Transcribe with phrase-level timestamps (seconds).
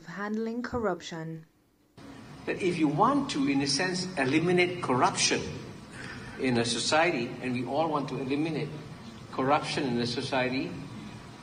[0.00, 1.44] of handling corruption.
[2.46, 5.42] That if you want to, in a sense, eliminate corruption
[6.40, 8.70] in a society, and we all want to eliminate
[9.30, 10.70] corruption in a society,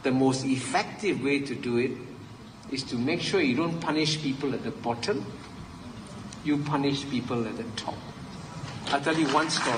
[0.01, 1.91] the most effective way to do it
[2.71, 5.23] is to make sure you don't punish people at the bottom,
[6.43, 7.97] you punish people at the top.
[8.87, 9.77] I'll tell you one story.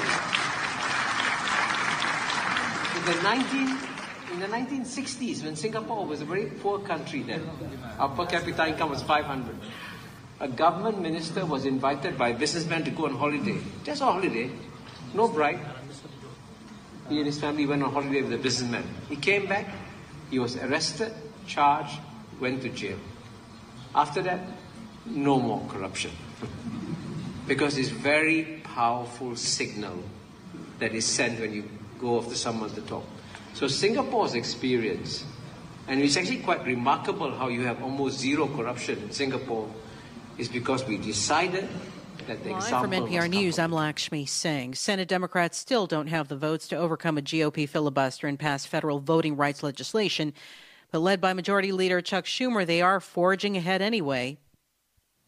[2.95, 3.88] In the 19,
[4.41, 7.49] in the 1960s, when Singapore was a very poor country then,
[7.97, 9.55] our per capita income was 500.
[10.39, 13.57] A government minister was invited by a businessman to go on holiday.
[13.83, 14.49] Just on holiday,
[15.13, 15.59] no bribe.
[17.09, 18.83] He and his family went on holiday with a businessman.
[19.09, 19.67] He came back,
[20.29, 21.11] he was arrested,
[21.45, 21.99] charged,
[22.39, 22.97] went to jail.
[23.93, 24.39] After that,
[25.05, 26.11] no more corruption.
[27.49, 29.97] because it's very powerful signal
[30.77, 31.63] that is sent when you
[31.99, 33.03] go after someone the top.
[33.59, 35.25] So Singapore's experience,
[35.89, 39.69] and it's actually quite remarkable how you have almost zero corruption in Singapore,
[40.37, 41.67] is because we decided
[42.27, 44.75] that the Live example from NPR was News, I'm Lakshmi Singh.
[44.75, 48.99] Senate Democrats still don't have the votes to overcome a GOP filibuster and pass federal
[49.01, 50.31] voting rights legislation.
[50.91, 54.37] But led by Majority Leader Chuck Schumer, they are forging ahead anyway.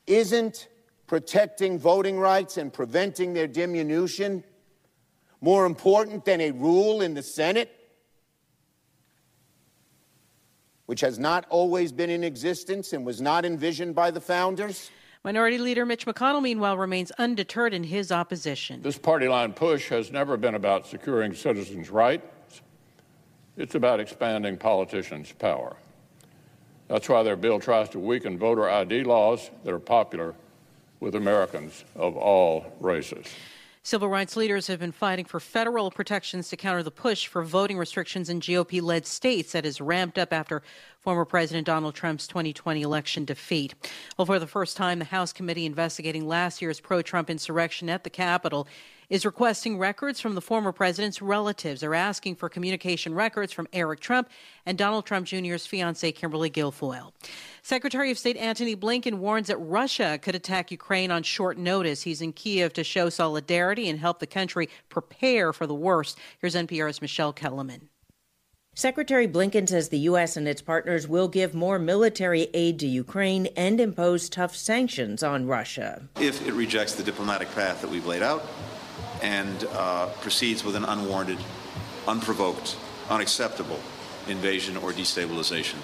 [0.08, 0.70] Isn't
[1.06, 4.46] protecting voting rights and preventing their diminution
[5.42, 7.76] more important than a rule in the Senate,
[10.92, 14.92] which has not always been in existence and was not envisioned by the founders?
[15.24, 18.82] Minority Leader Mitch McConnell, meanwhile, remains undeterred in his opposition.
[18.82, 22.62] This party line push has never been about securing citizens' rights.
[23.56, 25.78] It's about expanding politicians' power.
[26.90, 30.36] That's why their bill tries to weaken voter ID laws that are popular
[31.00, 33.28] with Americans of all races.
[33.84, 37.80] Civil rights leaders have been fighting for federal protections to counter the push for voting
[37.80, 40.62] restrictions in GOP led states that has ramped up after
[41.00, 43.74] former President Donald Trump's 2020 election defeat.
[44.20, 48.04] Well, for the first time, the House committee investigating last year's pro Trump insurrection at
[48.04, 48.68] the Capitol
[49.12, 51.82] is requesting records from the former president's relatives.
[51.82, 54.30] They're asking for communication records from Eric Trump
[54.66, 57.12] and Donald Trump Jr.'s fiancee, Kimberly Guilfoyle.
[57.62, 62.04] Secretary of State Antony Blinken warns that Russia could attack Ukraine on short notice.
[62.04, 66.18] He's in Kiev to show solidarity and help the country prepare for the worst.
[66.40, 67.82] Here's NPR's Michele Kelemen.
[68.76, 70.38] Secretary Blinken says the U.S.
[70.38, 75.46] and its partners will give more military aid to Ukraine and impose tough sanctions on
[75.46, 76.08] Russia.
[76.22, 78.48] If it rejects the diplomatic path that we've laid out
[79.22, 81.40] and uh, proceeds with an unwarranted,
[82.08, 82.78] unprovoked,
[83.10, 83.80] unacceptable
[84.28, 85.78] invasion or destabilization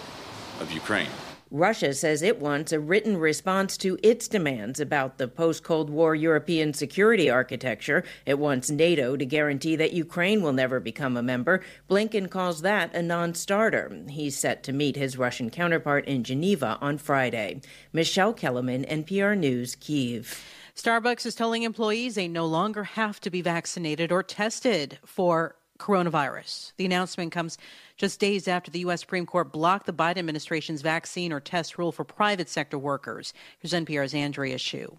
[0.59, 1.09] of Ukraine.
[1.49, 6.13] Russia says it wants a written response to its demands about the post Cold War
[6.13, 8.03] European security architecture.
[8.25, 11.63] It wants NATO to guarantee that Ukraine will never become a member.
[11.89, 13.97] Blinken calls that a non starter.
[14.09, 17.61] He's set to meet his Russian counterpart in Geneva on Friday.
[17.93, 20.43] Michele Kelemen, NPR News, Kiev.
[20.77, 26.71] Starbucks is telling employees they no longer have to be vaccinated or tested for coronavirus.
[26.77, 27.57] The announcement comes
[27.97, 28.99] just days after the U.S.
[28.99, 33.33] Supreme Court blocked the Biden administration's vaccine or test rule for private sector workers.
[33.57, 34.97] Here's NPR's Andrea Hsu.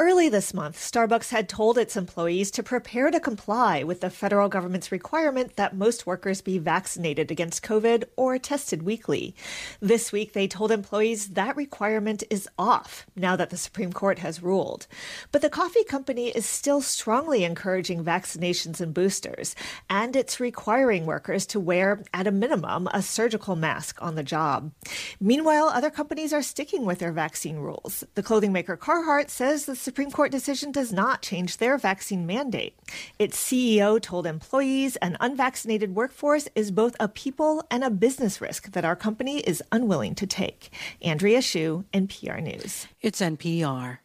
[0.00, 4.48] Early this month, Starbucks had told its employees to prepare to comply with the federal
[4.48, 9.34] government's requirement that most workers be vaccinated against COVID or tested weekly.
[9.78, 14.42] This week, they told employees that requirement is off now that the Supreme Court has
[14.42, 14.86] ruled.
[15.32, 19.54] But the coffee company is still strongly encouraging vaccinations and boosters,
[19.90, 24.72] and it's requiring workers to wear, at a minimum, a surgical mask on the job.
[25.20, 28.02] Meanwhile, other companies are sticking with their vaccine rules.
[28.14, 32.78] The clothing maker Carhartt says the Supreme Court decision does not change their vaccine mandate.
[33.18, 38.70] Its CEO told employees an unvaccinated workforce is both a people and a business risk
[38.70, 40.70] that our company is unwilling to take.
[41.02, 42.86] Andrea Hsu, NPR News.
[43.00, 43.98] It's NPR.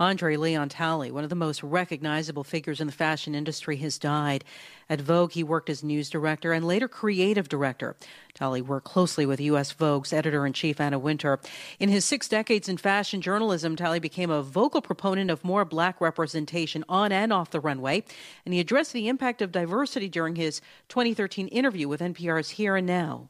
[0.00, 4.44] Andre Leon Talley, one of the most recognizable figures in the fashion industry, has died.
[4.88, 7.96] At Vogue, he worked as news director and later creative director.
[8.32, 9.72] Talley worked closely with U.S.
[9.72, 11.38] Vogue's editor in chief, Anna Wintour.
[11.78, 16.00] In his six decades in fashion journalism, Talley became a vocal proponent of more black
[16.00, 18.02] representation on and off the runway,
[18.46, 22.86] and he addressed the impact of diversity during his 2013 interview with NPR's Here and
[22.86, 23.28] Now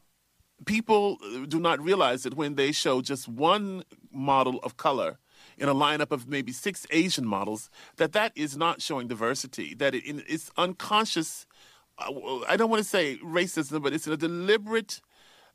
[0.65, 5.17] people do not realize that when they show just one model of color
[5.61, 9.75] in a lineup of maybe six Asian models, that that is not showing diversity.
[9.75, 11.45] That it, it's unconscious.
[11.99, 15.01] Uh, I don't want to say racism, but it's a deliberate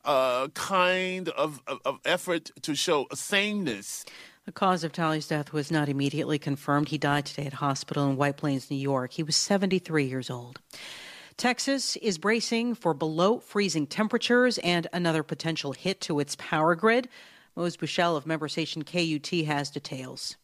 [0.04, 4.04] uh, kind of, of, of effort to show sameness.
[4.44, 6.88] The cause of Talley's death was not immediately confirmed.
[6.88, 9.12] He died today at hospital in White Plains, New York.
[9.12, 10.60] He was 73 years old.
[11.36, 17.08] Texas is bracing for below freezing temperatures and another potential hit to its power grid.
[17.56, 20.36] Mose Buchele of member station KUT has details.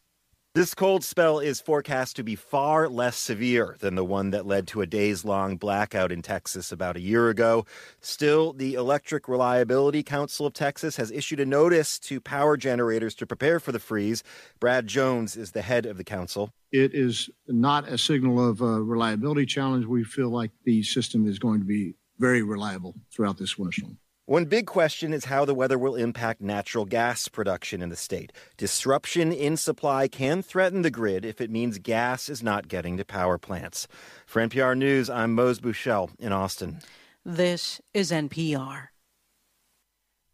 [0.55, 4.67] This cold spell is forecast to be far less severe than the one that led
[4.67, 7.65] to a days long blackout in Texas about a year ago.
[8.01, 13.25] Still, the Electric Reliability Council of Texas has issued a notice to power generators to
[13.25, 14.23] prepare for the freeze.
[14.59, 16.51] Brad Jones is the head of the council.
[16.71, 19.85] It is not a signal of a reliability challenge.
[19.85, 23.97] We feel like the system is going to be very reliable throughout this winter storm.
[24.25, 28.31] One big question is how the weather will impact natural gas production in the state.
[28.55, 33.03] Disruption in supply can threaten the grid if it means gas is not getting to
[33.03, 33.85] power plants.
[34.25, 36.79] For NPR News, I'm Mose Buchele in Austin.
[37.25, 38.87] This is NPR.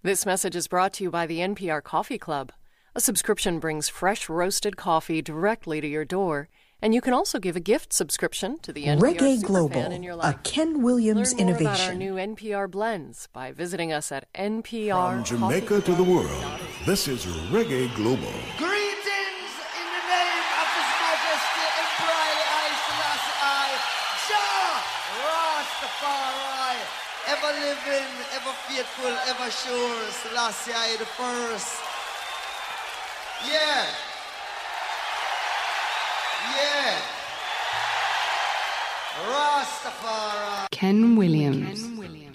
[0.04, 2.52] This message is brought to you by the NPR Coffee Club.
[2.94, 6.48] A subscription brings fresh roasted coffee directly to your door
[6.82, 10.16] and you can also give a gift subscription to the NPR Reggae Global, in your
[10.16, 10.36] life.
[10.36, 11.86] a Ken Williams Learn more innovation.
[11.86, 15.16] about our new NPR blends by visiting us at NPR.
[15.16, 16.46] From Jamaica to the world,
[16.86, 18.32] this is Reggae Global.
[18.58, 22.26] Greetings in the name of His Majesty Emperor
[22.64, 23.80] I Selassie
[24.30, 24.72] Jah
[25.28, 26.80] Rastafari,
[27.28, 31.76] ever living, ever faithful, ever sure, Selassie I the first.
[33.48, 33.86] Yeah.
[36.56, 37.02] Yeah.
[39.30, 40.68] Rastafari.
[40.72, 41.82] Ken Williams.
[41.84, 42.30] Ken Williams.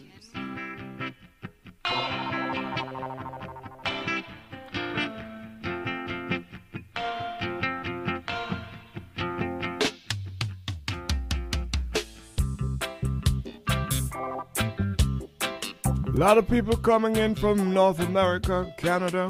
[16.07, 19.29] A lot of people coming in from North America, Canada,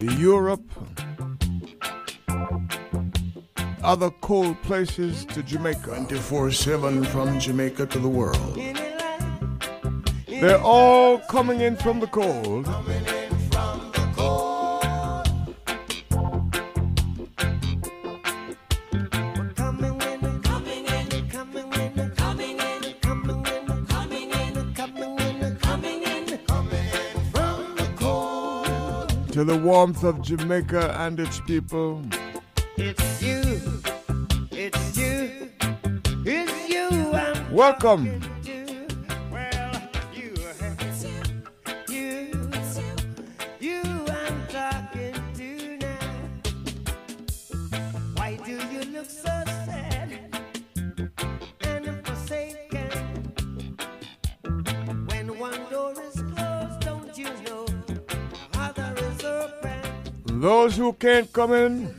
[0.00, 0.62] Europe,
[3.86, 5.86] other cold places to Jamaica.
[5.86, 8.56] 24 7 from Jamaica to the world.
[10.26, 12.66] They're all coming in from the cold.
[29.32, 32.02] To the warmth of Jamaica and its people.
[32.78, 33.60] It's you.
[34.50, 35.50] It's you.
[36.26, 37.12] It's you.
[37.14, 38.20] I'm Welcome.
[39.30, 40.34] Well, you.
[41.88, 42.32] You.
[43.60, 43.82] You.
[44.08, 45.98] I'm talking to now.
[48.16, 49.24] Why do you look so
[49.64, 50.18] sad
[51.62, 52.90] and forsaken?
[55.06, 57.66] When one door is closed, don't you know
[58.54, 60.40] other is open?
[60.40, 61.94] Those who can't come in,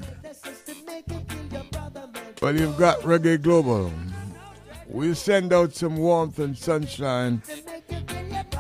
[2.41, 3.91] well, you've got Reggae Global.
[4.87, 7.41] We send out some warmth and sunshine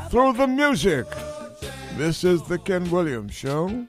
[0.09, 1.05] through the music.
[1.95, 3.87] This is the Ken Williams Show.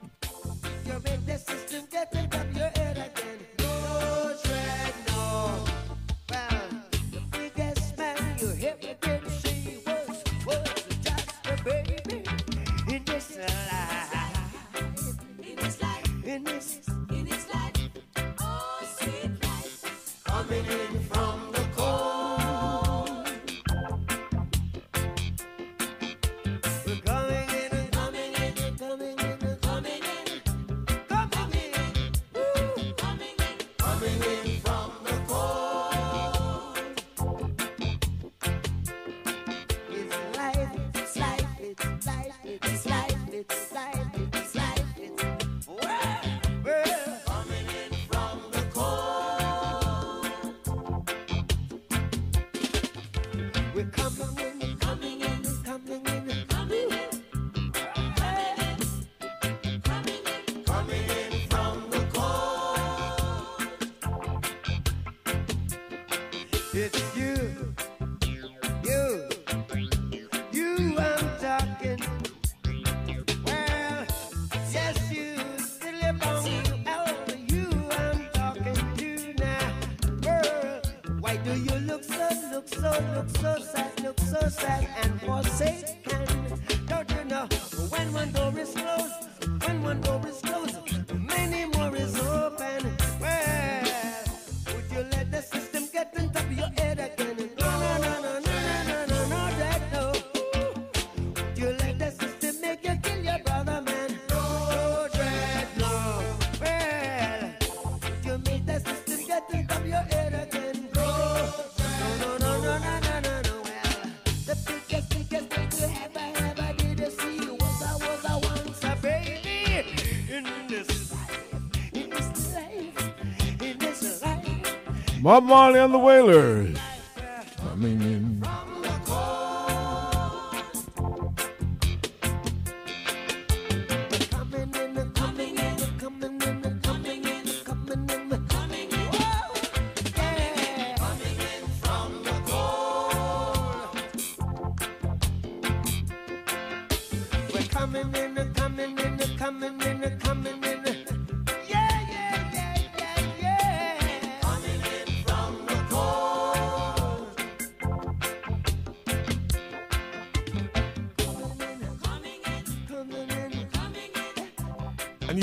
[125.21, 126.77] Bob Marley and the Wailers.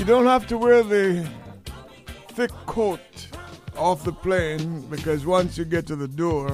[0.07, 1.29] Don't have to wear the
[2.29, 3.01] thick coat
[3.77, 6.49] off the plane because once you get to the door,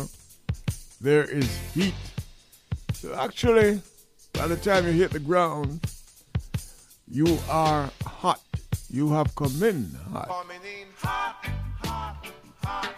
[1.02, 1.92] there is heat.
[2.94, 3.82] So actually,
[4.32, 5.86] by the time you hit the ground,
[7.06, 8.40] you are hot.
[8.88, 10.30] You have come in hot.
[10.48, 11.46] In hot,
[11.84, 12.26] hot,
[12.64, 12.94] hot.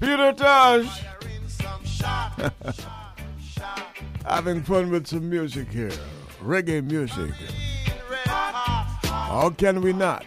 [0.00, 1.02] Peter Tosh.
[4.24, 5.92] Having fun with some music here.
[6.42, 7.34] Reggae music.
[9.38, 10.24] How can we not?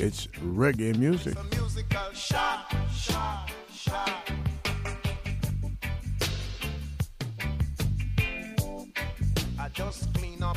[0.00, 1.36] It's reggae music.
[9.60, 10.56] I just clean up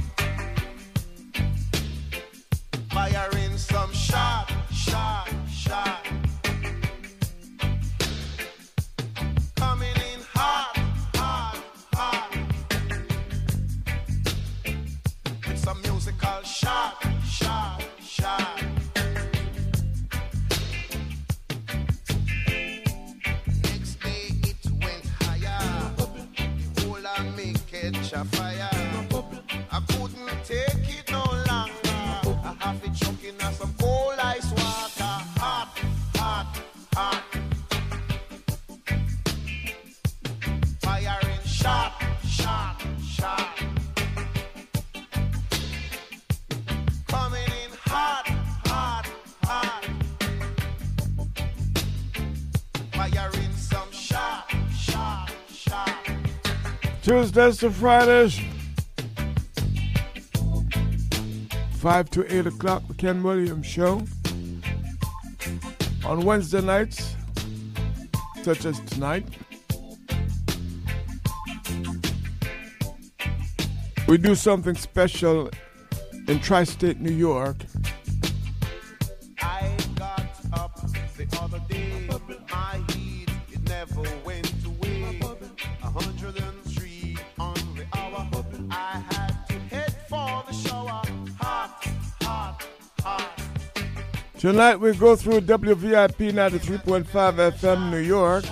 [57.39, 58.41] Tuesdays to Fridays,
[61.75, 64.03] 5 to 8 o'clock, the Ken Williams Show.
[66.05, 67.15] On Wednesday nights,
[68.43, 69.25] such as tonight,
[74.09, 75.49] we do something special
[76.27, 77.59] in tri state New York
[94.39, 97.05] Tonight we go through WVIP 93.5
[97.59, 98.45] FM New York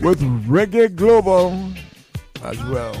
[0.00, 1.52] with Reggae Global
[2.44, 2.94] as well.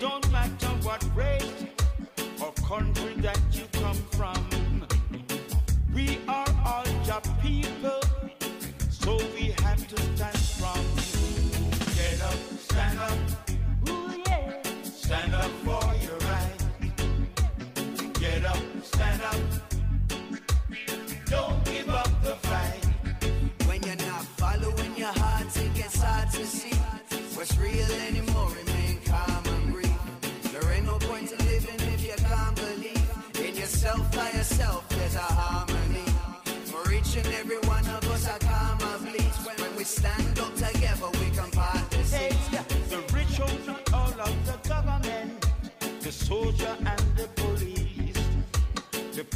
[0.00, 1.64] don't matter what race
[2.40, 4.86] or country that you come from.
[5.94, 8.00] We are all your people,
[8.88, 10.84] so we have to stand strong.
[11.96, 13.18] Get up, stand up.
[13.90, 14.62] Ooh, yeah.
[14.84, 16.60] Stand up for your right.
[18.18, 19.40] Get up, stand up.
[21.26, 22.84] Don't give up the fight.
[23.66, 26.74] When you're not following your heart, it gets hard to see
[27.34, 28.29] what's real anymore.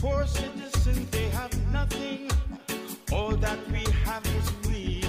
[0.04, 2.30] poor citizens, they have nothing.
[3.10, 5.00] All that we have is we.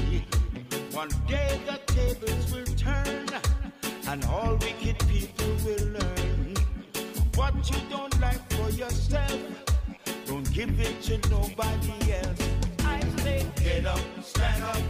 [0.93, 3.27] One day the tables will turn,
[4.07, 6.55] and all wicked people will learn.
[7.35, 9.41] What you don't like for yourself,
[10.27, 12.43] don't give it to nobody else.
[12.85, 14.81] I say, get up, stand up.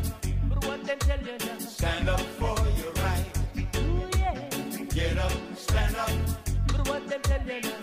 [0.49, 1.57] But what they tell you now?
[1.57, 3.25] Stand up for your right.
[3.77, 4.37] Ooh, yeah.
[4.99, 6.11] Get up, stand up.
[6.67, 7.74] But what they tell you now?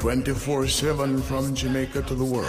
[0.00, 2.46] 24 7 from Jamaica to the world.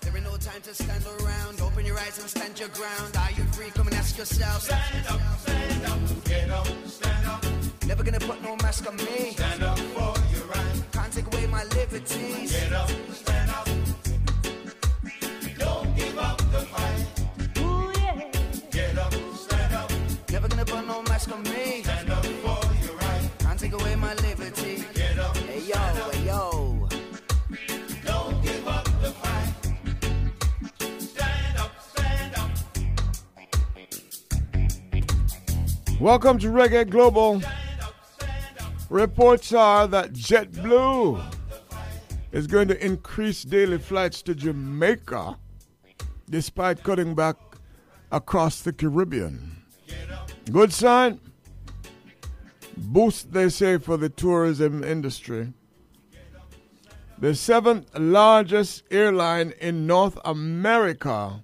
[0.00, 1.60] There ain't no time to stand around.
[1.60, 3.16] Open your eyes and stand your ground.
[3.16, 3.70] Are you free?
[3.70, 4.62] Come and ask yourself.
[4.62, 7.44] Stand up, stand up, get up, stand up.
[7.86, 9.32] Never gonna put no mask on me.
[9.32, 10.82] Stand up for your right.
[10.92, 12.52] Can't take away my liberties.
[12.52, 13.69] Get up, stand up.
[36.00, 37.42] Welcome to Reggae Global.
[38.88, 41.22] Reports are that JetBlue
[42.32, 45.36] is going to increase daily flights to Jamaica
[46.30, 47.36] despite cutting back
[48.10, 49.62] across the Caribbean.
[50.50, 51.20] Good sign.
[52.78, 55.52] Boost, they say, for the tourism industry.
[57.18, 61.42] The seventh largest airline in North America,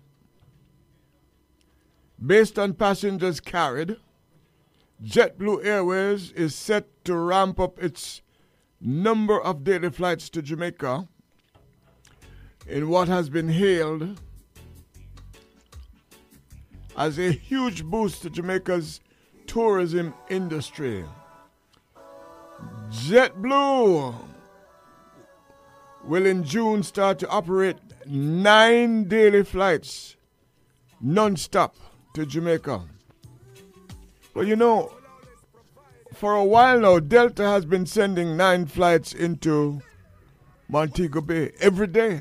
[2.24, 3.98] based on passengers carried,
[5.04, 8.22] JetBlue Airways is set to ramp up its
[8.80, 11.08] number of daily flights to Jamaica
[12.66, 14.18] in what has been hailed
[16.96, 19.00] as a huge boost to Jamaica's
[19.46, 21.04] tourism industry.
[22.88, 24.14] JetBlue
[26.04, 30.16] will in June start to operate nine daily flights
[31.00, 31.76] non-stop
[32.14, 32.95] to Jamaica.
[34.36, 34.92] Well, you know,
[36.12, 39.80] for a while now, Delta has been sending nine flights into
[40.68, 42.20] Montego Bay every day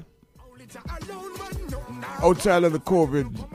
[2.24, 3.46] outside of the COVID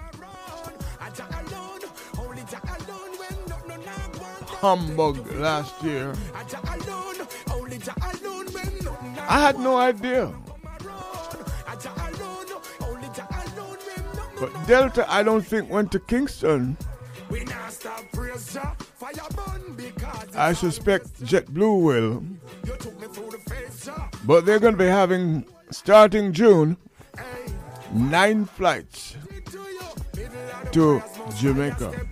[4.60, 6.12] humbug last year.
[9.26, 10.34] I had no idea.
[14.38, 16.76] But Delta, I don't think, went to Kingston.
[20.34, 22.24] I suspect JetBlue will.
[24.24, 26.76] But they're going to be having, starting June,
[27.92, 29.16] nine flights
[30.72, 31.02] to
[31.36, 32.08] Jamaica.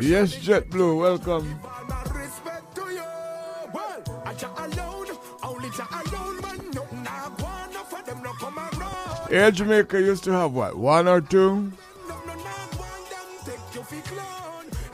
[0.00, 1.60] Yes, JetBlue, welcome.
[9.30, 11.72] Air Jamaica used to have what, one or two?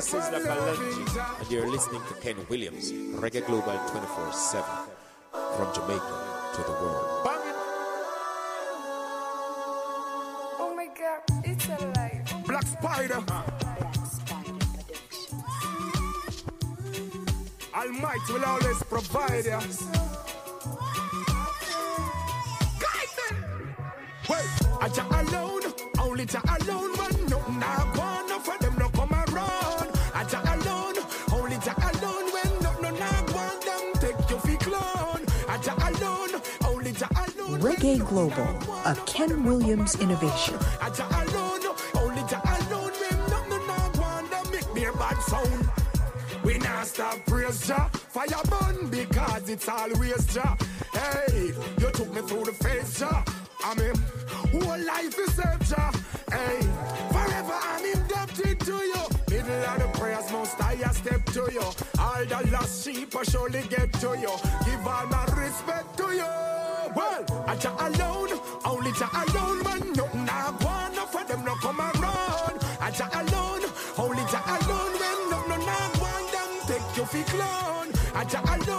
[0.00, 3.78] know, brothers and This is La Balanji, and you're listening to Ken Williams, Reggae Global
[3.88, 4.64] 24 7,
[5.32, 7.26] from Jamaica to the world.
[10.58, 12.46] Oh my god, it's alive.
[12.46, 13.22] Black Spider.
[17.74, 19.60] Almighty will always provide you.
[22.80, 23.36] Guide them.
[24.28, 24.48] Wait,
[24.80, 28.09] Aja alone, only Jah alone, but no, nah,
[37.60, 38.48] Reggae Global,
[38.86, 40.54] a Ken Williams innovation.
[46.42, 50.56] We not stop praise Jah, fire burn because it's always Jah.
[50.94, 53.22] Hey, you took me through the face Jah.
[53.62, 53.92] I mean,
[54.52, 55.92] whole life is saved Jah.
[56.32, 56.60] Hey,
[57.12, 58.99] forever I'm indebted to you.
[61.00, 61.66] Step to you.
[61.98, 64.34] All the lost sheep I surely get to you.
[64.64, 66.32] Give all my respect to you.
[66.96, 68.32] Well, I Jah alone,
[68.64, 69.80] only Jah alone, man.
[69.92, 72.56] Nothing I want, no for them no come around.
[72.80, 73.64] I Jah alone,
[73.98, 77.86] only Jah alone, when no no no want them take you fi clown.
[78.14, 78.69] I Jah alone,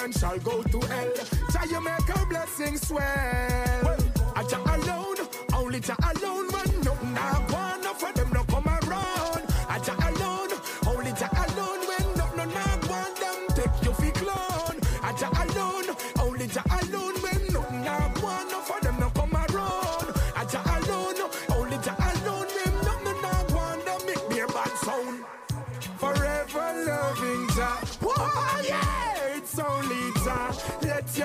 [0.00, 1.12] men shall go to hell.
[1.52, 3.96] Jah you make our blessings swell.
[4.36, 5.16] I Jah alone,
[5.54, 6.47] only Jah alone,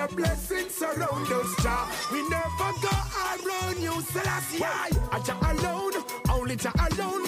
[0.08, 1.88] your blessings surround us, Jah.
[2.12, 2.94] We never go
[3.30, 4.62] around you, Selassie.
[4.62, 5.92] I Jah alone,
[6.30, 7.23] only Jah alone,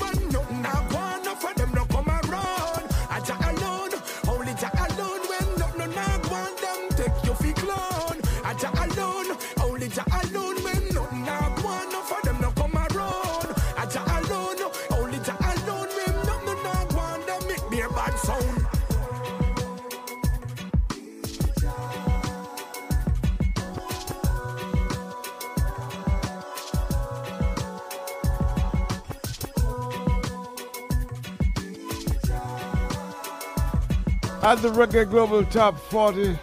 [34.46, 36.34] At the Reggae Global Top 40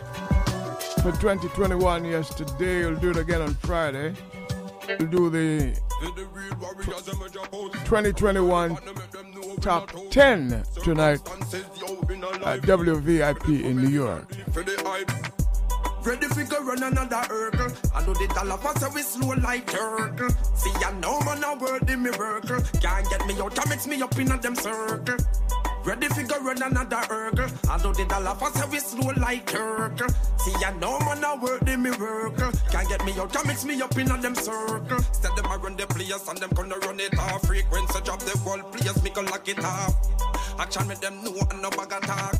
[1.02, 2.80] for 2021 yesterday.
[2.80, 4.14] You'll do it again on Friday.
[5.00, 5.74] We'll do the
[7.86, 8.78] 2021
[9.62, 11.22] Top 10 tonight
[12.44, 14.30] at WVIP in New York.
[16.04, 17.72] Ready fi go run another hurdle.
[17.96, 20.30] I know the dollar pass we slow like turtle.
[20.56, 22.60] See I know man a word the miracle.
[22.82, 25.16] Can't get me out, can mix me up in a them circle.
[25.86, 27.50] Ready fi go run another hurdle.
[27.70, 30.08] I know the dollar so we slow like turtle.
[30.38, 32.52] See I know man a word the miracle.
[32.72, 34.98] Can't get me out, can mix me up in a them circle.
[34.98, 37.46] Instead them a run the place and them gonna run it off.
[37.46, 39.94] Frequency drop the whole place, me go lock it off.
[40.58, 42.36] Action make them know and no bag attack.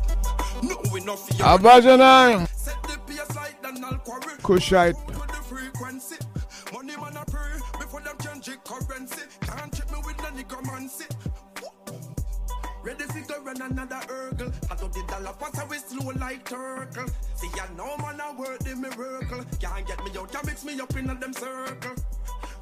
[0.64, 1.46] No we no fear.
[1.46, 2.48] Abajanai.
[2.56, 4.38] Set the pace like Donald Quarrie.
[4.42, 4.96] Kushite.
[5.44, 6.16] Frequency.
[6.72, 9.24] Money man a pray before them change the currency.
[9.42, 11.06] Can't check me with necromancy.
[12.84, 14.52] Ready fi go run another hurdle.
[14.70, 17.08] I do the dollar pass away slow like turtle.
[17.36, 19.46] See I know man a work the miracle.
[19.62, 21.96] Can't get me out, can't mix me up in them circle.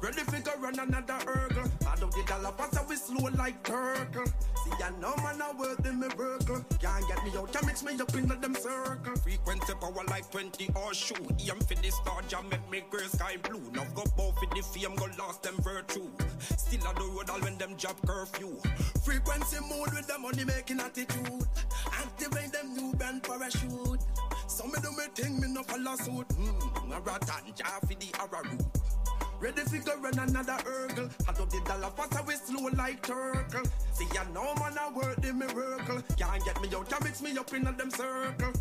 [0.02, 1.70] Ready fi go run another hurdle.
[1.86, 4.26] I don't the dollar pass away slow like turtle.
[4.26, 6.64] See I know man a work the miracle.
[6.80, 9.14] Can't get me out, can mix me up in a them circle.
[9.22, 11.14] Frequency power like 20 or shoe.
[11.38, 13.62] Aim for the star jam make me gray sky blue.
[13.72, 16.10] Now go bow for the fame, go lost them virtue.
[16.56, 18.58] Still on the road all when them job curfew.
[19.04, 21.46] Frequency mode with the money making attitude.
[21.92, 24.02] Activate them new brand parachute.
[24.48, 26.26] Some me do me thing, me no follow suit.
[26.32, 28.81] Hmm, a ratan, jar for the arrow.
[29.42, 31.08] Ready fi go run another hurdle.
[31.28, 33.64] I do the dollar pass away slow like turtle.
[33.92, 36.00] See I know man I work the miracle.
[36.16, 38.52] Can't get me out, can mix me up in a them circle.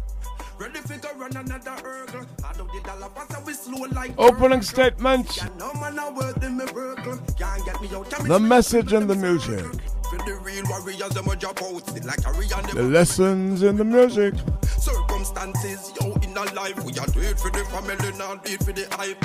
[0.57, 2.25] Ready fi go run another hurdle.
[2.43, 5.37] I do the dollar pass away slow like Opening statements.
[5.37, 5.59] turtle.
[5.59, 7.19] No man I work the miracle.
[7.37, 9.63] Can't get me out, can mix The me message and the music.
[10.11, 11.87] The real warriors, them a drop out.
[11.87, 14.33] Still like a real The lessons in the music.
[14.77, 16.77] circumstances, yo, in our life.
[16.83, 19.23] We are do it for the family, not do it for the hype.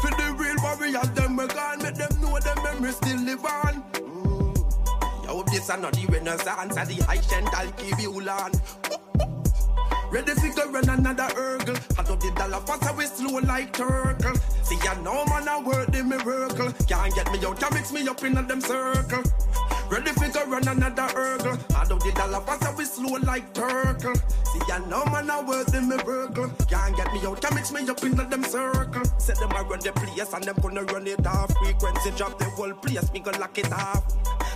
[0.00, 3.82] For the real warriors, them we gone, make them know them memories still live on.
[3.92, 5.24] Mm.
[5.24, 9.03] Yo, this are not the renaissance of the ancient Alkebulan.
[10.14, 11.74] Ready to go run another hurdle.
[11.98, 14.36] Out of the dollar fast we slow like turtle.
[14.62, 16.70] See I know man I work the miracle.
[16.86, 19.24] Can't get me out, can mix me up in a them circle.
[19.90, 21.58] Ready to go run another hurdle.
[21.74, 24.14] Out of the dollar fast we slow like turtle.
[24.14, 26.48] See I know man I work the miracle.
[26.70, 29.02] Can't get me out, can mix me up in a them circle.
[29.18, 31.52] Set them I run the place and them gonna run it off.
[31.58, 34.04] Frequency drop the whole place, me go lock it off.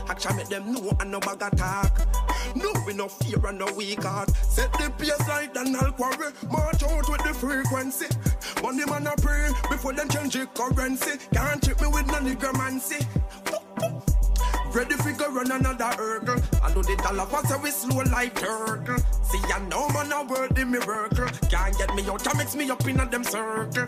[0.09, 1.99] Action make them know and no bag attack.
[2.55, 4.31] No, we no fear and no weak heart.
[4.31, 6.33] Set the pace like the I'll quarry.
[6.51, 8.07] March out with the frequency.
[8.63, 11.19] Money man a pray before them change the currency.
[11.33, 13.07] Can't trick me with no niggermancy.
[14.73, 16.41] Ready fi go run another hurdle.
[16.63, 18.99] I know the dollar fast we slow like turtle.
[19.23, 21.27] See I know man a word the miracle.
[21.49, 23.87] Can't get me out, mix me up in a them circle.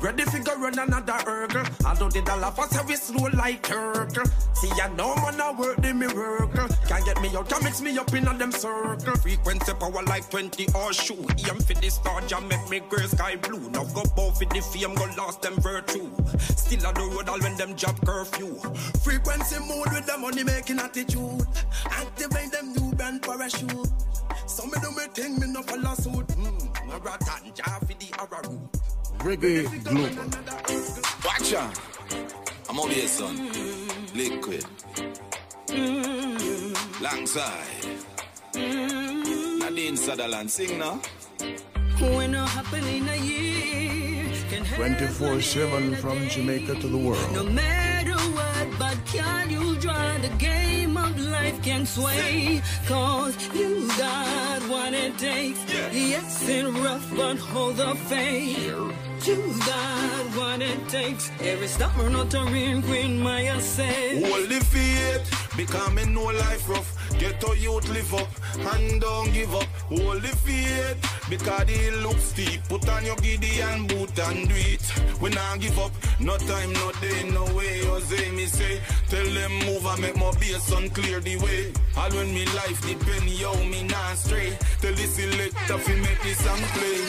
[0.00, 1.64] Ready fi go run another hurdle.
[1.84, 4.24] I know the dollar fast we slow like turtle.
[4.54, 6.68] See I know man a word the miracle.
[6.88, 9.16] Can't get me out, mix me up in a them circle.
[9.16, 11.26] Frequency power like 20 or shoe.
[11.48, 13.68] Aim for the star, jam make me gray sky blue.
[13.70, 16.10] Now go both for the fame, go lost them virtue.
[16.38, 18.56] Still on the road all when them job curfew.
[19.04, 21.46] Frequency mode with the money making attitude.
[21.86, 23.88] Activate them new brand parachute.
[24.46, 26.30] Some me do me thing, me no follow suit.
[26.32, 28.70] Hmm, a rat and jar for the arrow.
[29.18, 30.24] Reggae Global.
[31.24, 31.78] Watch out.
[32.68, 33.50] I'm over here, son.
[34.14, 34.64] Liquid.
[37.00, 37.66] Langside.
[38.54, 41.00] Nadine Sutherland, sing now.
[41.98, 47.32] When it happen in a year, can 24 7 from Jamaica to the world.
[47.32, 47.95] No matter
[51.66, 52.62] can sway?
[52.86, 55.58] Cause you got what it takes.
[55.92, 59.15] Yes, it's rough, but hold the faith.
[59.26, 59.34] You
[59.66, 61.32] got what it takes.
[61.40, 64.22] Every stubborn Notarian Queen Maya said.
[64.24, 67.18] Hold the faith, me know life rough.
[67.18, 68.28] Get to youth live up
[68.72, 69.66] and don't give up.
[69.88, 72.60] Hold the faith, because it looks steep.
[72.68, 74.82] Put on your Gideon boot and do it.
[75.20, 75.90] We not give up.
[76.20, 77.80] No time, no day, no way.
[78.02, 81.72] Say me say, tell them move and make my bass and clear the way.
[81.96, 84.56] All when me life depend, yo, me not stray.
[84.80, 87.00] Tell the selector fi make this song play.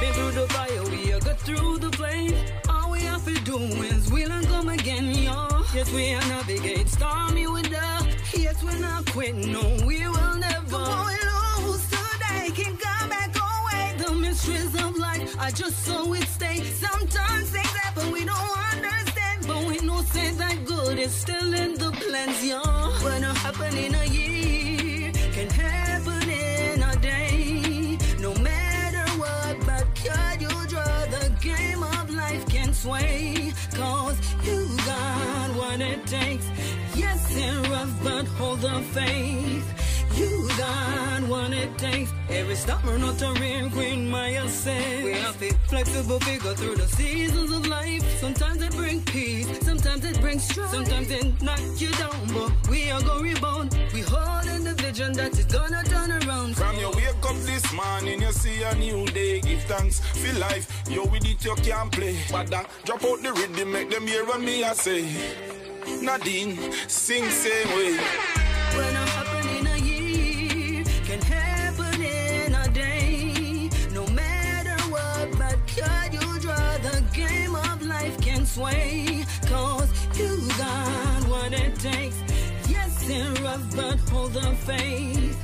[0.00, 2.34] Been through the fire, we are got through the flames.
[2.68, 3.58] All we have to do
[3.90, 5.48] is we'll and come again, yo.
[5.74, 7.90] Yes, we are navigate stormy weather.
[8.36, 10.84] Yes, we're not quit, no, we will never.
[11.08, 13.94] We lose today, can come back away.
[13.96, 16.58] The mysteries of life, I just saw it stay.
[16.86, 19.46] Sometimes things happen, we don't understand.
[19.46, 22.60] But we know say that good is still in the plans, yo.
[23.04, 24.27] When it happen in a year,
[35.98, 36.46] it takes.
[36.94, 39.66] Yes, it's rough, but hold the faith.
[40.16, 42.10] You got what it takes.
[42.28, 45.04] Every stubborn Notarian Queen Maya says.
[45.04, 48.02] We have to flexible figure through the seasons of life.
[48.20, 50.70] Sometimes it brings peace, sometimes it brings strife.
[50.70, 53.78] Sometimes it knock you down, but we are gonna rebound.
[53.94, 56.56] We hold in the vision that is gonna turn around.
[56.56, 59.40] From your wake up this morning, you see a new day.
[59.40, 60.66] Give thanks for life.
[60.90, 62.16] Yo, with it you can't play.
[62.32, 65.57] But then drop out the rhythm, make them hear what me I say.
[66.02, 66.56] Nadine,
[66.88, 67.96] sing same way.
[68.76, 73.70] When it happen in a year, can happen in a day.
[73.92, 79.24] No matter what, but can you draw the game of life can sway?
[79.46, 82.16] Cause you got what it takes.
[82.68, 85.36] Yes, it's rough, but hold the faith.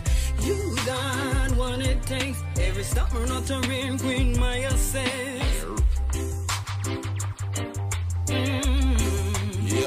[0.43, 2.43] You got what it takes.
[2.61, 5.65] Every stubborn Notarian Queen Maya says.
[8.29, 8.74] Yeah,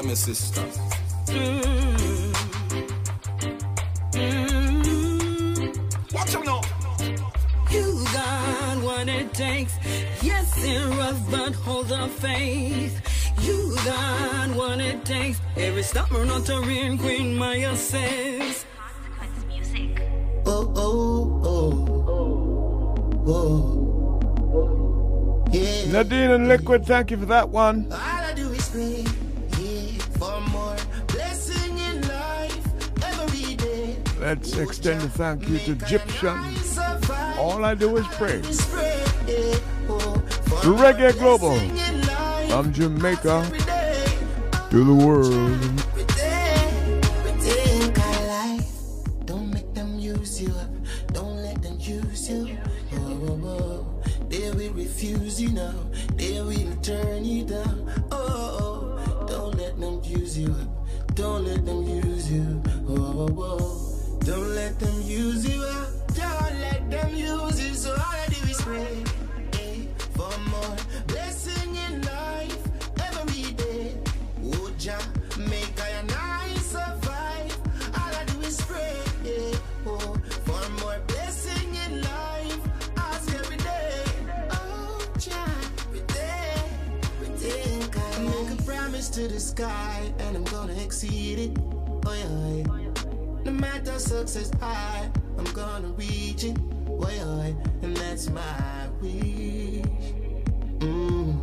[0.08, 0.62] my sister.
[6.14, 6.62] Watch them now.
[7.70, 9.74] You got what it takes.
[10.22, 13.02] Yes, it's rough, but hold the faith.
[13.42, 15.42] You got what it takes.
[15.58, 18.64] Every stubborn Notarian Queen Maya says.
[20.46, 21.74] Oh, oh, oh.
[23.26, 23.84] Whoa.
[25.52, 25.92] Yeah.
[25.92, 27.88] Nadine and Liquid, thank you for that one.
[27.92, 29.27] All I do is pray yeah,
[30.18, 30.76] for more
[31.08, 32.66] blessing in life
[33.04, 33.96] every day.
[34.18, 36.38] Let's extend a thank you to Egyptian.
[37.38, 38.42] All I do is pray.
[39.90, 40.22] Oh,
[40.64, 41.56] Reggae Global
[42.48, 43.46] from Jamaica
[44.70, 45.60] to the world.
[47.40, 48.70] Think I life.
[49.24, 50.70] Don't make them use you up.
[51.12, 52.58] Don't let them use you.
[52.92, 53.86] Oh, oh, oh.
[54.28, 55.74] They will refuse you now.
[56.16, 57.90] They will turn you down.
[58.10, 58.47] Oh,
[60.38, 60.54] you.
[61.14, 62.62] Don't let them use you.
[62.88, 64.18] Oh, oh, oh.
[64.20, 65.60] Don't let them use you.
[66.14, 67.74] Don't let them use you.
[67.74, 67.96] So
[68.28, 69.04] do is pray
[70.16, 72.62] for more blessing in life
[73.00, 73.94] every day.
[74.44, 75.00] Oh, Jah,
[89.18, 91.58] to the sky, and I'm gonna exceed it.
[92.06, 92.62] Oh, yeah.
[93.42, 96.56] No matter success high, I'm gonna reach it.
[96.88, 97.52] Oh, yeah.
[97.82, 99.82] And that's my wish.
[100.78, 101.34] Mm,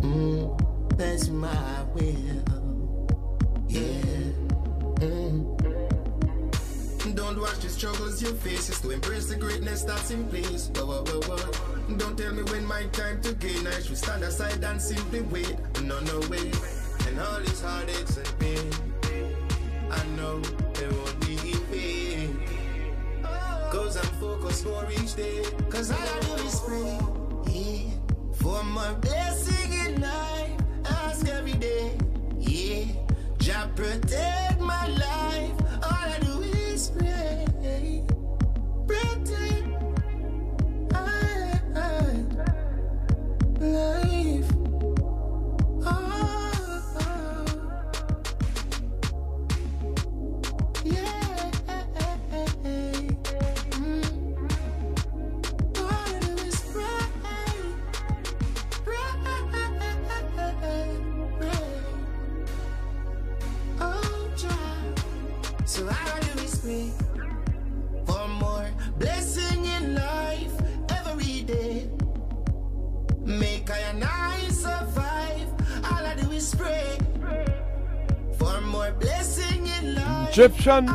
[0.00, 2.42] mm, that's my will.
[3.68, 4.32] Yeah.
[5.04, 5.52] Mm.
[7.14, 10.70] Don't watch the struggles you face, it's to embrace the greatness that's in place.
[10.76, 11.96] Whoa, whoa, whoa, whoa.
[11.98, 13.66] Don't tell me when my time to gain.
[13.66, 15.58] I should stand aside and simply wait.
[15.82, 16.50] No, no way.
[17.06, 18.70] And all these heartaches and pain,
[19.90, 20.40] I know
[20.74, 22.40] they won't be in vain.
[23.70, 25.44] Cause I'm focused for each day.
[25.70, 26.98] Cause all I do is pray.
[27.52, 27.90] Yeah.
[28.34, 30.50] For my blessing in life,
[30.86, 31.96] ask every day.
[32.38, 32.84] Yeah.
[33.38, 35.52] Jah protect my life.
[35.82, 38.04] All I do is pray.
[38.86, 39.66] Protect
[40.92, 42.48] my life.
[69.02, 70.54] Blessing in life
[70.98, 71.90] every day.
[73.24, 75.48] Make I and I survive.
[75.90, 76.98] All I do is pray
[78.38, 80.30] for more blessing in life.
[80.30, 80.88] Egyptian.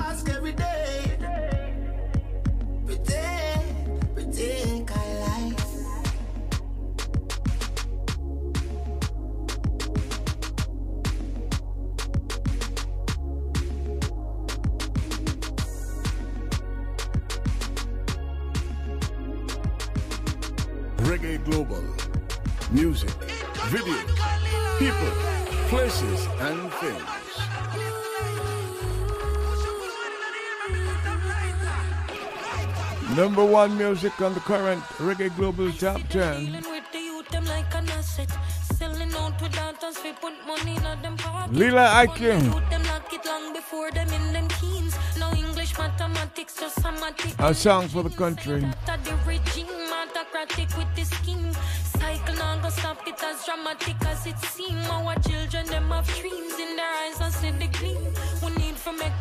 [33.17, 36.51] Number one music on the current Reggae Global Top 10.
[36.69, 38.29] with the youth, them like an asset.
[38.75, 41.51] Selling out without us, we put money in them pocket.
[41.51, 42.19] Lila Ike.
[42.19, 44.95] Youth, them lock it long before them in them teens.
[45.17, 47.33] No English, mathematics, just somatic.
[47.39, 48.63] A song for the country.
[48.63, 51.53] After the regime, autocratic with the scheme.
[51.85, 54.77] Cycle now go stop it as dramatic as it seem.
[54.91, 58.13] Our children, them have dreams in their eyes, I see the gleam.
[58.43, 59.16] We need to make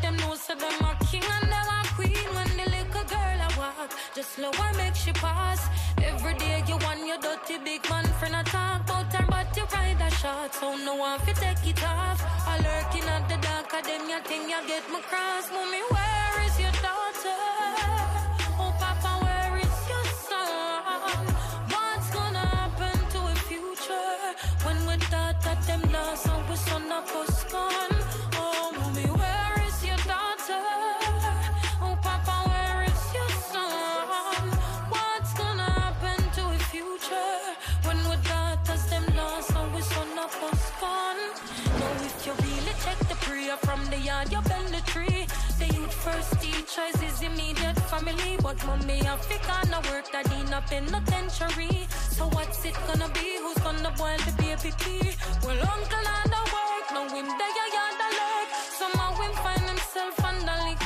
[4.27, 5.69] walk, just slow and make she pass.
[6.03, 9.65] Every day you want your dirty big man friend I talk about her, but you
[9.73, 10.55] ride a shot.
[10.55, 12.23] So no one fi take it off.
[12.47, 15.51] I lurking at the dark of them, you think you get my cross.
[15.53, 17.41] Mommy, where is your daughter?
[18.59, 21.27] Oh, Papa, where is your son?
[21.73, 24.19] What's gonna happen to future
[24.65, 27.36] when that them lost and we son of us
[48.57, 51.87] but mommy Africa no work that in a penitentiary.
[52.11, 53.39] So what's it gonna be?
[53.41, 55.11] Who's gonna boil the baby pea?
[55.45, 58.49] Well, uncle not the work, no him there yard alert.
[58.79, 60.86] Somehow him find himself under little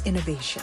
[0.00, 0.62] Innovation.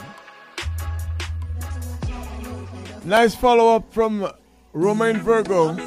[3.06, 4.30] Nice follow up from
[4.74, 5.78] Romain Virgo.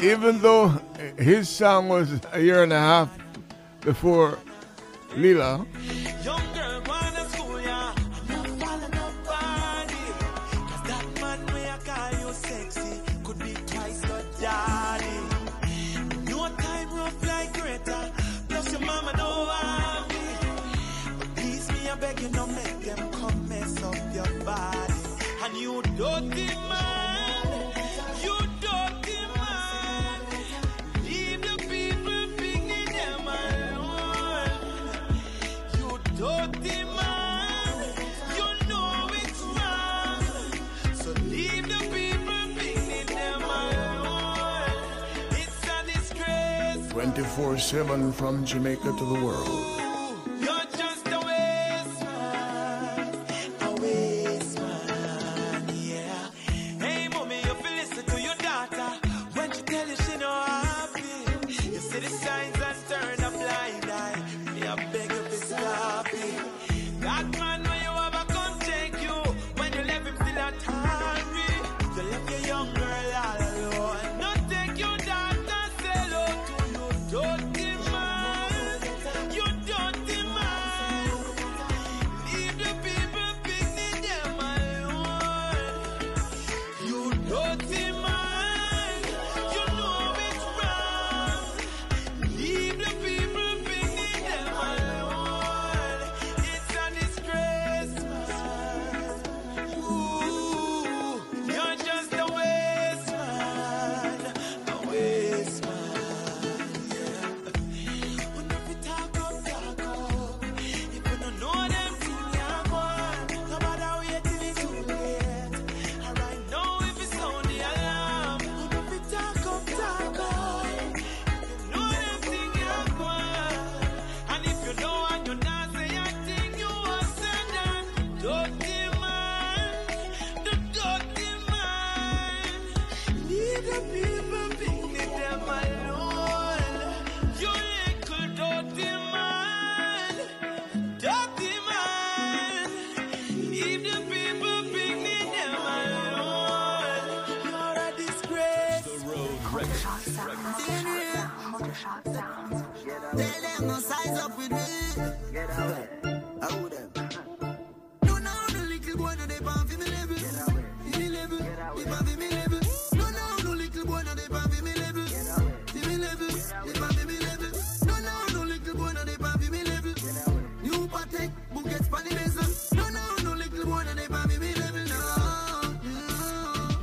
[0.00, 0.68] Even though
[1.18, 3.08] his song was a year and a half
[3.80, 4.38] before
[5.16, 5.66] Lila,
[47.38, 49.77] 24 7 from Jamaica to the world.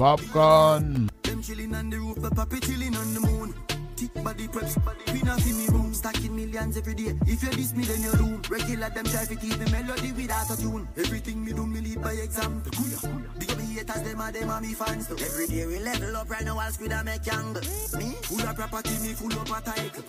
[0.05, 1.09] Popcorn.
[1.23, 2.17] Them chilling on the roof,
[2.61, 3.55] chilling on the moon.
[4.23, 4.77] Body preps,
[5.11, 5.95] we not in me room.
[5.95, 7.17] Stacking millions every day.
[7.25, 8.39] If you diss me, then you.
[8.47, 10.87] Regular them try to keep the melody without a tune.
[10.95, 12.71] Everything me do, me lead by example.
[13.39, 15.09] Big haters, them are them fans.
[15.09, 17.53] Every day we level up right now, I'll squid and make young.
[17.97, 20.03] Me, full of property, me full of a title.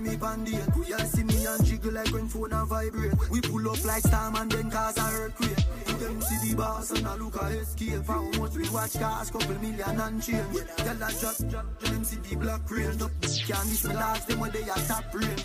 [0.00, 0.60] Me on date.
[0.88, 3.12] Y'all see me and jiggle like when phone and vibrate.
[3.30, 5.56] We pull up like storm and then cause a earthquake.
[5.98, 8.06] Them see the boss and I look at escape.
[8.06, 10.58] How much we watch cars, couple million and change.
[10.76, 12.98] Tell a just, them see the black range.
[12.98, 15.42] Can't miss my dogs, them when they are top range.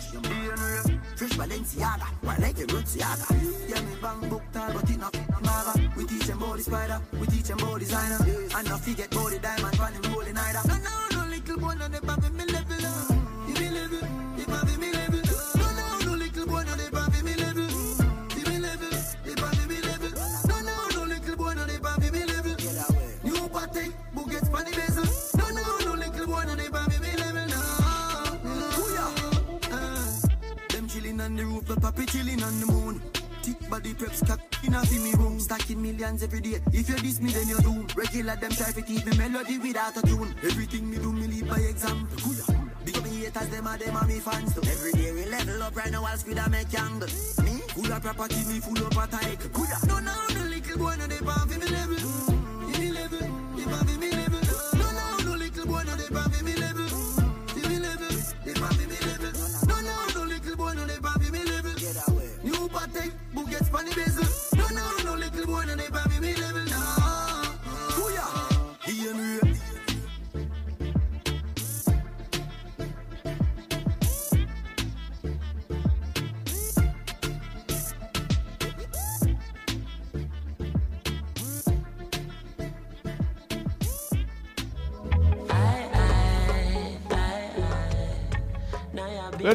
[1.16, 3.26] Fresh Balenciaga, one like a Siaga.
[3.68, 5.92] Yeah, me bang book tall, but it not maga.
[5.96, 8.18] We teach them about the spider, we teach them about designer.
[8.56, 9.38] And not forget about the
[31.84, 33.00] the puppy chilling on the moon.
[33.42, 35.38] Thick body preps, cock in a me room.
[35.38, 36.60] Stacking millions every day.
[36.72, 37.86] If you diss me, then you do.
[37.94, 40.34] Regular them try to keep me melody without a tune.
[40.42, 42.16] Everything me do, me lead by example.
[42.84, 44.62] Big me haters, them are them are me fans too.
[44.62, 47.00] Every day we level up right now, I'll squid and make young.
[47.00, 49.50] Me, full of property, me full of a title.
[49.50, 49.86] Kuya.
[49.86, 52.33] No, no, no, little boy no dey pan for me level.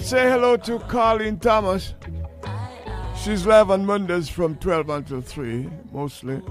[0.09, 1.93] Say hello to Colleen Thomas.
[3.15, 6.41] She's live on Mondays from 12 until 3, mostly.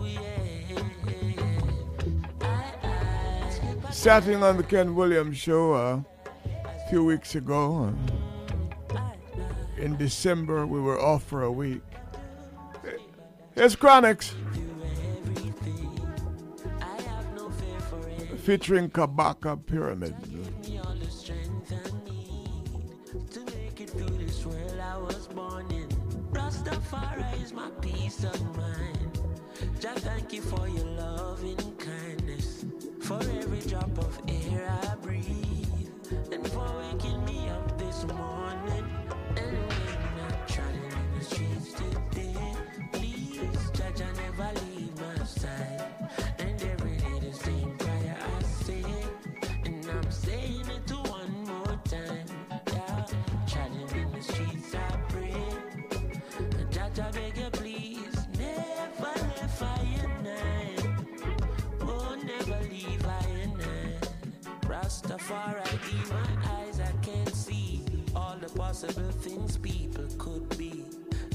[3.90, 6.00] Starting on the Ken Williams show uh,
[6.46, 7.92] a few weeks ago.
[8.94, 9.10] Uh,
[9.76, 11.82] in December, we were off for a week.
[13.56, 14.34] Here's Chronixx.
[18.38, 20.14] Featuring Kabaka Pyramid.
[26.88, 29.20] Rastafari is my peace of mind.
[29.80, 32.64] Just thank you for your loving kindness,
[33.00, 35.90] for every drop of air I breathe,
[36.32, 38.84] and for waking me up this morning.
[39.36, 42.54] And when I'm trotting in the streets today,
[42.92, 44.67] please, Judge, I never leave
[65.28, 67.82] Rastafari, be my eyes, I can't see
[68.16, 70.84] all the possible things people could be.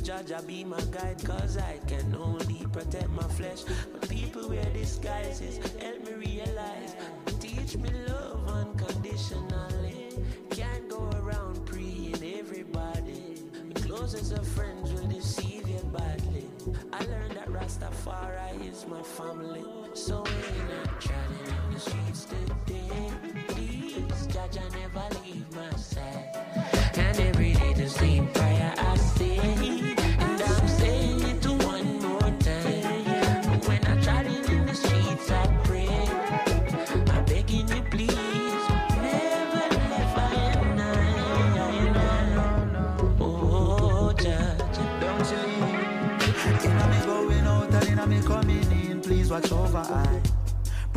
[0.02, 3.64] Judge, I be my guide, cause I can only protect my flesh.
[3.92, 6.96] But people wear disguises, help me realize.
[7.40, 10.10] Teach me love unconditionally.
[10.50, 13.36] Can't go around preying everybody.
[13.74, 16.46] The closest of friends will deceive you badly.
[16.92, 19.64] I learned that Rastafari is my family.
[19.94, 23.33] So when I'm trotting in the streets today,
[28.04, 28.33] every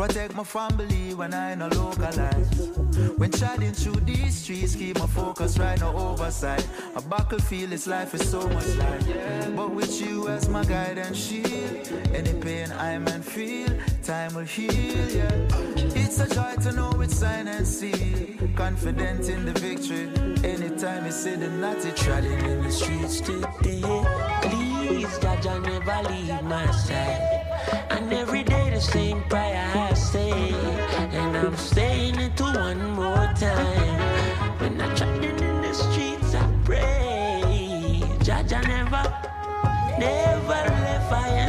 [0.06, 2.68] Protect my family when I no localize.
[3.16, 6.64] When chatting through these streets, keep my focus right, no oversight.
[6.94, 9.56] A battlefield, this life is so much life.
[9.56, 13.68] But with you as my guide and shield, any pain I man feel,
[14.04, 14.70] time will heal.
[15.10, 15.32] Yeah.
[15.74, 18.28] It's a joy to know it's sign and seal.
[18.54, 20.08] Confident in the victory.
[20.48, 23.82] Anytime you say the natty trotting in the streets today.
[24.42, 27.32] Please, Judge, I never leave my side.
[27.90, 30.52] And every day the same prayer I say.
[31.12, 34.00] And I'm saying it to one more time.
[34.60, 38.02] When I'm trotting in the streets, I pray.
[38.52, 39.04] I never,
[39.98, 41.45] never left I I.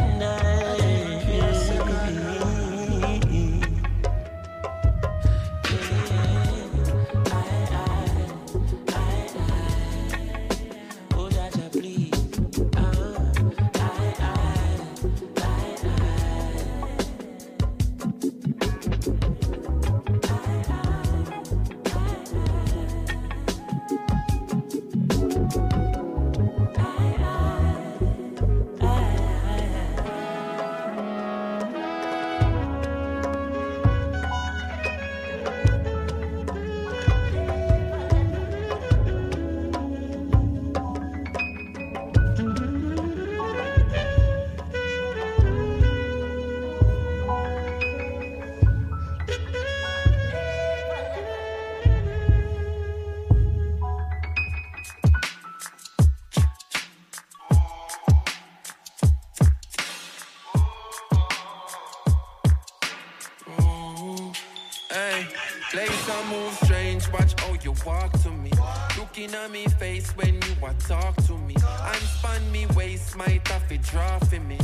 [67.85, 68.51] walk to me.
[68.97, 71.55] Looking at me face when you a talk to me.
[71.55, 73.41] And span me waist, my
[73.81, 74.57] draw for me.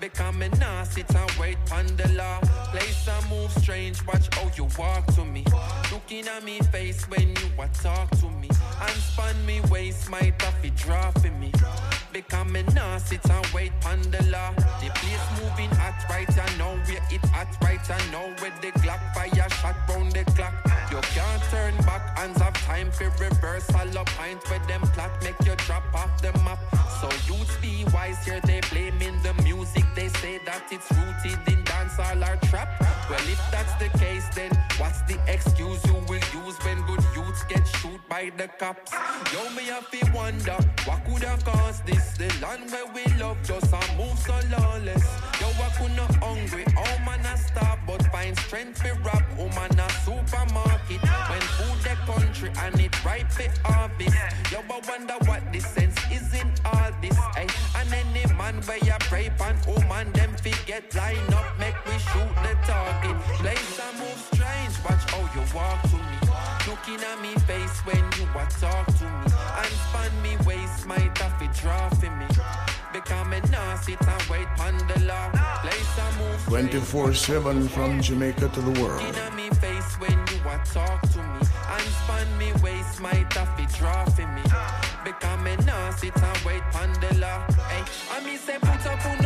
[0.00, 2.40] Become a nah sit and wait on the law.
[2.72, 5.44] Place I move strange, watch how you walk to me.
[5.92, 8.48] Looking at me face when you a talk to me.
[8.80, 10.32] And span me waist, my
[10.76, 11.52] draw for me.
[12.16, 14.50] Become a nah sit and wait on the law.
[14.80, 18.72] The place moving hot right and now where it hot right and now with the
[18.80, 20.54] Glock fire shot round the clock.
[20.90, 25.38] You can't turn back, hands have time for reversal of point where them plot make
[25.44, 26.58] you drop off the map.
[27.02, 29.84] So youths be wise here, they blaming the music.
[29.94, 32.80] They say that it's rooted in dancehall or trap.
[33.10, 37.44] Well, if that's the case, then what's the excuse you will use when good youths
[37.44, 38.92] get shoot by the cops?
[39.34, 40.56] Yo, me have to wonder
[40.86, 42.05] what could have caused this.
[42.14, 45.04] The land where we love just a move so lawless.
[45.40, 49.22] Yo, I could not hungry, oh man, I starve, but find strength for rap.
[49.38, 54.16] Oh man, a supermarket when food the country and it ripe for harvest.
[54.50, 57.18] Yo, I wonder what the sense is in all this.
[57.36, 61.76] Hey, and any man where you pray pan, oh man, them forget line up, make
[61.84, 63.16] we shoot the target.
[63.40, 64.35] Place and move
[64.84, 66.16] watch how you walk to me.
[66.68, 69.26] Looking at me face when you a talk to me.
[69.60, 70.86] And span me waist,
[71.18, 72.26] have to draw for me.
[72.92, 73.40] Become a
[73.76, 74.48] sit and wait
[74.88, 75.30] the law.
[75.62, 79.02] Place move 24 7 from Jamaica to the world.
[79.02, 81.40] Looking at me face when you a talk to me.
[81.74, 83.00] And span me waist,
[83.34, 84.42] have to draw for me.
[85.04, 85.56] Become a
[86.16, 87.44] and wait pon the law.
[87.68, 89.25] Hey, I me say put up on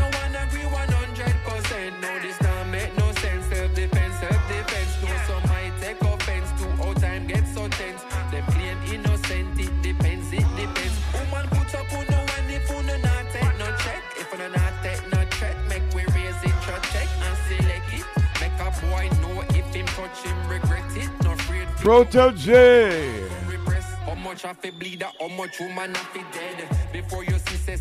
[23.48, 23.84] Repress.
[24.04, 26.68] How much to bleed, how much woman to dead.
[26.92, 27.76] Before you see say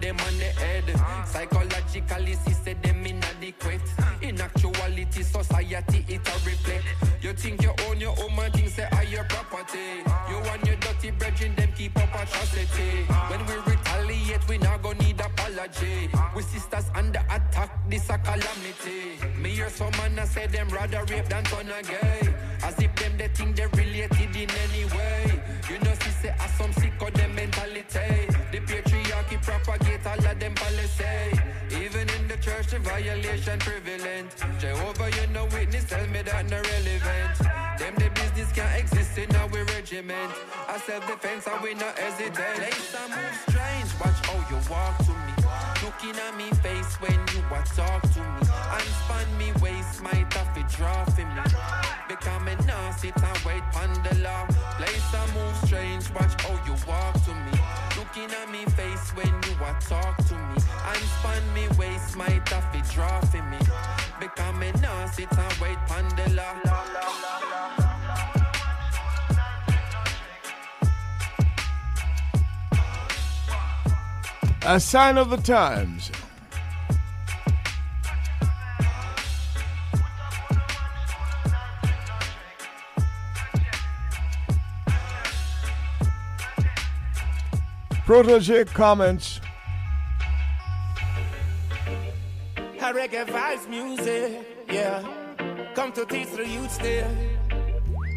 [0.00, 0.84] them on the head.
[1.26, 3.80] Psychologically, say them inadequate.
[4.20, 6.84] In actuality, society it a reflect.
[7.22, 8.36] You think you own your own
[8.68, 10.04] say your property.
[10.28, 10.36] You
[10.66, 13.04] your dirty brethren, them keep up atrocity.
[13.28, 16.10] When we retaliate, we not gonna need apology.
[16.36, 19.16] We sisters under attack, this a calamity.
[19.38, 22.34] Me hear some man a say them rather rape than turn a gay.
[22.62, 22.78] As
[23.34, 25.42] them they related in any way.
[25.68, 28.28] You know, see say as some sick of them mentality.
[28.52, 31.40] The patriarchy propagate all of them policy.
[31.70, 34.34] Even in the church, the violation prevalent.
[34.58, 37.38] Jehovah, you know witness, tell me that no relevant.
[37.78, 40.32] Them the business can't exist in our regiment.
[40.68, 42.56] I self-defense and we not hesitate.
[42.56, 45.29] Place and move strange, watch how you walk to me.
[46.02, 48.40] Looking at me face when you a talk to me.
[48.72, 51.42] And span me waist, might have to draw for me.
[52.08, 54.46] Become a sit and wait pon the law.
[54.78, 57.52] Place and move strange, watch how you walk to me.
[57.98, 60.56] Looking at me face when you a talk to me.
[60.88, 63.58] And span me waist, might have to draw for me.
[64.18, 67.89] Become a nah sit and wait pon the law.
[74.62, 76.10] A sign of the times.
[88.06, 89.40] Protoje comments.
[92.92, 95.00] Reggae vibes music, yeah.
[95.76, 97.08] Come to teach the youths there.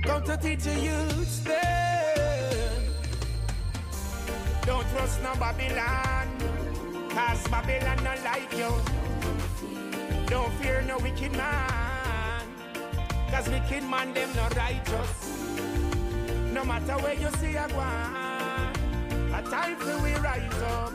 [0.04, 2.54] Come to teach the youths there.
[4.66, 6.23] Don't trust no Babylon,
[7.14, 8.72] cause Babylon not like you.
[10.28, 12.46] Don't fear no wicked man,
[13.32, 15.40] cause wicked man them not righteous.
[16.54, 20.94] No matter where you see a one, a time for we rise up.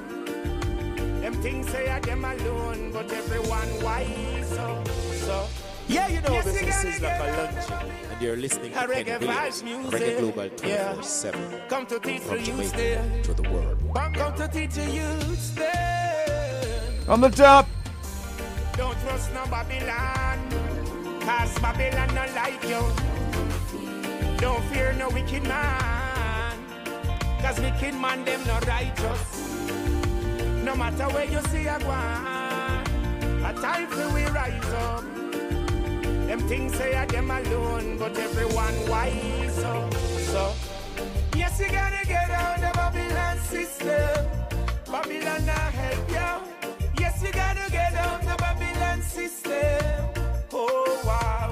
[1.20, 4.86] Them things say I them alone, but everyone wise up.
[5.26, 5.46] So,
[5.88, 9.24] Yeah, you know Yes, this is gotta Sizzla get and you're listening to reggae Williams,
[9.24, 10.00] vibes music.
[10.00, 10.94] Reggae Global Yeah.
[10.94, 13.78] 24-7, come to teach from Jamaica to the world.
[13.94, 15.77] Come to teach the youths there.
[17.08, 17.66] On the top,
[18.76, 20.38] Don't trust no Babylon,
[21.22, 22.84] cause Babylon not like you.
[24.36, 26.58] Don't fear no wicked man,
[27.40, 29.58] cause wicked man them not righteous.
[30.62, 35.02] No matter where you see a one, a time for we rise up.
[36.26, 39.94] Them things say are them alone, but everyone wise up.
[39.94, 40.52] So,
[41.34, 44.26] yes, you gotta get out the Babylon system.
[44.92, 46.57] Babylon not help you.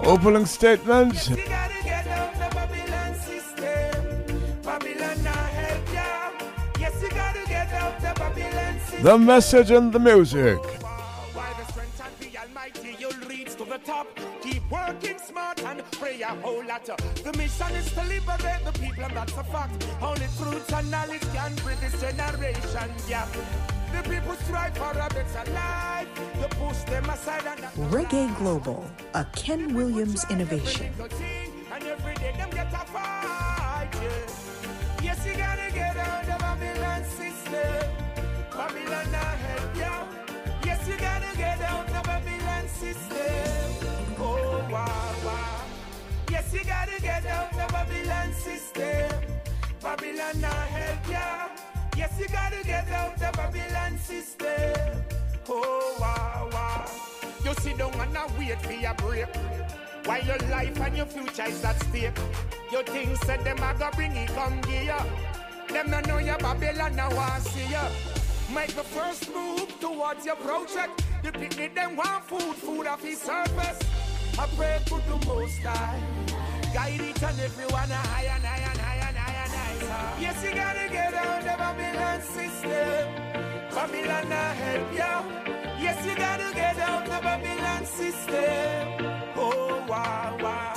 [0.07, 1.28] Opening statements.
[1.28, 4.62] You gotta get out the Babylon system.
[4.62, 6.80] Babylon not help you.
[6.80, 9.03] Yes, you gotta get out the Babylon system.
[9.03, 10.59] The message and the music.
[10.62, 14.07] Oh, By the strength of the Almighty, you'll reach to the top.
[14.43, 16.84] Keep working smart and pray a whole lot.
[16.87, 19.87] The mission is to liberate the people, and that's a fact.
[20.01, 23.28] Only truth and knowledge can bridge this generation gap.
[23.97, 26.09] The people strive for a better life.
[26.41, 28.85] You push them aside and Reggae Global,
[29.15, 30.93] a Ken Williams innovation.
[31.73, 33.89] and every day them get a fight.
[34.03, 35.03] Yeah.
[35.03, 37.87] Yes, you gotta get out of Babylon system.
[38.51, 39.11] Babylon
[50.41, 51.76] not help.
[51.97, 55.03] Yes, you gotta get out of Babylon system.
[55.49, 56.85] Oh wow wow.
[57.43, 59.35] You sit down and a wait for your break.
[60.05, 62.13] While your life and your future is at stake.
[62.71, 64.99] You think said them a go bring it come gear.
[65.69, 67.89] Them no know your Babylon now want see ya.
[68.55, 71.03] Make the first move towards your project.
[71.23, 73.81] The picnic them want food, food off his surface.
[74.39, 75.99] I pray to the most high.
[76.75, 78.86] Guide each and everyone a higher and higher and higher
[80.20, 83.14] Yes, you gotta get out the Babylon system.
[83.74, 85.16] Babylon not help you.
[85.84, 89.32] Yes, you gotta get out the Babylon system.
[89.37, 90.74] Oh, wow, wow.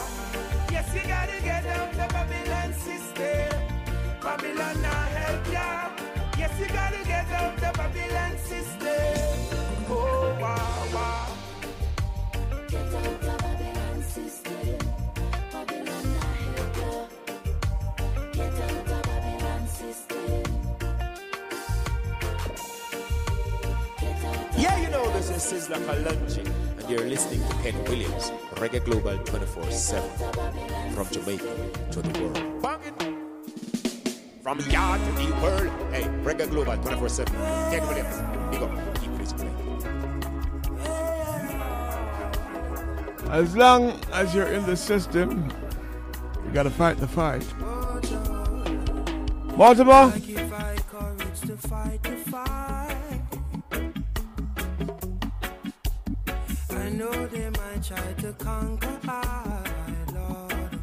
[0.71, 3.49] Yes, you gotta get out the Babylon system.
[4.21, 6.39] Babylon not help you.
[6.39, 9.87] Yes, you gotta get out the Babylon system.
[9.89, 11.28] Oh, wow, wow.
[24.59, 26.45] Yeah, you know this is Sizzla Kalonji,
[26.79, 30.09] and you're listening to Ken Williams, Reggae Global 24 7,
[30.93, 31.55] from Jamaica
[31.91, 32.61] to the world.
[32.61, 32.93] Bang it.
[34.43, 37.33] From yard to the world, hey, Reggae Global 24 7,
[37.71, 38.17] Ken Williams,
[38.51, 39.55] big up, keep this playing.
[43.31, 45.49] As long as you're in the system,
[46.45, 47.45] you gotta fight the fight.
[49.55, 50.11] Baltimore?
[56.89, 59.63] I know they might try to conquer I,
[60.11, 60.79] Lord.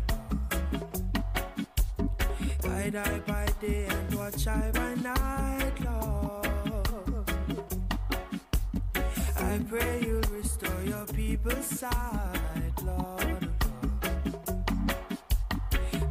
[2.63, 7.27] I by day and watch I by night, Lord.
[9.37, 13.49] I pray you'll restore your people's sight, Lord.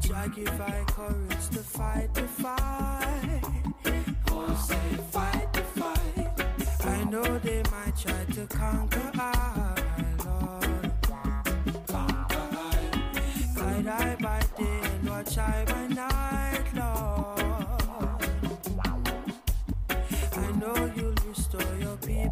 [0.01, 3.41] Try give I courage to fight the fight.
[4.29, 6.05] Oh, say fight the fight.
[6.85, 9.54] I know they might try to conquer I,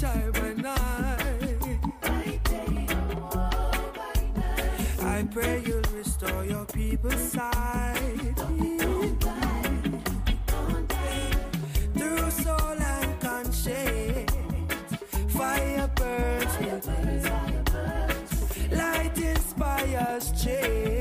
[0.00, 0.52] day and watch I by
[4.36, 4.76] night.
[5.02, 8.34] I pray you'll restore your people's sight.
[11.94, 14.32] Through soul and conscience,
[15.28, 16.54] fire burns.
[18.70, 20.95] Light inspires change.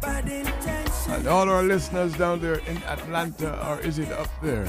[0.00, 4.64] Bad intention, And all our listeners down there in Atlanta, or is it up there?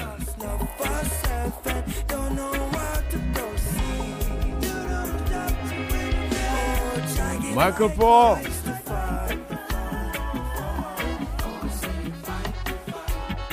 [7.55, 8.35] Michael Paul.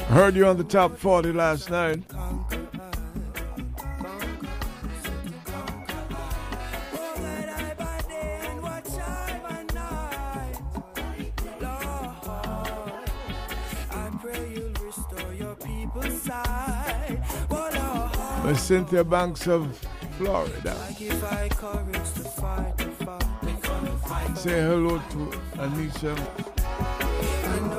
[0.09, 2.03] Heard you on the top 40 last night.
[18.67, 19.79] Cynthia Banks of
[20.19, 20.75] Florida.
[24.35, 26.17] Say hello to Anisha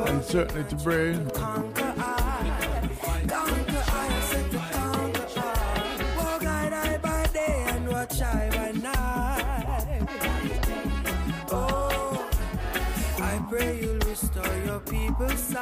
[0.08, 1.12] and certainly to Bray.
[1.18, 1.78] Walk
[6.46, 10.08] I die by day and watch I by night.
[11.52, 12.30] Oh,
[13.20, 15.54] I pray you'll restore your people's.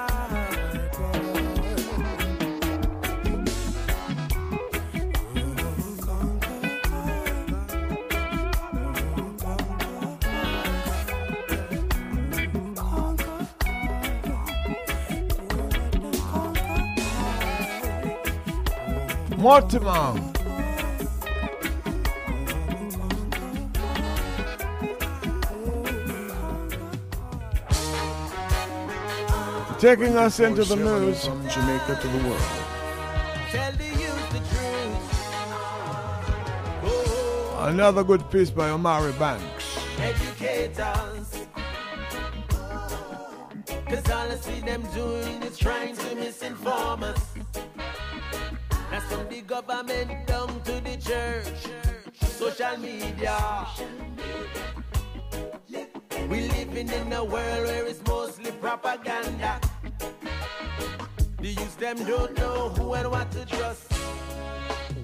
[19.45, 20.17] Mortimer.
[29.77, 31.25] Taking us into the news.
[31.27, 32.41] From Jamaica to the world.
[33.51, 35.05] Tell the youth the truth.
[37.59, 39.77] Another good piece by Omari Banks.
[39.99, 41.45] Educate us.
[43.89, 47.24] Cause all I see them doing is trying to misinform us.
[49.47, 51.69] Government down to the church,
[52.19, 53.67] social media.
[56.27, 59.61] We living in a world where it's mostly propaganda.
[61.39, 63.93] The youth them don't know who and what to trust.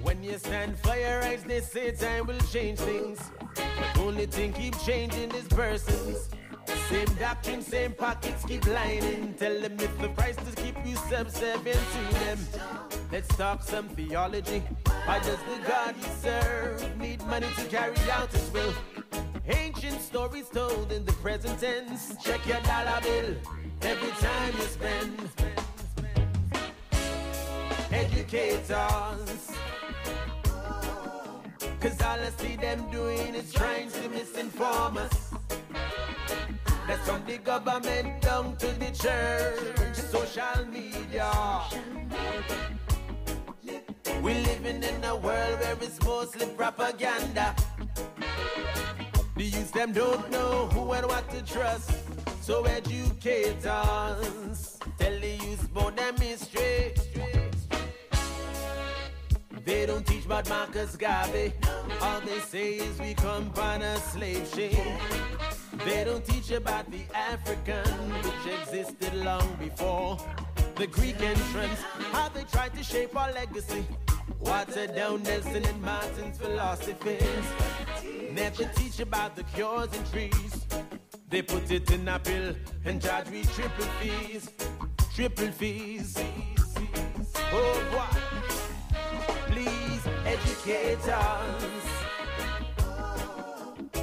[0.02, 3.20] When you stand for your rights, they say time will change things.
[3.36, 6.30] But only thing keep changing is persons.
[6.88, 9.34] Same doctrine, same pockets keep lining.
[9.34, 12.38] Tell them if the price is keep you subservient to them.
[13.10, 14.62] Let's talk some theology.
[15.04, 18.74] Why does the God you serve need money to carry out his will?
[19.46, 22.14] Ancient stories told in the present tense.
[22.22, 23.34] Check your dollar bill
[23.82, 25.28] every time you spend.
[27.92, 29.52] Educate us.
[31.80, 35.34] Cause all I see them doing is trying to misinform us.
[36.92, 41.32] That's from the government down to the church, social media.
[44.22, 47.56] We living in a world where it's mostly propaganda.
[49.36, 51.92] The youth them don't know who and what to trust.
[52.42, 54.78] So educate us.
[54.98, 56.92] Tell the youth about them history.
[59.64, 61.54] They don't teach about Marcus Garvey.
[62.02, 65.61] All they say is we come on a slave ship.
[65.84, 67.84] They don't teach about the African,
[68.22, 70.16] which existed long before
[70.76, 71.80] the Greek entrance.
[72.12, 73.84] How they tried to shape our legacy.
[74.38, 77.46] Water down Nelson and Martin's philosophies.
[78.30, 80.66] Never teach about the cures and trees.
[81.28, 82.54] They put it in a pill
[82.84, 84.50] and charge we triple fees.
[85.14, 86.16] Triple fees.
[87.52, 88.96] Oh, boy.
[89.48, 91.91] Please educate us.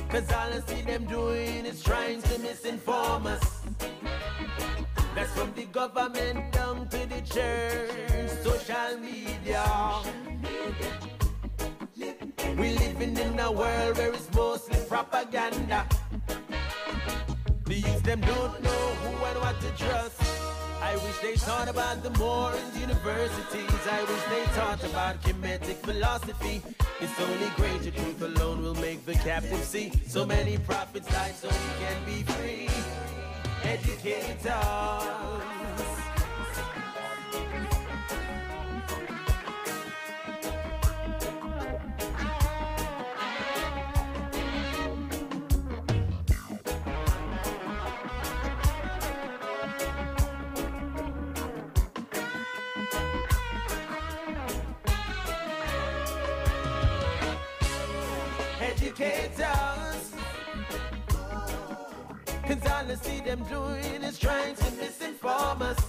[0.09, 3.61] Cause all I see them doing is trying to misinform us.
[5.13, 9.63] That's from the government down to the church, social media.
[12.57, 15.87] We living in a world where it's mostly propaganda.
[17.65, 18.69] The youth them don't know
[19.01, 20.38] who and what to trust.
[20.81, 23.87] I wish they taught about the Moorish universities.
[23.89, 26.61] I wish they taught about Kemetic philosophy.
[27.01, 29.91] It's only greater truth alone will make the captive see.
[30.07, 32.69] So many prophets died so we can be free.
[33.63, 34.45] Educate
[59.01, 60.11] us.
[62.43, 65.79] Cause all I see them doing is trying to misinform us.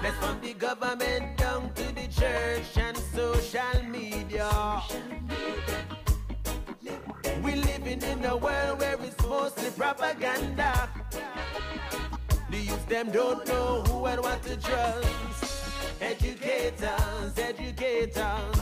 [0.00, 4.48] That's from the government down to the church and social media.
[7.42, 10.88] We're living in a world where it's mostly propaganda.
[12.50, 15.08] The youth them don't know who and what to trust.
[16.00, 18.58] Educators, educators,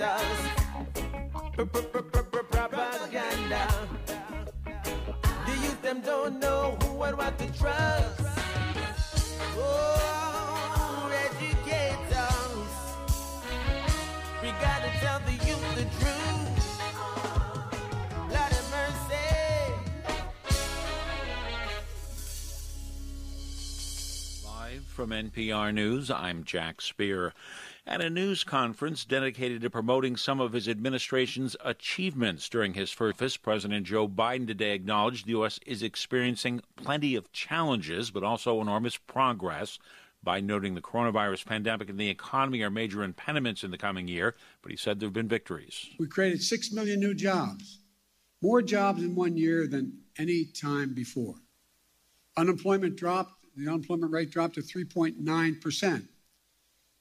[0.00, 0.58] us.
[1.66, 3.66] Propaganda.
[5.44, 8.20] The youth them don't know who and what to trust.
[9.56, 12.52] Oh, educate us.
[14.40, 16.78] We gotta tell the youth the truth.
[18.28, 19.74] Lord have mercy.
[24.46, 27.34] Live from NPR News, I'm Jack Speer.
[27.88, 33.42] At a news conference dedicated to promoting some of his administration's achievements during his first,
[33.42, 35.58] President Joe Biden today acknowledged the U.S.
[35.64, 39.78] is experiencing plenty of challenges, but also enormous progress
[40.22, 44.34] by noting the coronavirus pandemic and the economy are major impediments in the coming year,
[44.60, 45.88] but he said there have been victories.
[45.98, 47.78] We created 6 million new jobs,
[48.42, 51.36] more jobs in one year than any time before.
[52.36, 56.06] Unemployment dropped, the unemployment rate dropped to 3.9%.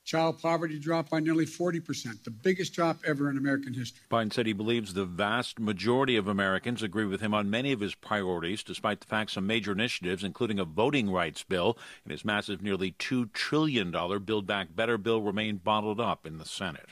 [0.08, 4.00] Child poverty dropped by nearly 40%, the biggest drop ever in American history.
[4.10, 7.82] Biden said he believes the vast majority of Americans agree with him on many of
[7.82, 12.24] his priorities, despite the fact some major initiatives, including a voting rights bill and his
[12.24, 13.92] massive nearly $2 trillion
[14.24, 16.88] Build Back Better bill, remain bottled up in the Senate.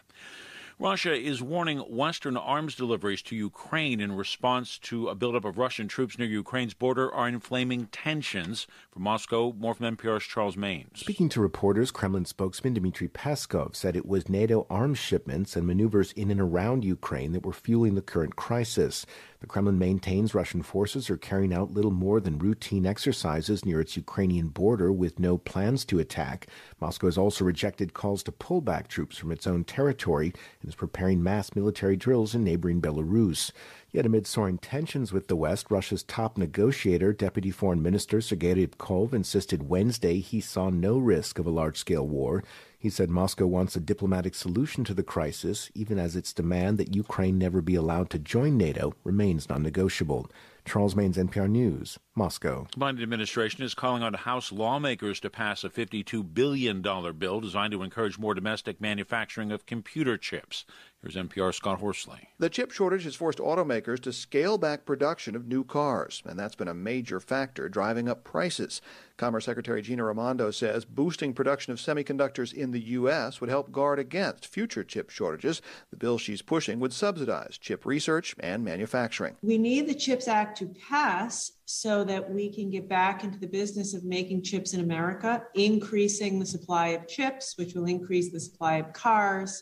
[0.77, 5.87] Russia is warning Western arms deliveries to Ukraine in response to a buildup of Russian
[5.87, 8.67] troops near Ukraine's border are inflaming tensions.
[8.91, 10.99] From Moscow, more from NPR's Charles Maynes.
[10.99, 16.11] Speaking to reporters, Kremlin spokesman Dmitry Peskov said it was NATO arms shipments and maneuvers
[16.11, 19.05] in and around Ukraine that were fueling the current crisis.
[19.45, 23.95] The Kremlin maintains Russian forces are carrying out little more than routine exercises near its
[23.95, 26.47] Ukrainian border with no plans to attack.
[26.81, 30.73] Moscow has also rejected calls to pull back troops from its own territory and is
[30.73, 33.51] preparing mass military drills in neighboring Belarus.
[33.91, 39.13] Yet amid soaring tensions with the West, Russia's top negotiator, Deputy Foreign Minister Sergei Ryabkov,
[39.13, 42.43] insisted Wednesday he saw no risk of a large scale war.
[42.85, 46.95] He said Moscow wants a diplomatic solution to the crisis, even as its demand that
[46.95, 50.29] Ukraine never be allowed to join NATO remains non negotiable.
[50.65, 52.67] Charles Maynes, NPR News, Moscow.
[52.73, 57.71] The Biden administration is calling on House lawmakers to pass a $52 billion bill designed
[57.71, 60.63] to encourage more domestic manufacturing of computer chips.
[61.05, 62.29] Here's NPR Scott Horsley.
[62.39, 66.55] The chip shortage has forced automakers to scale back production of new cars, and that's
[66.55, 68.81] been a major factor driving up prices.
[69.15, 73.39] Commerce Secretary Gina Raimondo says boosting production of semiconductors in the U.S.
[73.39, 75.61] would help guard against future chip shortages.
[75.91, 79.35] The bill she's pushing would subsidize chip research and manufacturing.
[79.43, 83.45] We need the CHIPS Act to pass so that we can get back into the
[83.45, 88.39] business of making chips in America, increasing the supply of chips, which will increase the
[88.39, 89.61] supply of cars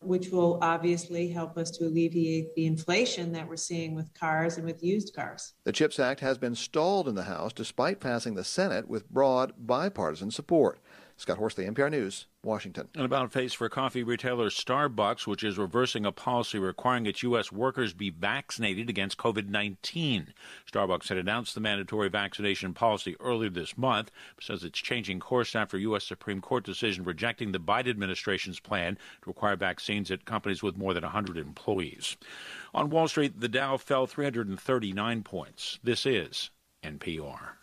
[0.00, 4.66] which will obviously help us to alleviate the inflation that we're seeing with cars and
[4.66, 5.54] with used cars.
[5.64, 9.52] The CHIPS Act has been stalled in the House despite passing the Senate with broad
[9.58, 10.78] bipartisan support.
[11.18, 12.88] Scott Horsley, NPR News, Washington.
[12.94, 17.50] And about face for coffee retailer Starbucks, which is reversing a policy requiring its U.S.
[17.50, 20.32] workers be vaccinated against COVID 19.
[20.72, 25.56] Starbucks had announced the mandatory vaccination policy earlier this month, but says it's changing course
[25.56, 26.04] after U.S.
[26.04, 30.94] Supreme Court decision rejecting the Biden administration's plan to require vaccines at companies with more
[30.94, 32.16] than 100 employees.
[32.72, 35.80] On Wall Street, the Dow fell 339 points.
[35.82, 36.50] This is
[36.84, 37.57] NPR.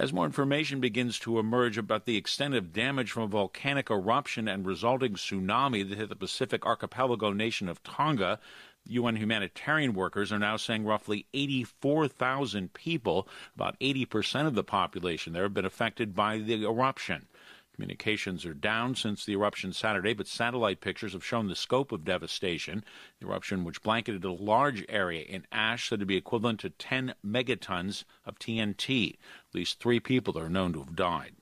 [0.00, 4.46] As more information begins to emerge about the extent of damage from a volcanic eruption
[4.46, 8.38] and resulting tsunami that hit the Pacific archipelago nation of Tonga,
[8.86, 13.26] UN humanitarian workers are now saying roughly 84,000 people,
[13.56, 17.26] about 80% of the population there, have been affected by the eruption.
[17.78, 22.04] Communications are down since the eruption Saturday, but satellite pictures have shown the scope of
[22.04, 22.84] devastation.
[23.20, 27.14] The eruption, which blanketed a large area in ash said to be equivalent to 10
[27.24, 29.16] megatons of TNT.
[29.50, 31.32] At least three people are known to have died.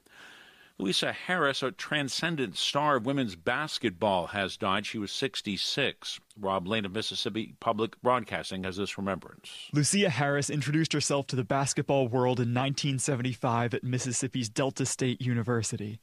[0.79, 4.85] Louisa Harris, a transcendent star of women's basketball, has died.
[4.85, 6.21] She was 66.
[6.39, 9.71] Rob Lane of Mississippi Public Broadcasting has this remembrance.
[9.75, 15.99] Lusia Harris introduced herself to the basketball world in 1975 at Mississippi's Delta State University.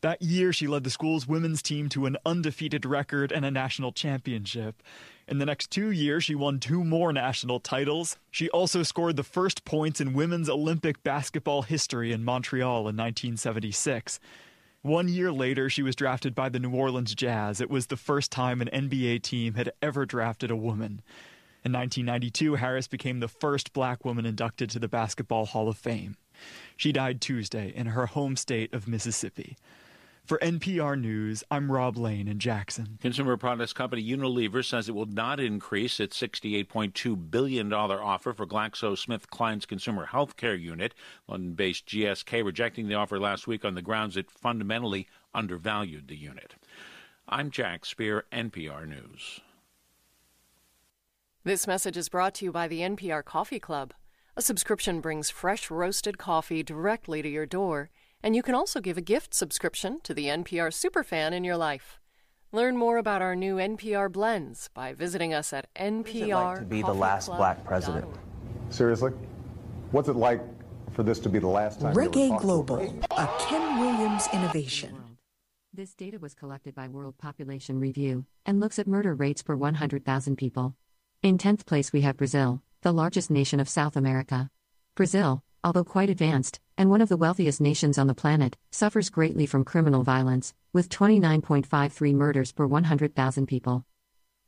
[0.00, 3.92] That year, she led the school's women's team to an undefeated record and a national
[3.92, 4.82] championship.
[5.28, 8.16] In the next two years, she won two more national titles.
[8.30, 14.20] She also scored the first points in women's Olympic basketball history in Montreal in 1976.
[14.82, 17.60] One year later, she was drafted by the New Orleans Jazz.
[17.60, 21.02] It was the first time an NBA team had ever drafted a woman.
[21.64, 26.16] In 1992, Harris became the first black woman inducted to the Basketball Hall of Fame.
[26.76, 29.56] She died Tuesday in her home state of Mississippi.
[30.26, 32.98] For NPR News, I'm Rob Lane in Jackson.
[33.00, 39.66] Consumer products company Unilever says it will not increase its $68.2 billion offer for GlaxoSmithKline's
[39.66, 40.94] consumer healthcare unit.
[41.28, 46.16] London based GSK rejecting the offer last week on the grounds it fundamentally undervalued the
[46.16, 46.56] unit.
[47.28, 49.38] I'm Jack Speer, NPR News.
[51.44, 53.94] This message is brought to you by the NPR Coffee Club.
[54.36, 57.90] A subscription brings fresh roasted coffee directly to your door
[58.26, 62.00] and you can also give a gift subscription to the NPR Superfan in your life.
[62.50, 66.34] Learn more about our new NPR blends by visiting us at NPR.
[66.34, 68.04] Like to be the last black president.
[68.70, 69.12] Seriously?
[69.92, 70.40] What's it like
[70.90, 71.94] for this to be the last time?
[71.94, 75.18] Reggae Global, a Ken Williams innovation.
[75.72, 80.34] This data was collected by World Population Review and looks at murder rates per 100,000
[80.34, 80.74] people.
[81.22, 84.50] In 10th place, we have Brazil, the largest nation of South America.
[84.96, 89.46] Brazil, although quite advanced, and one of the wealthiest nations on the planet, suffers greatly
[89.46, 93.84] from criminal violence, with 29.53 murders per 100,000 people.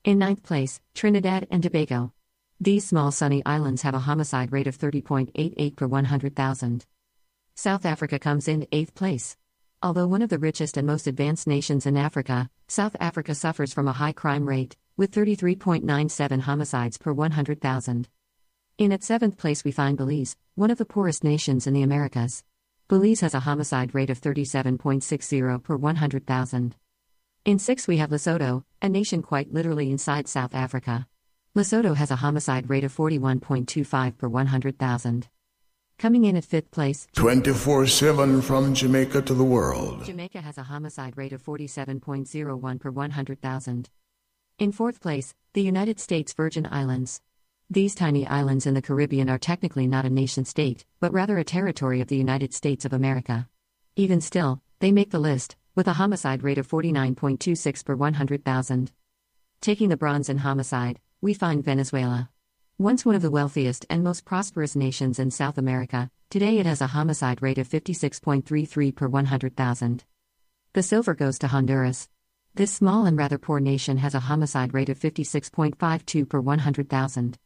[0.05, 2.13] In ninth place, Trinidad and Tobago.
[2.61, 6.87] These small sunny islands have a homicide rate of 30.88 per 100,000.
[7.55, 9.37] South Africa comes in eighth place.
[9.83, 13.87] Although one of the richest and most advanced nations in Africa, South Africa suffers from
[13.87, 18.09] a high crime rate, with 33.97 homicides per 100,000.
[18.79, 22.45] In its seventh place, we find Belize, one of the poorest nations in the Americas.
[22.87, 26.77] Belize has a homicide rate of 37.60 per 100,000.
[27.45, 31.09] In sixth, we have Lesotho, a nation quite literally inside South Africa.
[31.57, 35.29] Lesotho has a homicide rate of 41.25 per 100,000.
[35.99, 40.05] Coming in at fifth place, 24 7 from Jamaica to the world.
[40.05, 43.91] Jamaica has a homicide rate of 47.01 per 100,000.
[44.61, 47.21] In fourth place, the United States Virgin Islands.
[47.71, 51.45] These tiny islands in the Caribbean are technically not a nation state, but rather a
[51.45, 53.47] territory of the United States of America.
[53.95, 58.91] Even still, they make the list, with a homicide rate of 49.26 per 100,000.
[59.61, 62.31] Taking the bronze in homicide, we find Venezuela.
[62.79, 66.81] Once one of the wealthiest and most prosperous nations in South America, today it has
[66.81, 70.05] a homicide rate of 56.33 per 100,000.
[70.73, 72.09] The silver goes to Honduras.
[72.55, 77.39] This small and rather poor nation has a homicide rate of 56.52 per 100,000.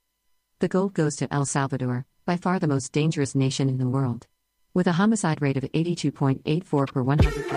[0.62, 4.28] The gold goes to El Salvador, by far the most dangerous nation in the world.
[4.72, 7.51] With a homicide rate of 82.84 per 100,000.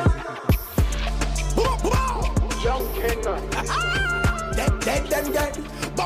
[2.63, 2.83] Young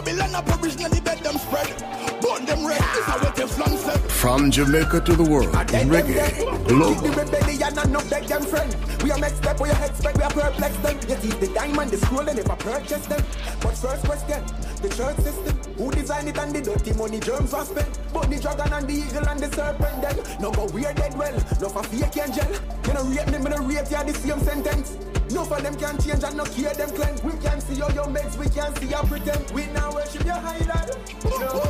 [0.05, 0.17] king.
[0.17, 0.69] dead, dead, them dead.
[0.69, 2.21] Babylon bed them spread.
[2.21, 2.81] Burn them red.
[2.81, 4.11] This is what Teflon said.
[4.11, 7.01] From Jamaica to the world, reggae, Keep global.
[7.01, 8.75] the rebellion and not beg them friend.
[9.03, 10.95] We are next step, we are expect, we are perplex them.
[11.07, 13.23] You teeth the diamond, the scroll, and never purchase them.
[13.61, 14.43] But first question,
[14.81, 15.73] the church system.
[15.77, 17.99] Who designed it and the dirty money germs was spent?
[18.13, 20.41] But the dragon and the eagle and the serpent then.
[20.41, 22.49] No go weird dead well, no for fake angel.
[22.87, 24.97] Me no rate them, me no rate ya the same sentence.
[25.31, 27.23] No for them can change and no care them cleanse.
[27.23, 29.51] We can see all your meds, we can see your pretend.
[29.51, 30.97] We now worship your idol.
[31.23, 31.61] No.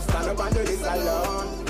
[0.00, 1.64] Stand up and do this alone.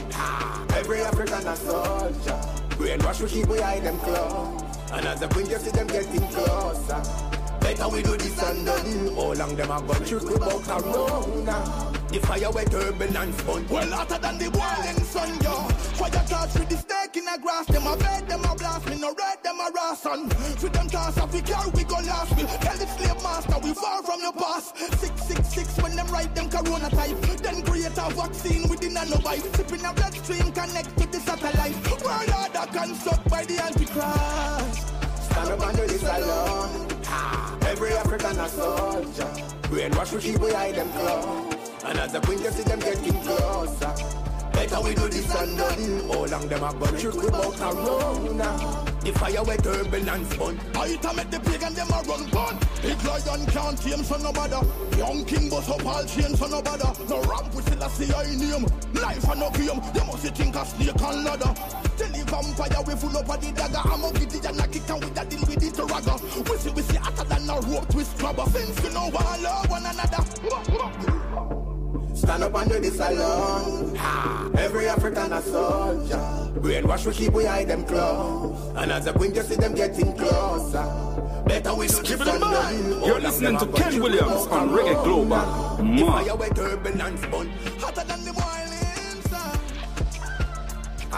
[0.75, 2.41] Every African a soldier.
[2.79, 4.63] Brainwash we keep we hide them close.
[4.93, 7.38] And as the wind you see them getting closer.
[7.61, 9.15] Better we do this and done.
[9.15, 11.95] How long them a gun trick we bout corona.
[12.09, 13.69] The fire wet turbulence fun.
[13.69, 15.69] Well hotter than the boiling sun, yo.
[15.99, 17.67] Fire touch with the snake in the grass.
[17.67, 18.89] Them a bed, them a blast.
[18.89, 20.29] Me no red, them a ration.
[20.63, 22.35] With them toss off we car, we go last.
[22.37, 24.77] We tell it slave master, we far from the past.
[24.79, 27.21] Six, six, six when them write them corona type.
[27.43, 29.45] Then create a vaccine within a nobite.
[29.57, 31.77] Sipping a bloodstream connect to the satellite.
[32.03, 34.88] World order construct by the antichrist.
[35.31, 36.89] Stand up and do this alone.
[37.07, 39.29] Ah, Every African a soldier.
[39.69, 41.71] Brainwash we keep hide them close.
[41.85, 44.18] And as the wind you see them getting closer.
[44.69, 46.09] Better we do this and done.
[46.09, 48.85] How long them a gun trick we bout corona.
[49.01, 50.61] The fire wet turbulence fun.
[50.75, 52.59] I to make the pagan them a run gun.
[52.83, 54.61] Big lion can't tame so no bother.
[54.99, 56.93] Young king bust up all chain so no bother.
[57.09, 58.67] No ramp we still a see I name.
[58.93, 59.81] Life and no game.
[59.95, 61.55] You must think a snake and ladder.
[61.97, 63.83] Tell the vampire we full up of the dagger.
[63.89, 66.15] I'm a giddy and a kick and we da deal with it ragga.
[66.45, 68.45] We see we see hotter than a rope twist grabber.
[68.53, 71.18] Since you know one love one another.
[72.19, 73.95] Stand up and do this alone.
[73.95, 74.51] Ha!
[74.59, 76.19] Every African a soldier.
[76.61, 78.77] Brainwash we keep we hide them close.
[78.77, 80.83] And as the wind you see them getting closer.
[81.47, 83.03] Better we do this and done.
[83.07, 86.07] You're listening to Ken Williams on Reggae Global.
[86.11, 87.49] Fire where turbulence bun.
[87.79, 88.68] Hotter than the sun.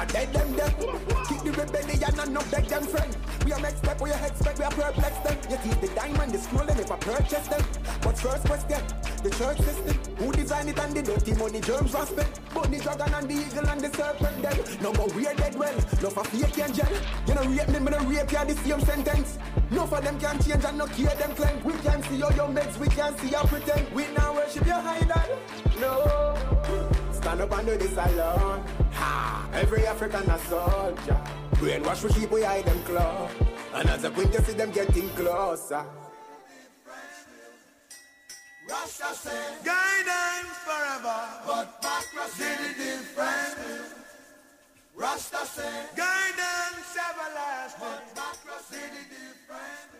[0.01, 0.75] I dead them dead.
[1.29, 3.15] Keep the rebellion and not beg them friend.
[3.45, 5.37] We are next step, we are expect, we are perplex them.
[5.51, 7.63] You keep the diamond, the scroll, and never purchase them.
[8.01, 8.81] But first question,
[9.23, 10.17] the church system.
[10.17, 12.41] Who designed it and the dirty money germs was spent?
[12.55, 14.57] But the dragon and the eagle and the serpent then.
[14.81, 16.89] No go weird dead well, no for fake angel.
[17.29, 19.39] You know rape me, me no rape you the same sentence.
[19.71, 21.63] No for them can change and no care them claim.
[21.63, 23.95] We can see all your meds, we can see your pretend.
[23.95, 25.29] We now worship your idol.
[25.79, 27.00] No.
[27.21, 28.65] Stand up and do this alone.
[28.95, 29.47] Ha!
[29.53, 31.21] Every African a soldier.
[31.61, 33.31] Brainwash we keep we hide them close.
[33.75, 35.85] And as the wind you see them getting closer.
[38.71, 43.59] Rasta said, guidance forever, but Bakra said it different.
[44.95, 50.00] Rasta said, guidance everlasting, but Bakra said it different.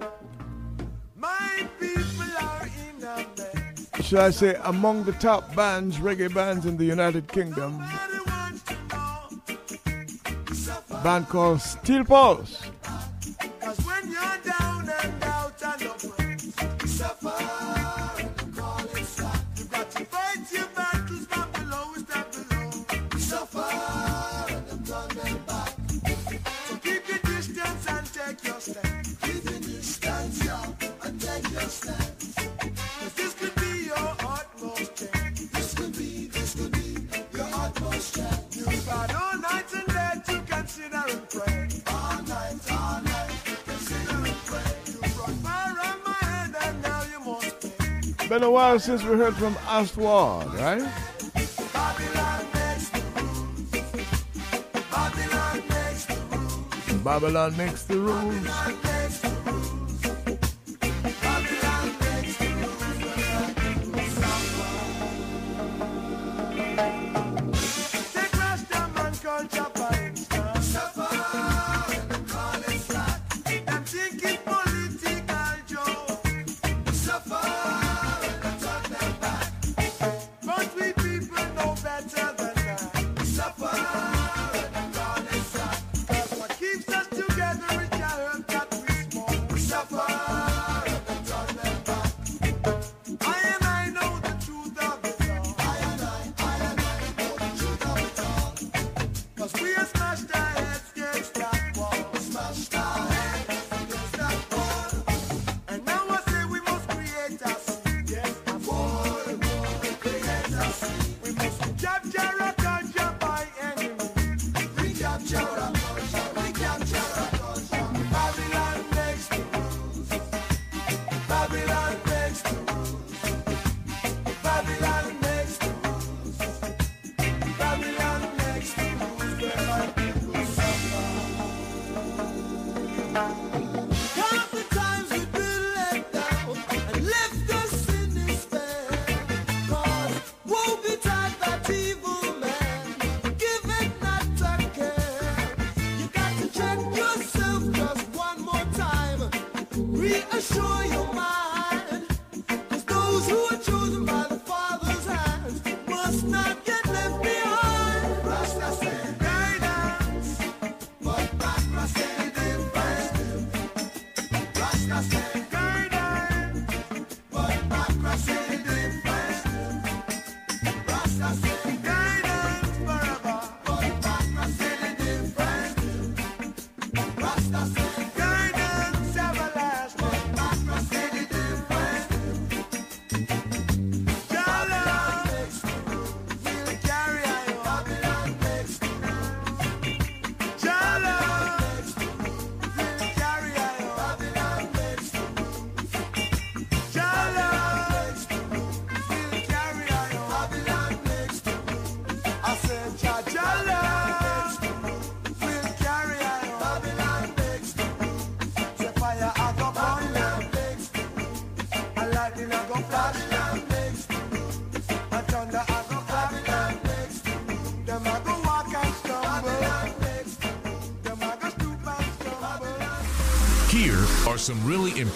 [4.11, 7.81] should I say, among the top bands, reggae bands in the United Kingdom.
[11.01, 12.61] Band called Steel Pulse.
[48.41, 50.81] Been a while since we heard from Aswad, right?
[57.03, 58.90] Babylon makes the rules.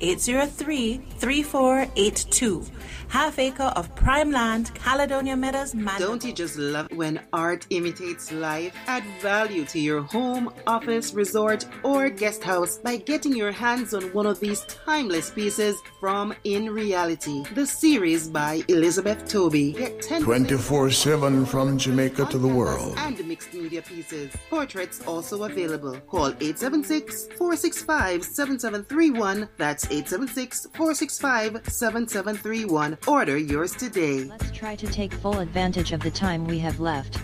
[0.00, 2.70] 876-803-3482.
[3.08, 6.08] Half acre of prime land, Caledonia Meadows, Mandeville.
[6.08, 8.74] Don't you just love when art imitates life?
[8.88, 14.02] Add value to your home, office, resort, or guest house by getting your hands on
[14.14, 19.72] one of these timeless pieces from In Reality, the series by Elizabeth Toby.
[19.74, 22.94] Get 10 24 7 from Jamaica to the world.
[22.98, 24.32] and mixed media pieces.
[24.50, 25.96] Portraits also available.
[26.08, 29.48] Call 876 465 7731.
[29.56, 32.98] That's 876 465 7731.
[33.06, 34.24] Order yours today.
[34.24, 37.18] Let's try to take full advantage of the time we have left.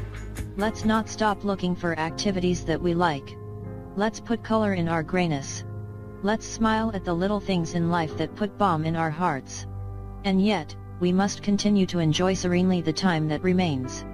[0.56, 3.36] Let's not stop looking for activities that we like.
[3.96, 5.64] Let's put color in our grayness.
[6.22, 9.66] Let's smile at the little things in life that put balm in our hearts.
[10.24, 14.04] And yet, we must continue to enjoy serenely the time that remains.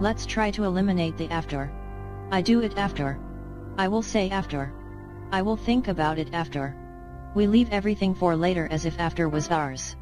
[0.00, 1.72] Let's try to eliminate the after.
[2.30, 3.18] I do it after.
[3.78, 4.72] I will say after.
[5.32, 6.76] I will think about it after.
[7.36, 9.94] We leave everything for later as if after was ours.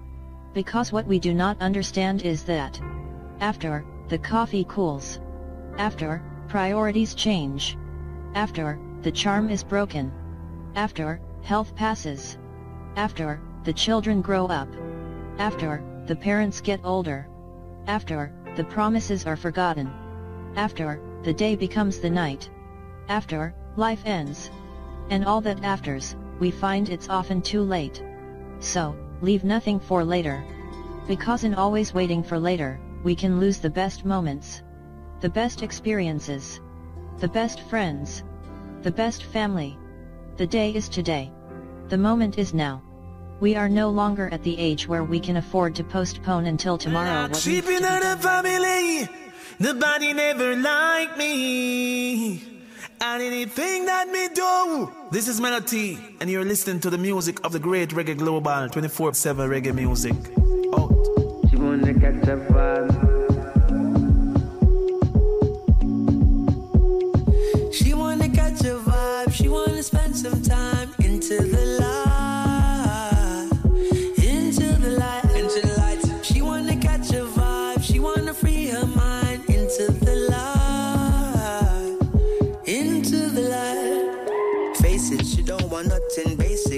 [0.53, 2.81] Because what we do not understand is that
[3.41, 5.19] after the coffee cools,
[5.77, 7.77] after priorities change,
[8.37, 10.13] after the charm is broken,
[10.77, 12.39] after health passes,
[12.95, 14.69] after the children grow up,
[15.39, 17.27] after the parents get older,
[17.89, 19.91] after the promises are forgotten,
[20.55, 22.49] after the day becomes the night,
[23.09, 24.53] after life ends,
[25.11, 28.03] and all that afters, we find it's often too late.
[28.61, 30.45] So, leave nothing for later.
[31.07, 34.63] Because in always waiting for later, we can lose the best moments,
[35.21, 36.61] the best experiences,
[37.19, 38.25] the best friends,
[38.83, 39.79] the best family.
[40.37, 41.31] The day is today.
[41.89, 42.83] The moment is now.
[43.41, 47.29] We are no longer at the age where we can afford to postpone until tomorrow
[47.29, 49.09] what Sleeping out family,
[49.59, 52.54] nobody never liked me.
[53.01, 57.53] And anything that me do, this is Melody, and you're listening to the music of
[57.53, 60.15] the great Reggae Global 24 7 reggae music.
[61.51, 61.57] She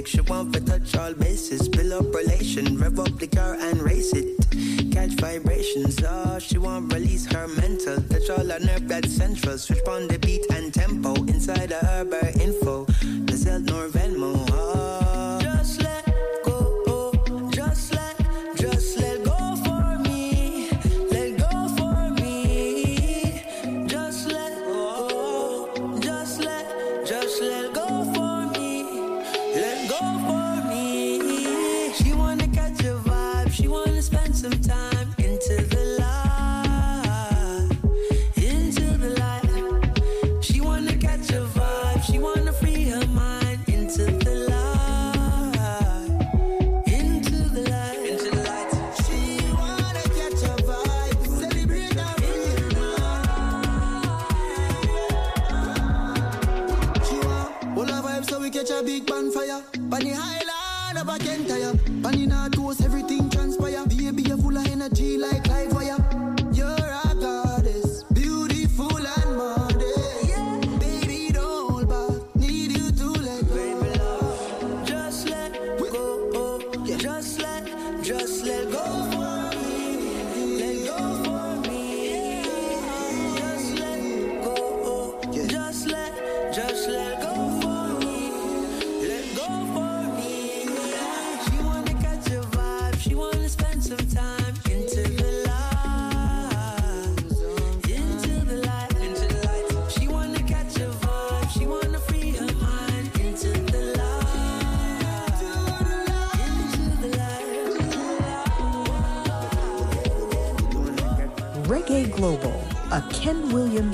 [0.07, 1.69] She want to touch all bases.
[1.69, 4.39] Build up relation, rev up the car and race it.
[4.93, 8.01] Catch vibrations, oh, she want release her mental.
[8.03, 9.59] Touch all her nerve that's central.
[9.59, 11.15] Switch on the beat and tempo.
[11.25, 12.87] Inside of her info.
[13.03, 14.46] No Zelle nor Venmo,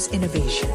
[0.02, 0.68] comes innovation.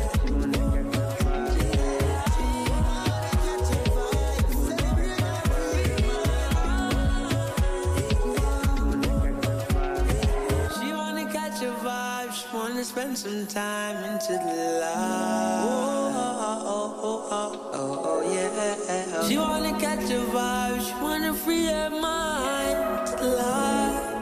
[12.84, 15.62] spend some time into the light.
[15.64, 19.28] Oh, oh, oh, oh, oh, oh yeah.
[19.28, 24.18] She wanna catch a vibe, she wanna free her mind to the light.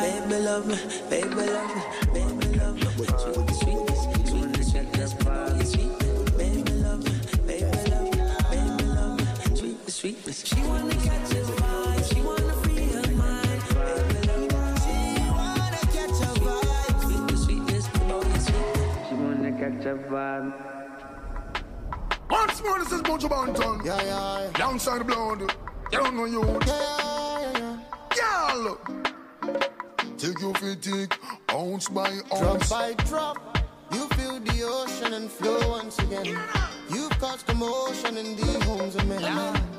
[0.00, 0.78] Baby love me,
[1.08, 1.82] baby love me,
[19.84, 20.52] wanna catch a vibe.
[22.30, 23.84] Once more, this is Mojo Banton.
[23.84, 24.50] Yeah, yeah.
[24.54, 25.40] Downside the blood.
[25.92, 26.42] You don't know you.
[26.66, 27.78] Yeah, yeah,
[28.16, 28.52] yeah.
[28.52, 28.78] Girl.
[30.16, 31.18] Take your feet, take
[31.52, 32.68] ounce by ounce.
[32.68, 33.58] Drop by drop,
[33.92, 36.38] you feel the ocean and flow once again.
[36.88, 39.22] You've caused commotion in the homes of men.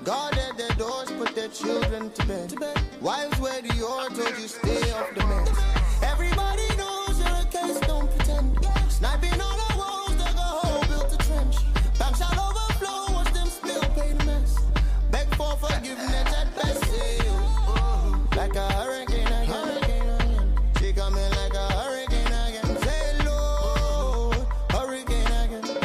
[0.03, 2.53] Guarded their doors, put their children to bed.
[3.01, 5.47] Wives wear the oar, told you stay off the men.
[6.03, 8.59] Everybody knows you're a case, don't pretend.
[8.89, 9.64] Sniping all
[17.67, 20.53] oh, like a hurricane again.
[20.79, 22.77] She coming like a hurricane again.
[22.81, 25.77] Say Lord, hurricane again.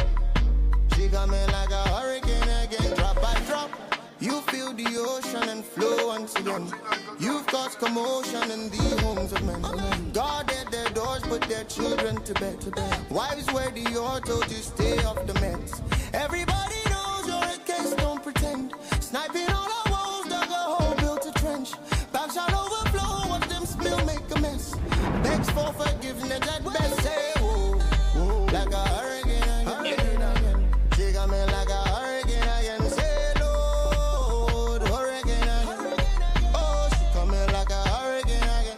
[0.95, 2.95] She coming like a hurricane again.
[2.95, 3.71] Drop by drop,
[4.19, 6.67] you feel the ocean and flow once again.
[7.19, 9.61] You've caused commotion in the homes of men.
[10.13, 12.57] Guarded their doors, put their children to bed.
[13.09, 13.83] Wives wear the
[14.25, 15.81] told you stay off the meds.
[16.13, 18.73] Everybody knows you're a case, don't pretend.
[18.99, 19.80] Sniping all
[25.73, 27.79] Forgiveness at best, say, whoa,
[28.13, 28.45] whoa.
[28.45, 30.75] Like a hurricane again, again.
[30.95, 35.95] She got me like a hurricane again, say, Lord, hurricane again.
[36.53, 38.77] Oh, she coming like a hurricane again.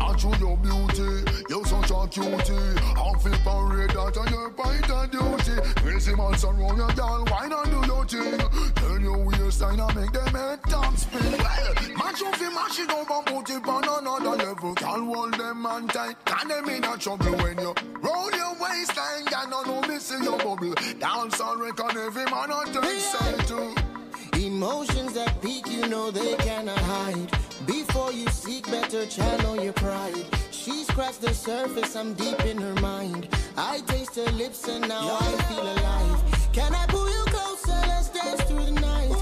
[0.00, 2.78] I choose your beauty, you're such a cutie.
[2.94, 5.60] I feel parade that on your point of duty.
[5.80, 8.38] Crazy man surround your girl, why not do your thing?
[8.74, 11.41] Turn your waistline and make them head top spin.
[12.12, 14.74] Well, match up the mash it up and put it on another level.
[14.74, 19.24] Can't hold them man tight, can them in a trouble when you roll your waistline.
[19.26, 20.74] Can no no missing your bubble.
[20.98, 23.74] Dance and reckon every man on turn side too.
[24.38, 27.30] Emotions that peak, you know they cannot hide.
[27.66, 30.26] Before you seek better, channel your pride.
[30.50, 33.28] She scratched the surface, I'm deep in her mind.
[33.56, 36.52] I taste her lips and now I feel alive.
[36.52, 37.80] Can I pull you closer?
[37.88, 39.21] Let's dance through the night.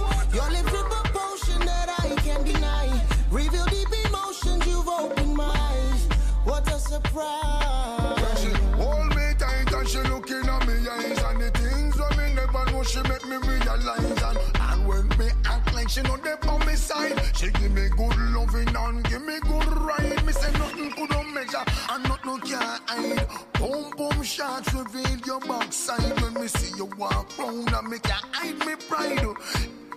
[7.13, 8.37] What a.
[8.37, 11.19] She hold me tight and she looking at me eyes.
[11.23, 14.23] And the things that me never know she make me realize.
[14.23, 17.89] And, and when me act like she know they on me side she give me
[17.97, 20.25] good loving and give me good ride.
[20.27, 23.27] Me say nothing could not measure and nothing can hide.
[23.55, 26.21] Boom boom shots reveal your backside.
[26.21, 29.27] When me see you walk round and me can hide me pride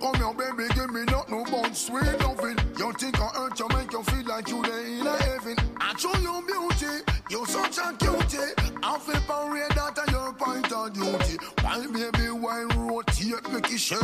[0.04, 2.60] Come here, baby, give me not no but sweet loving.
[2.78, 5.56] You think I hurt you, make you feel like you there in a heaven.
[5.80, 8.52] I show you beauty, you such a cutie.
[8.84, 11.38] I feel parade that are your point of duty.
[11.62, 14.02] Why, baby, why rotate, make it shake?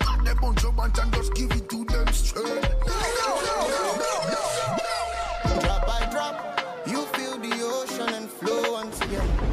[0.00, 2.44] Got the bunch of bunch and just give it to them straight.
[2.44, 2.98] No,
[3.46, 5.60] no, no, no.
[5.60, 9.45] Drop by drop, you feel the ocean and flow once again.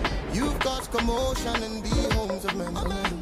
[0.63, 2.73] Caused commotion in the homes of men.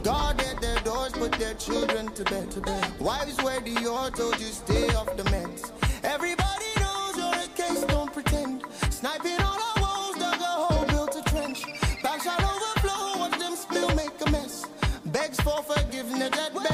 [0.03, 2.51] Guarded their doors, put their children to bed.
[2.51, 2.99] To bed.
[2.99, 5.71] Wives wear the oar, told you stay off the meds.
[6.03, 8.63] Everybody knows you're a case, don't pretend.
[8.91, 11.63] Sniping all our walls, dug a hole, built a trench.
[12.03, 14.67] Back shall overflow, watch them spill, make a mess.
[15.05, 16.70] Begs for forgiveness at best,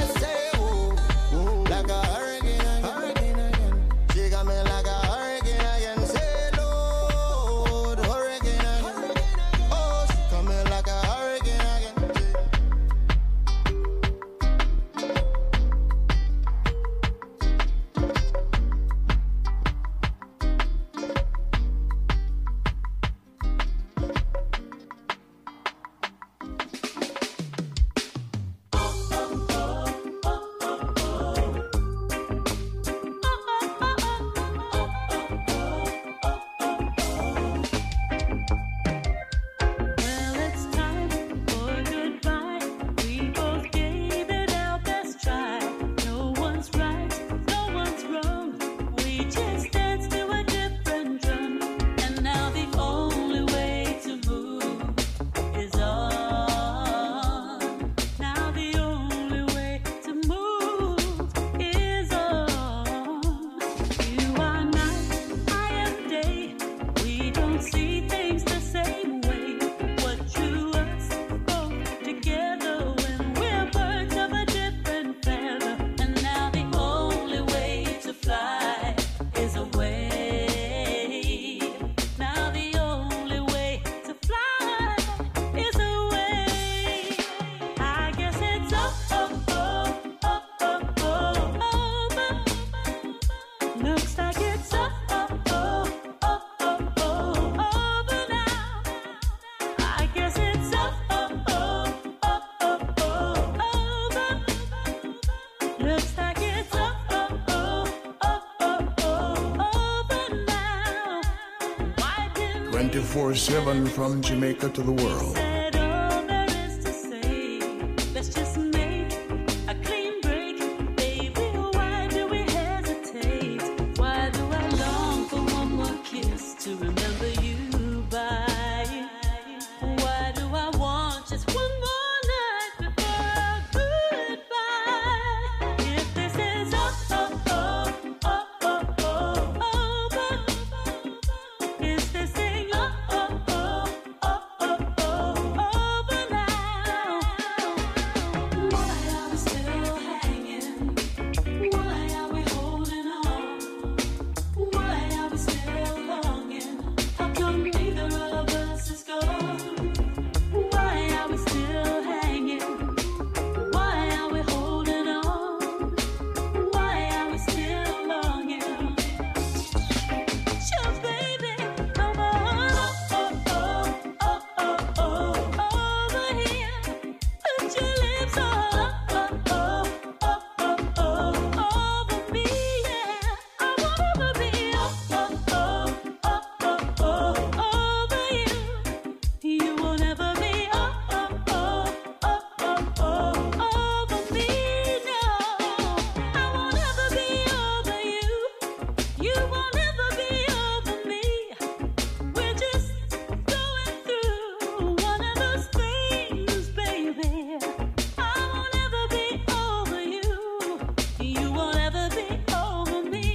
[113.48, 115.37] 24 7 from Jamaica to the world.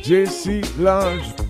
[0.05, 1.42] Over me.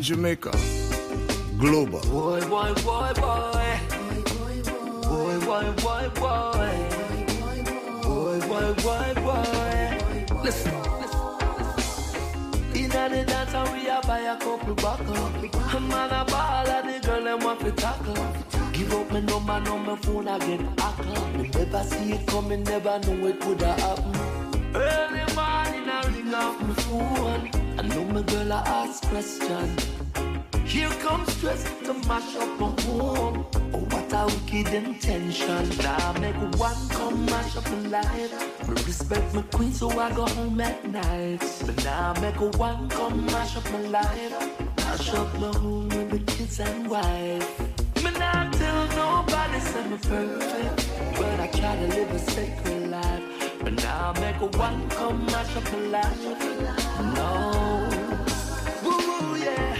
[0.00, 0.50] Jamaica.
[1.58, 2.00] Global.
[2.00, 3.80] Boy, boy, boy, boy.
[5.02, 6.70] Boy, boy, boy, boy.
[8.02, 10.42] Boy, boy, boy, boy.
[10.42, 10.72] Listen.
[12.74, 15.16] Inna the dance we a buy a couple buckle.
[15.16, 18.14] A man a ball and the girl them want to tackle.
[18.72, 21.38] Give up my number, number phone I get hackle.
[21.38, 24.74] Me never see it coming, never know it woulda happen.
[24.74, 25.59] Early morning
[26.70, 27.50] Ring phone.
[27.78, 29.76] I know my girl I ask question.
[30.64, 33.46] Here comes stress to mash up my home.
[33.74, 35.68] Oh, what a wicked intention.
[35.78, 38.68] Now make one come mash up my life.
[38.68, 41.42] Me respect my queen, so I go home at night.
[41.66, 44.76] But now make one come mash up my life.
[44.76, 47.48] Mash up my home with the kids and wife.
[48.04, 52.79] Me not tell nobody say me perfect, but I try to live a sacred
[54.12, 55.64] now make one come mash up.
[57.14, 57.88] No.
[58.84, 59.76] Woo, woo, yeah.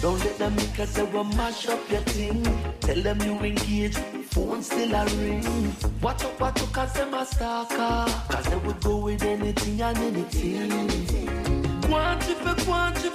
[0.00, 2.42] Don't let them make us say we mash up your thing.
[2.80, 3.96] Tell them you engage,
[4.32, 5.74] phone still a ring.
[6.02, 8.12] Watch out, watch out, cause them a stalker.
[8.28, 11.90] Cause they would go with anything and anything.
[11.90, 13.10] Want you for, want you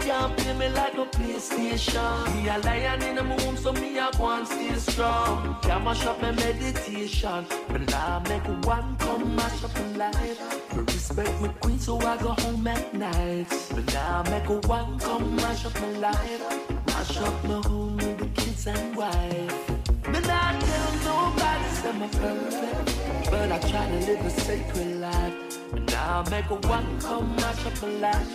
[0.00, 2.34] can't play me like a PlayStation.
[2.34, 5.56] Me a lion in the moon, so me a go and stay strong.
[5.62, 7.44] Can't mash up my meditation.
[7.68, 10.76] But now make one come mash up my life.
[10.76, 13.46] Me respect my queen, so I go home at night.
[13.74, 16.86] But now make one come mash up my life.
[16.86, 19.70] Mash up my home with the kids and wife.
[20.08, 23.30] Me not tell nobody say I'm perfect, eh.
[23.30, 25.49] but I try to live a sacred life.
[25.72, 28.28] And now make a one come life.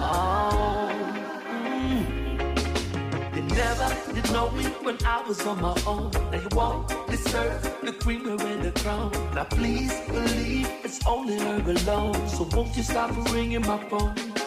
[0.00, 0.90] Oh.
[3.34, 6.10] You never did know me when I was on my own.
[6.10, 9.12] Now you won't deserve the creamer and the crown.
[9.34, 12.28] Now please believe it's only her alone.
[12.28, 14.37] So won't you stop ringing my phone?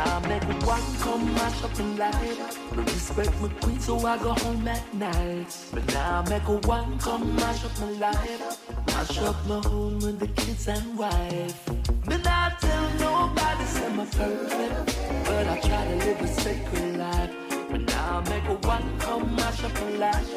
[0.00, 2.38] Now I make a one come my shopping light.
[2.74, 5.54] No respect my queen, so I go home at night.
[5.74, 8.86] But now I make a one come mash up my life.
[8.86, 11.68] Mash up my home with the kids and wife.
[12.06, 14.98] But I tell nobody, say my perfect.
[15.26, 17.30] But I try to live a sacred life.
[17.70, 20.30] But now I make a one come mash up my life.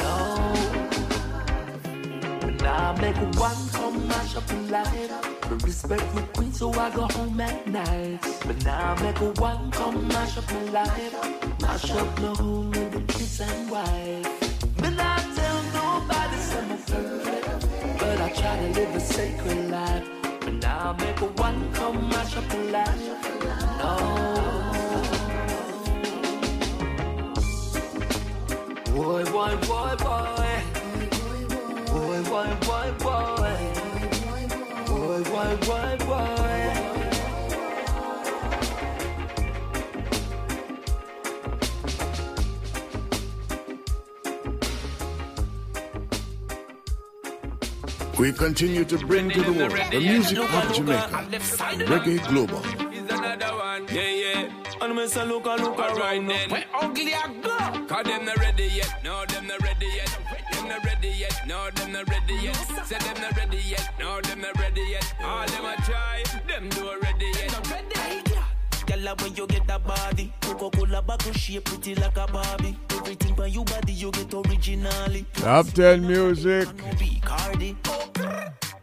[0.00, 0.53] No
[4.46, 5.10] the light.
[5.50, 8.18] Me respect my queen, so I go home at night.
[8.46, 10.14] But now I make one come my.
[11.60, 14.80] Mash up my home with the kids and wife.
[14.82, 20.04] Me not tell nobody say my perfect, but I try to live a sacred life.
[20.40, 22.24] But now I make one come my
[22.72, 23.00] life.
[23.78, 23.92] No.
[28.94, 30.43] Boy, boy, boy, boy.
[32.34, 33.56] Boy, boy, boy, boy.
[34.88, 36.72] Boy, boy, boy, boy.
[48.18, 51.28] We continue to bring to the world the music of Jamaica.
[51.86, 52.58] Reggae Global.
[52.92, 53.86] Is another one.
[53.92, 54.50] Yeah, yeah.
[54.80, 56.50] And me say look a look around then.
[56.50, 57.86] Where ugly I go?
[57.86, 58.92] Cause them not ready yet.
[59.04, 60.23] No, them not ready yet.
[60.64, 61.42] Them not ready yet.
[61.46, 62.56] No, them not ready yet.
[62.86, 63.90] Say them not ready yet.
[64.00, 65.14] No, them not ready yet.
[65.22, 66.22] All them a try.
[66.48, 67.50] Them do ready yet.
[68.86, 72.78] Gyal, when you get that body, Coca-Cola bottle shape pretty like a Barbie.
[72.92, 75.26] Everything by you body you get originally.
[75.34, 76.66] Top 10 music.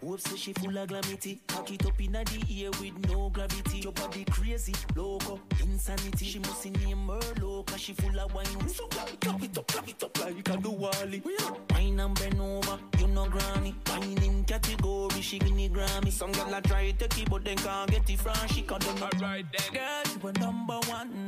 [0.04, 1.40] Hope say she full of glamity.
[1.48, 3.80] Cock it up inna the ear with no gravity.
[3.80, 6.26] Your body crazy, loco, insanity.
[6.26, 8.68] She must name her low, cause she full of wine.
[8.68, 9.10] So clap
[9.44, 11.22] it up, clap it up like a do Wally.
[11.70, 13.76] Wine and bend over, you know granny.
[13.90, 16.12] Wine in category, she win the Grammy.
[16.12, 19.04] Some girl a try take it, but then can't get it from she cause them
[19.04, 19.74] Alright then.
[19.74, 21.28] Girl, you a number one.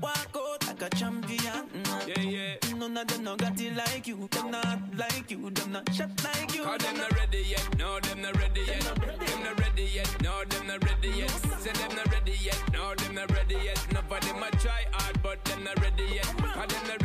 [0.00, 1.64] Walk out like a champion.
[2.06, 2.76] Yeah, yeah.
[2.76, 4.28] None of them no got it like you.
[4.30, 5.50] Them not like you.
[5.50, 6.62] Them not shot like you.
[6.62, 7.66] Cause them not ready yet.
[7.78, 8.80] No, them not ready yet.
[8.82, 10.22] Them not ready yet.
[10.22, 11.30] No, them not ready yet.
[11.58, 12.62] Say them not ready yet.
[12.72, 13.84] No, them not ready yet.
[13.92, 16.26] Nobody might try hard, but them not ready yet.
[16.54, 16.99] Cause them not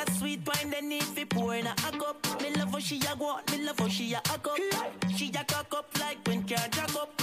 [0.00, 2.26] That sweet wine they need fi pour in a cup.
[2.40, 5.44] Me love how she a go me love how she a hack up She a
[5.44, 7.19] cock up like when car jack up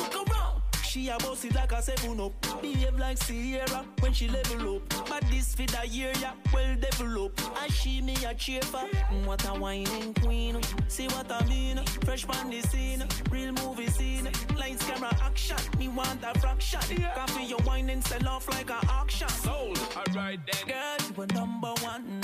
[0.98, 2.61] she a boss it like a seven up.
[2.61, 5.07] Behave like Sierra when she level up.
[5.07, 7.41] But this fit a year yeah, well developed.
[7.61, 10.60] And she me a cheer for Mm, What a whining queen.
[10.88, 11.78] See what I mean?
[12.03, 13.03] Fresh on the scene.
[13.32, 14.30] Real movie scene.
[14.57, 15.57] Lights, camera, action.
[15.78, 16.80] Me want a fraction.
[17.15, 19.30] Coffee your wine and sell off like a auction.
[19.30, 20.68] Sold Alright then.
[20.68, 22.22] Girl, you a number one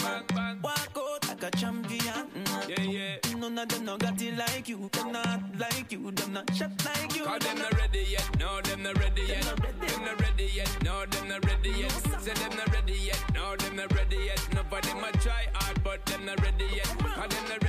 [0.63, 2.01] Walk out like a champion.
[2.05, 2.32] Yeah, yeah
[3.43, 4.89] None of them no got it like you.
[4.93, 7.25] Them not like you Them not shot like you.
[7.25, 8.39] Cause them not ready yet.
[8.39, 9.43] No, them not ready yet.
[9.43, 10.77] Them not ready yet.
[10.81, 11.91] No, them not ready yet.
[12.21, 13.21] Say them not ready yet.
[13.33, 14.47] No, them not ready yet.
[14.53, 16.87] Nobody might try hard But them not ready yet.
[16.87, 17.62] Cause them not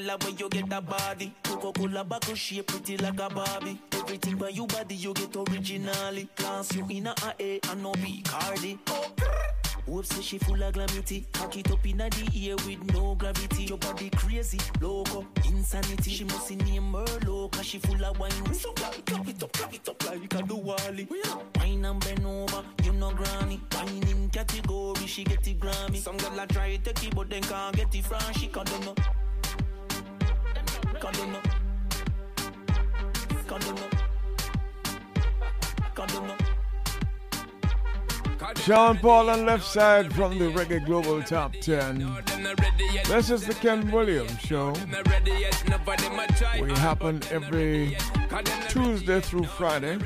[0.00, 3.80] Gyal, when you get a body, Coca-Cola bottle shape pretty like a Barbie.
[3.92, 6.28] Everything by you body you get originally.
[6.36, 8.78] Class you in a A and no B Cardi.
[10.02, 11.26] Say she full of glamity.
[11.32, 13.64] Cock it up inna the ear with no gravity.
[13.64, 16.10] Your body crazy, loco, insanity.
[16.10, 18.54] She must name her low, cause she full of wine.
[18.54, 21.08] So girl, clap it up, clap it up like a do Wally.
[21.56, 23.60] Wine and bend over, you know granny.
[23.74, 25.96] Wine in category, she get it Grammy.
[25.96, 28.84] Some girl a try take it, but then can't get it from she cause them
[28.84, 28.94] no.
[31.02, 31.40] No.
[38.56, 42.06] Sean Paul on left side from the Reggae Global Top 10.
[43.08, 44.74] This is the Ken Williams Show.
[46.60, 47.96] We happen every
[48.68, 49.98] Tuesday through Friday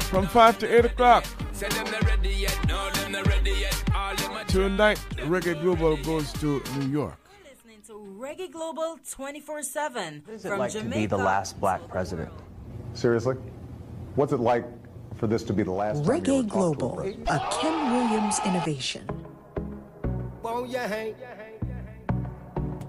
[0.00, 1.24] from 5 to 8 o'clock.
[4.48, 7.14] Tonight, Reggae Global goes to New York.
[8.20, 10.94] Reggae Global 24 7 What is it from like Jamaica.
[10.94, 12.28] to be the last black president?
[12.92, 13.36] Seriously?
[14.14, 14.66] What's it like
[15.16, 17.48] for this to be the last time you Reggae ever talked to a Global, a
[17.50, 19.08] Ken Williams innovation.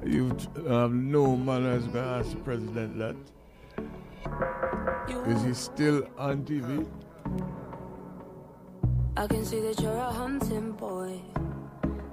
[0.05, 3.15] You have um, no manners is going to ask the president that.
[5.27, 6.85] Is he still on TV?
[9.15, 11.21] I can see that you're a hunting boy.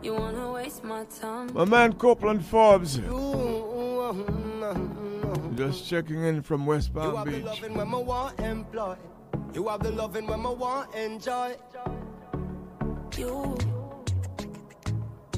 [0.02, 1.52] You wanna waste my time.
[1.52, 3.00] My man Copeland Forbes.
[5.56, 8.96] Just checking in from West Palm You Palm have the loving when I want employ.
[9.54, 11.56] You have the loving when I want enjoy.
[13.16, 13.56] You.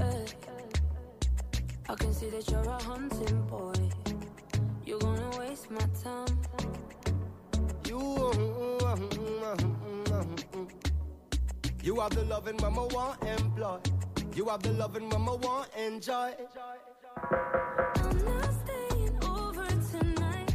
[0.01, 0.27] eh.
[1.89, 3.73] I can see that you're a hunting boy.
[4.85, 6.39] You're gonna waste my time.
[7.87, 8.31] You,
[11.83, 13.79] you have the loving when I want employ.
[14.41, 16.33] You have the loving mama want enjoy.
[17.31, 20.55] I'm not staying over tonight.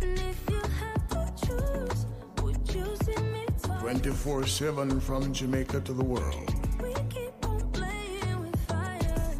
[0.00, 2.06] And if you have to choose,
[2.42, 3.46] would you see me
[3.78, 6.52] 24 7 from Jamaica to the world.
[6.82, 9.30] We keep on playing with fire.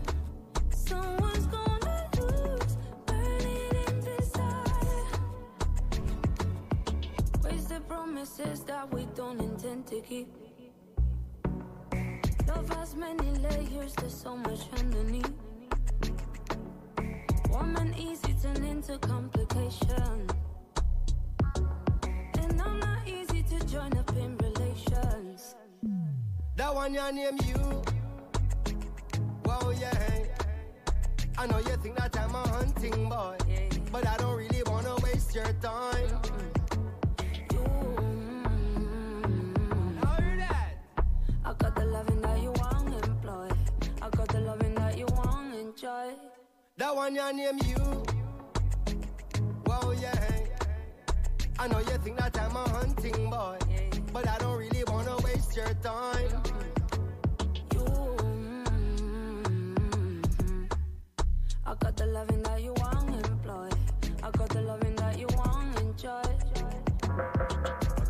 [0.70, 5.18] Someone's gonna lose, burning in desire.
[7.42, 10.41] Wasted promises that we don't intend to keep.
[12.54, 15.32] Love has many layers, there's so much underneath.
[17.48, 20.28] Warm and easy turn into complication.
[22.40, 25.54] And I'm not easy to join up in relations.
[26.56, 27.82] That one your name you.
[29.46, 30.18] Wow, yeah.
[31.38, 33.36] I know you think that I'm a hunting boy,
[33.90, 36.20] but I don't really wanna waste your time.
[41.52, 43.48] I got the loving that you want, employ.
[44.00, 46.14] I got the loving that you want, enjoy.
[46.78, 48.02] That one your name you.
[49.66, 50.14] Wow, yeah.
[51.58, 53.58] I know you think that I'm a hunting boy,
[54.14, 56.42] but I don't really wanna waste your time.
[57.68, 58.64] Mm-hmm.
[61.66, 63.68] I got the loving that you want, employ.
[64.22, 66.22] I got the loving that you want, enjoy.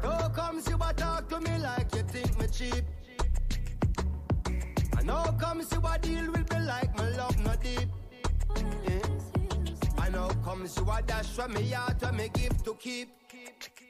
[0.00, 2.84] How comes you a talk to me like you think me cheap?
[5.02, 7.88] And how comes you a deal with me like my love not deep?
[8.86, 9.00] Eh?
[10.00, 13.08] And how comes you a dash from me heart when me give to keep?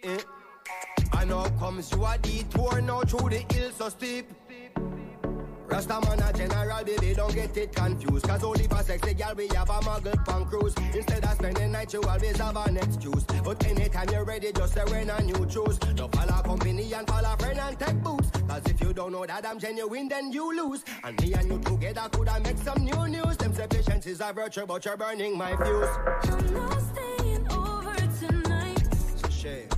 [0.04, 0.18] Eh?
[1.18, 4.30] And how comes you a detour now through the hills so steep?
[5.68, 8.28] Rasta man a general, baby, don't get it confused.
[8.28, 10.74] Cause only for sexy girl we have a muggle punk cruise.
[10.94, 13.24] Instead of spending night, you always have an excuse.
[13.24, 15.78] But anytime you're ready, just say when and you choose.
[15.78, 18.30] Don't follow company and follow friend and take boots.
[18.48, 20.84] Cause if you don't know that I'm genuine, then you lose.
[21.04, 23.36] And me and you together could I make some new news.
[23.36, 25.88] Them say patience is a virtue, but you're burning my fuse.
[26.24, 28.82] I'm not staying over tonight.
[28.82, 29.68] It's a shame.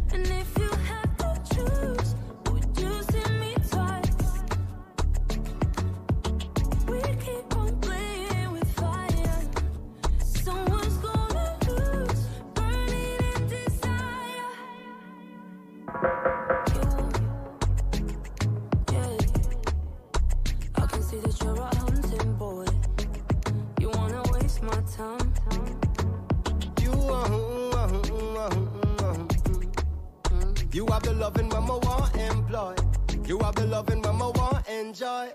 [33.75, 35.29] Loving mama want enjoy.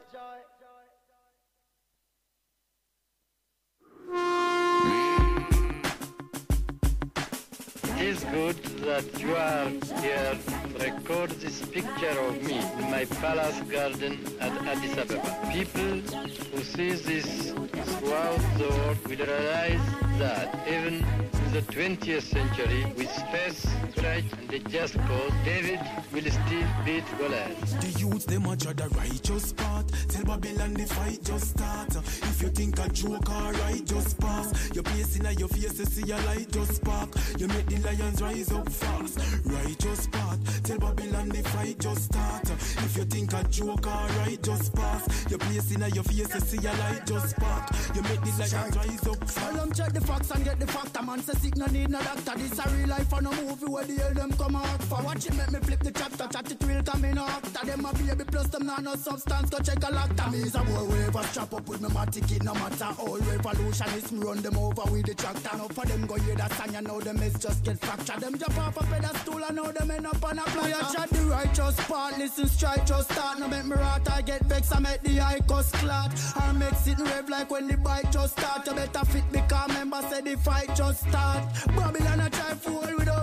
[8.10, 8.56] It is good
[8.90, 9.69] that you are
[10.02, 15.52] here to record this picture of me in my palace garden at Addis Ababa.
[15.53, 16.02] People
[16.49, 19.88] who see this throughout the world will realize
[20.18, 21.06] that even
[21.45, 23.68] in the 20th century, with space,
[24.10, 25.80] courage, and a just cause, David
[26.11, 27.81] will still beat Goliath.
[27.81, 29.88] The youths them a judge the righteous part.
[30.10, 31.95] Tell Babylon the fight just start.
[31.95, 34.72] If you think a joke alright, just pass.
[34.73, 37.10] Your place in your face, you see a light just spark.
[37.38, 39.19] You make the lions rise up fast.
[39.45, 40.40] Righteous part.
[40.64, 42.49] Tell Babylon the fight just start.
[42.49, 45.30] If you think a joke alright, just pass.
[45.30, 47.69] Your place in your face, you see a light just spark.
[47.95, 49.38] You make the lions rise up fast.
[49.38, 50.98] Tell them check the facts and get the fact.
[50.98, 52.34] A man say sick no need no doctor.
[52.38, 55.02] This a real life and a movie where the hell them come out for.
[55.04, 56.28] Watch it make me flip the chapter.
[56.28, 57.66] Chat it real come in after.
[57.66, 59.50] Them a baby plus them nah no substance.
[59.50, 60.32] Go check a lock.
[60.32, 62.44] Me is a boy wave strap up with me my ticket.
[62.44, 65.58] No matter all revolutionists me run them over with the tractor.
[65.58, 68.22] No for them go hear that song you know them is just get fractured.
[68.22, 70.74] Them jump off a pedestal and now them end up on a platter.
[70.74, 70.94] Uh-huh.
[70.94, 72.18] Chat the righteous part.
[72.18, 73.40] Listen strike just start.
[73.40, 74.10] No make me rot.
[74.10, 74.76] I get vexed.
[74.76, 76.12] I make the high cost clot.
[76.42, 78.66] Or make it rev like when the bike just start.
[78.66, 81.44] You better fit because member say the fight just start.
[81.76, 82.84] Babylon I try fool.
[82.84, 83.19] I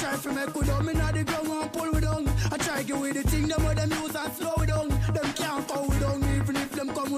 [0.00, 0.86] try to make we down.
[0.86, 2.28] Me not the ground and pull we down.
[2.50, 4.66] I try get with the thing them with them use and slow we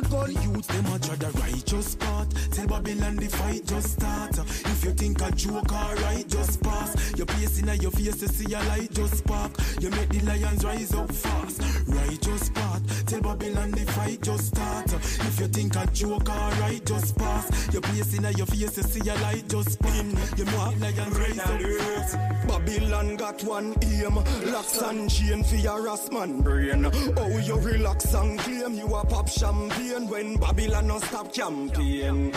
[0.01, 0.33] gun.
[0.33, 2.29] The youths them a judge the righteous part.
[2.53, 4.39] Tell Babylon the fight just start.
[4.39, 7.13] If you think a joke alright, just pass.
[7.17, 9.53] Your place in your face, you see a light just spark.
[9.81, 11.63] You make the lions rise up fast.
[11.87, 12.83] Righteous part.
[13.07, 14.93] Tell Babylon the fight just start.
[14.93, 17.73] If you think a joke alright, just pass.
[17.73, 19.93] Your place in your face, you see a light just spark.
[20.37, 22.19] You make lions rise up fast.
[22.47, 24.15] Babylon got one aim
[24.53, 29.07] Locks and chain for your ass man brain Oh you relax and claim You a
[29.07, 32.33] pop champagne When Babylon no stop campaign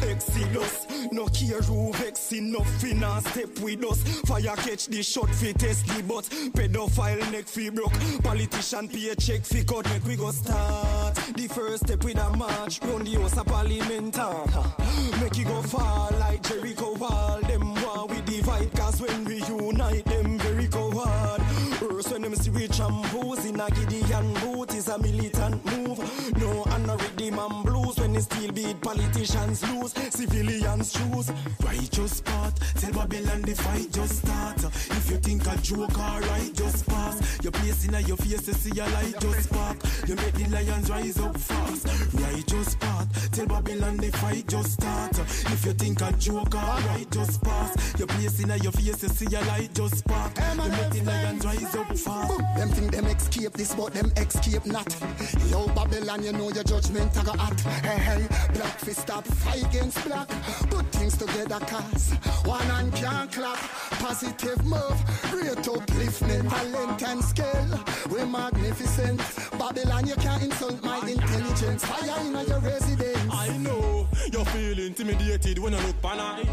[0.00, 5.28] Exodus No care who vex enough in a step with us Fire catch the shot
[5.28, 6.24] fi test the butt
[6.54, 7.92] Pedophile neck fi broke
[8.22, 12.80] Politician pay check fi cut Make we go start The first step with a march
[12.82, 14.16] round the house of parliament.
[15.20, 17.40] Make it go far like Jericho wall.
[17.40, 21.42] Them war we divide, cause when we unite, them very coward.
[21.78, 25.37] First when them see we tramples in a Gideon boot is a militant move.
[26.58, 29.92] No, and no and blues when they still beat politicians lose.
[30.14, 31.30] Civilians choose
[31.64, 32.74] righteous path.
[32.80, 34.64] Tell Babylon the fight just start.
[34.64, 37.38] If you think a joke alright, just pass.
[37.42, 39.76] Your place in your face, you see a light just spark.
[40.06, 41.86] You make the lions rise up fast.
[42.14, 43.30] Righteous path.
[43.32, 45.18] Tell Babylon the fight just start.
[45.18, 47.98] If you think a joke alright, just pass.
[47.98, 50.32] Your place in your face, you see a light just spark.
[50.38, 52.38] You make the lions rise up fast.
[52.56, 54.94] Them think them escape this, but them escape not.
[55.50, 57.60] Yo, Babylon, you know your judgment I got hot.
[57.60, 60.28] Hey, hey, black fist stop, fight against black.
[60.70, 62.12] Put things together, cause
[62.44, 63.58] one hand can't clap.
[63.98, 64.98] Positive move,
[65.30, 67.84] great upliftment, talent and skill.
[68.10, 69.20] We're magnificent.
[69.58, 71.84] Babylon, you can't insult my intelligence.
[71.84, 73.18] Fire in your residence.
[73.32, 76.44] I know you feel intimidated when you look pan I.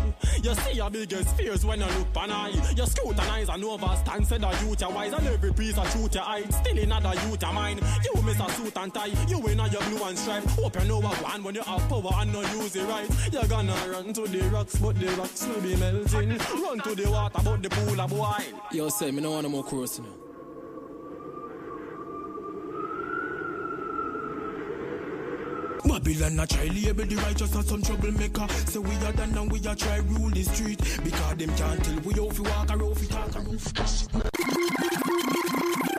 [0.41, 2.49] You see your biggest fears when you look pan I.
[2.75, 6.21] You scrutinize and overstand, say that youth are wise and every piece of truth you
[6.21, 6.51] hide.
[6.53, 7.79] Still another youth of mine.
[8.03, 9.05] You miss a suit and tie.
[9.27, 10.43] You in your blue and stripe.
[10.55, 13.09] Hope you know what one when you have power and not use it right.
[13.31, 16.29] You're gonna run to the rocks, but the rocks will be melting.
[16.29, 18.37] Run to the water, but the pool a boil.
[18.71, 20.05] Yo, say, me no want no more know.
[25.85, 28.47] Babylon a try label the righteous as some troublemaker.
[28.67, 31.99] Say we are done and we are try rule the street because them can't tell
[32.01, 33.83] we how fi walk or how fi talk or fi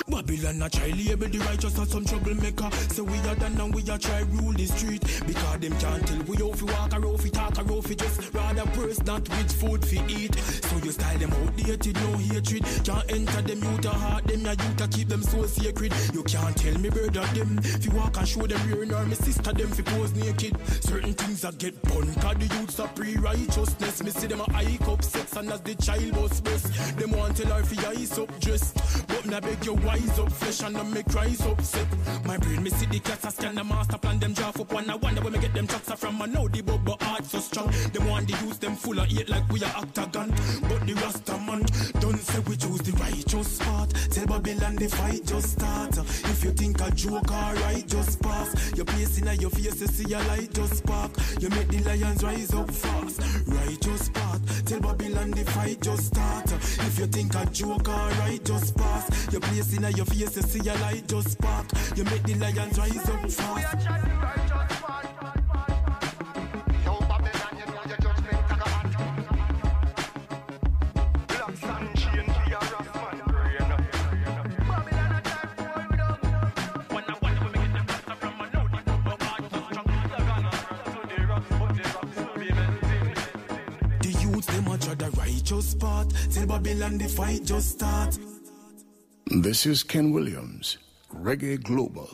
[0.09, 2.70] Babylon a try label the righteous as some troublemaker.
[2.95, 6.23] Say we are done and we are try rule the street because them can't tell
[6.23, 9.28] we how fi walk or how fi talk or how fi just rather purse not
[9.28, 10.35] with food fi eat.
[10.37, 12.62] So you style them outdated, no hatred.
[12.85, 15.93] Can't enter them youth a heart, them ya youth a keep them so sacred.
[16.15, 19.15] You can't tell me brother them If you walk and show them rear nor me
[19.16, 20.57] sister them fi pose naked.
[20.85, 24.03] Certain things a get bun cause the youths are pre-righteousness.
[24.05, 26.97] Me see them a hike up sex and as the child bust breast.
[26.97, 28.73] Them want tell her fi ice up dress.
[29.09, 31.86] But me I beg you wise up flesh and them make rise upset.
[32.24, 34.90] My brain me see the class a scan the master plan them draft up one.
[34.90, 36.23] I wonder where me get them tracks from.
[36.23, 37.70] I know the bubble heart so strong.
[37.93, 40.31] Them want the use them full of hate like we are octagon.
[40.62, 41.64] But the Rasta man
[42.01, 44.10] don't say we choose the righteous path.
[44.10, 45.97] Tell Babylon the fight just start.
[45.98, 48.73] If you think a joke alright, just pass.
[48.77, 51.12] Your place in your face, you see a light just spark.
[51.40, 53.20] You make the lions rise up fast.
[53.47, 54.64] Righteous path.
[54.66, 56.52] Tell Babylon the fight just start.
[56.52, 59.32] If you think a joke alright, just pass.
[59.32, 61.67] Your place in your face, you see a light just spark.
[61.95, 63.89] You make the lions rise up fast.
[84.01, 86.35] The youths, them a tread the righteous path.
[86.35, 88.19] Tell Babylon the fight just start.
[89.43, 90.79] This is Ken Williams,
[91.15, 92.09] Reggae Global.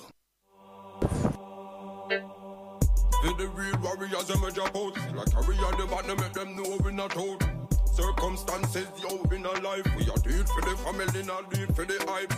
[2.10, 4.96] Feel the real warriors them a drop out.
[5.14, 7.44] Like carry on the bottom make them know we not out.
[7.94, 9.86] Circumstances yo in a life.
[9.96, 12.34] We are do it for the family not do it for the hype.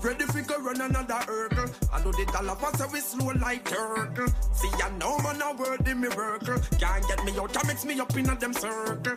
[0.00, 1.68] Ready fi go run another hurdle.
[1.92, 4.28] I know the dollar pass we slow like turtle.
[4.52, 7.98] See I know man a word in miracle Can't get me out, can mix me
[7.98, 9.14] up in a them circle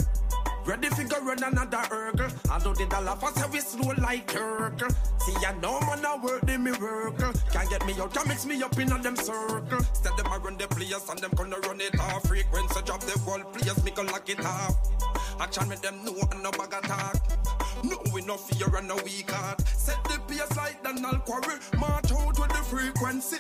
[0.66, 4.90] Ready fi go run another hurdle I know the dollar pass we slow like turtle
[5.18, 8.62] See I know man a word in miracle Can't get me out, can mix me
[8.62, 11.82] up in a them circle Instead them a run the players and them gonna run
[11.82, 14.76] it off Frequency drop the whole players, me go lock it off
[15.40, 17.18] Action make them know and no bag attack
[17.84, 19.60] no, we no fear and no weak heart.
[19.68, 21.58] Set the pace like Donald Quarrie.
[21.80, 23.38] March out with the frequency.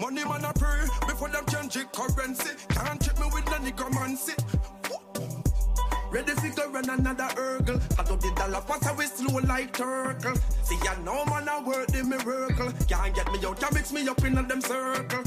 [0.00, 2.50] Money man a pray before them change the currency.
[2.68, 4.34] Can't check me with the necromancy.
[6.10, 7.80] Ready fi go run another hurdle.
[7.98, 10.34] I do the dollar pass away slow like turtle.
[10.62, 12.72] See I know man a work the miracle.
[12.88, 15.22] Can't get me out, can mix me up in a them circle.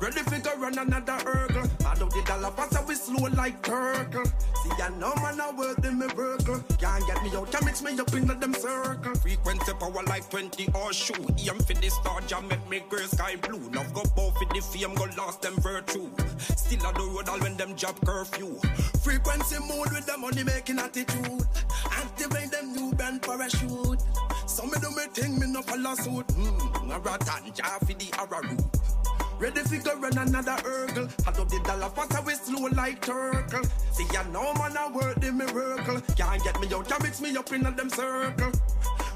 [0.00, 1.68] Ready fi go run another hurdle.
[1.86, 4.24] I do the dollar pass away slow like turtle.
[4.24, 6.62] See I know man a work the miracle.
[6.78, 9.14] Can't get me out, can mix me up in a them circle.
[9.16, 11.14] Frequency power like 20 or shoe.
[11.38, 13.70] Aim for the star jam make me gray sky blue.
[13.70, 16.10] Now go bow for the fame, go lost them virtue.
[16.56, 18.58] Still on the road all when them job curfew.
[19.02, 21.46] Frequency mode with the money making attitude.
[21.90, 24.00] Activate them new brand parachute.
[24.46, 26.24] So me do me thing, me no follow suit.
[26.32, 29.17] Hmm, a rat and for the arrow.
[29.38, 31.08] Ready fi go run another hurdle.
[31.26, 33.62] I do the dollar pass away slow like turtle.
[33.92, 36.00] See I know man a work the miracle.
[36.16, 38.50] Can't get me out, can't mix me up in a them circle.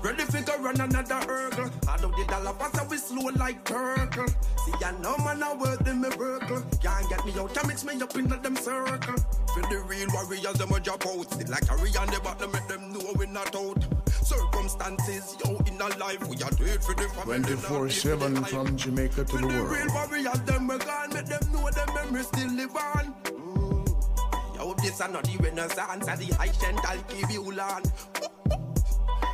[0.02, 1.70] Ready fi go run another hurdle.
[1.88, 4.28] I know the dollar pass so we slow like turtle.
[4.64, 6.62] See, I know man, I work the miracle.
[6.80, 9.16] Can't get me out, can't mix me up in a them circle.
[9.54, 11.50] For the real warriors, them a drop out.
[11.50, 13.84] Like a real the bottom, make them know we not out.
[14.22, 17.40] Circumstances, yo, a life, we are do it for the family.
[17.42, 19.68] 24 7 from Jamaica to the world.
[19.70, 23.14] real warriors, them we gone, make them know them memories still live on.
[23.24, 24.56] Mm.
[24.56, 27.90] Yo, this are not the renaissance, and the high give you land.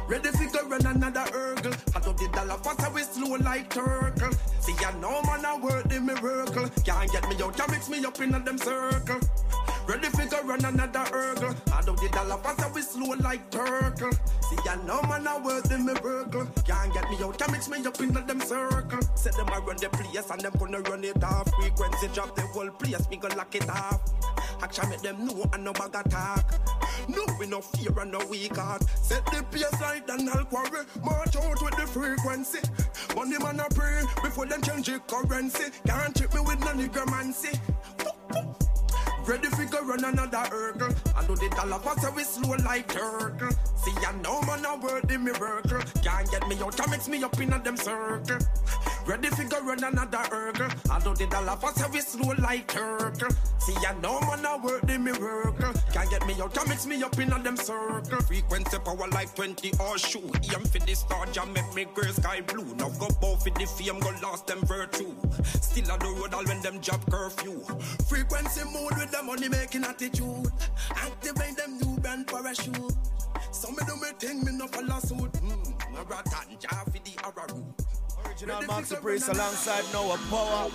[0.09, 1.75] Ready fi go run another hurdle.
[1.95, 4.31] I know the dollar so we slow like turtle.
[4.69, 6.69] See, I know man, I work the miracle.
[6.85, 9.19] Can't get me out, can't mix me up in a them circle.
[9.87, 11.55] Ready fi go run another hurdle.
[11.73, 14.13] I know the dollar pass so we slow like turtle.
[14.13, 16.47] See, I know man, I work the miracle.
[16.67, 19.01] Can't get me out, can't mix me up in them circle.
[19.15, 21.49] Set them I run the place and them gonna run it off.
[21.55, 24.03] Frequency drop the whole place, me go lock it off.
[24.63, 26.45] Action make them know and no bag attack.
[27.09, 28.83] No, we no fear and no weak heart.
[29.01, 30.85] Set the pace like Donald Quarrie.
[31.03, 32.59] March out with the frequency.
[33.17, 35.65] Money man a pray before them change the currency.
[35.87, 37.59] Can't trick me with no necromancy.
[39.29, 40.89] Ready fi go run another hurdle.
[41.15, 43.51] I know the dollar pass we slow like turtle.
[43.77, 45.81] See, I know man a word the miracle.
[46.03, 48.39] Can't get me out, can mix me up in a them circle.
[49.07, 50.71] Ready fi go run another hurdle.
[50.91, 53.29] I know the dollar pass we slow like turtle.
[53.59, 55.75] See, I know man a word the miracle.
[55.93, 58.21] Can't get me out, can mix me up in a them circle.
[58.23, 60.31] Frequency power like 20 or shoe.
[60.55, 62.65] Aim for the star, jam make me girl sky blue.
[62.77, 65.15] Now go bow for the fame, go lost them virtue.
[65.61, 67.61] Still on the road all when them job curfew.
[68.09, 70.47] Frequency mode with the money making attitude.
[70.91, 72.93] Activate them new brand parachute.
[73.53, 75.37] Some of them may think me no follow suit.
[75.37, 77.65] Hmm, Marathon, jar for the Araru.
[78.27, 80.71] Original Maxi Priest alongside Noah Powa.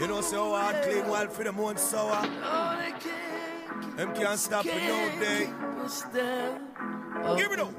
[0.00, 2.22] You know, so hard, clean while for the moon sour.
[3.96, 5.50] Them can't stop for no day.
[7.36, 7.72] Give it up.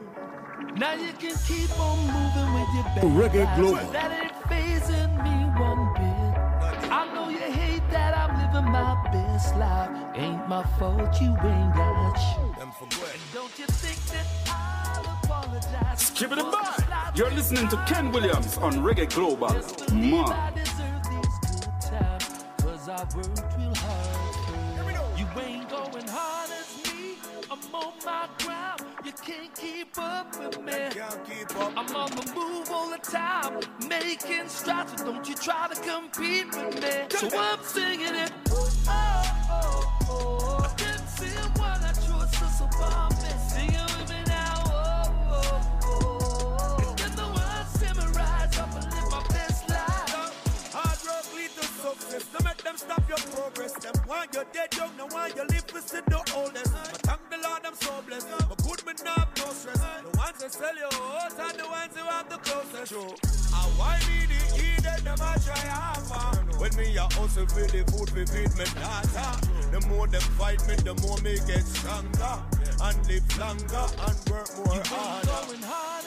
[0.78, 3.04] Now you can keep on moving with your back.
[3.34, 3.92] Reggae Global.
[3.92, 6.92] That ain't phasing me one bit.
[6.92, 9.90] I know you hate that I'm living my best life.
[10.16, 12.46] Ain't my fault you ain't got shit.
[12.62, 12.74] And
[13.34, 16.02] don't you think that I'll apologize?
[16.02, 17.12] Skip it by.
[17.16, 19.50] You're listening to Ken Williams on Reggae Global.
[19.94, 20.26] Man.
[20.32, 25.20] I deserve these good times, cause I worked real hard.
[25.20, 27.16] You ain't going hard as me.
[27.52, 28.85] I'm on my ground.
[29.06, 30.74] You can't keep up with me.
[30.74, 34.94] I'm on the move all the time, making strides.
[34.98, 37.06] So don't you try to compete with me.
[37.10, 38.32] So I'm singing it.
[38.50, 40.74] Oh, oh, oh, oh.
[40.76, 42.68] Didn't see what I chose to so
[52.66, 53.74] them stop your progress.
[53.74, 56.74] Them want you dead young, no want you live see the oldest.
[56.74, 58.28] But thank the Lord, I'm so blessed.
[58.50, 59.78] But good me not have no stress.
[59.78, 62.92] The ones that sell your horse are the ones who have the closest.
[62.92, 63.14] True.
[63.54, 66.58] I why me the eat them a try harder.
[66.58, 69.28] When me a hustle for the food, we feed me data.
[69.72, 72.36] The more them fight me, the more me get stronger.
[72.82, 75.48] And live longer and work more harder.
[75.48, 76.06] Going hard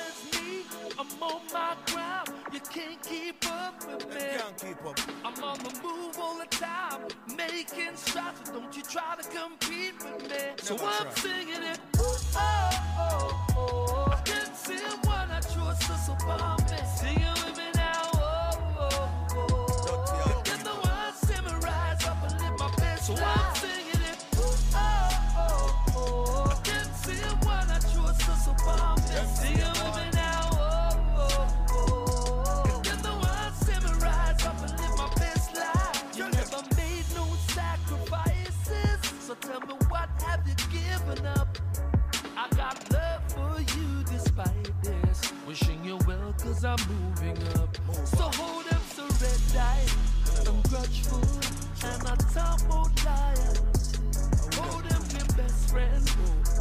[1.01, 2.29] I'm on my ground.
[2.53, 4.21] You can't keep up with me.
[4.21, 4.99] You Can't keep up.
[5.25, 7.03] I'm on the move all the time,
[7.37, 8.41] making strides.
[8.45, 10.39] So don't you try to compete with me.
[10.57, 11.15] So I'm try.
[11.15, 11.79] singing it.
[11.99, 14.23] Oh, oh, oh.
[14.25, 14.75] Didn't see
[15.07, 16.79] what I to so bomb me.
[16.97, 18.03] Sing it with me now.
[18.15, 18.51] Oh,
[18.81, 20.43] oh, oh.
[20.45, 21.59] Get the words simmer,
[22.11, 23.15] up and live my best So
[46.61, 47.77] cause I'm moving up.
[48.07, 48.83] So hold up.
[50.47, 51.21] I'm grudgeful,
[51.85, 52.17] and I
[52.69, 53.39] loyalty.
[54.57, 56.11] Hold your best friend,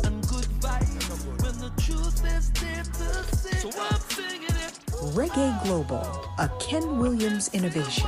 [0.06, 1.44] and good vibes.
[1.44, 3.58] When the truth is there to see.
[3.58, 4.80] So I'm singing it.
[5.16, 6.06] Reggae Global,
[6.38, 8.08] a Ken Williams innovation.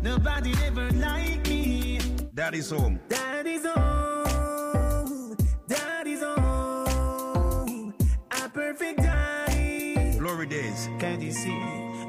[0.02, 2.00] Nobody ever like me.
[2.34, 3.99] Daddy's Home, Daddy's home.
[10.70, 11.60] Days, Can't you see?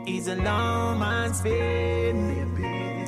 [0.05, 2.29] He's a long man's fame.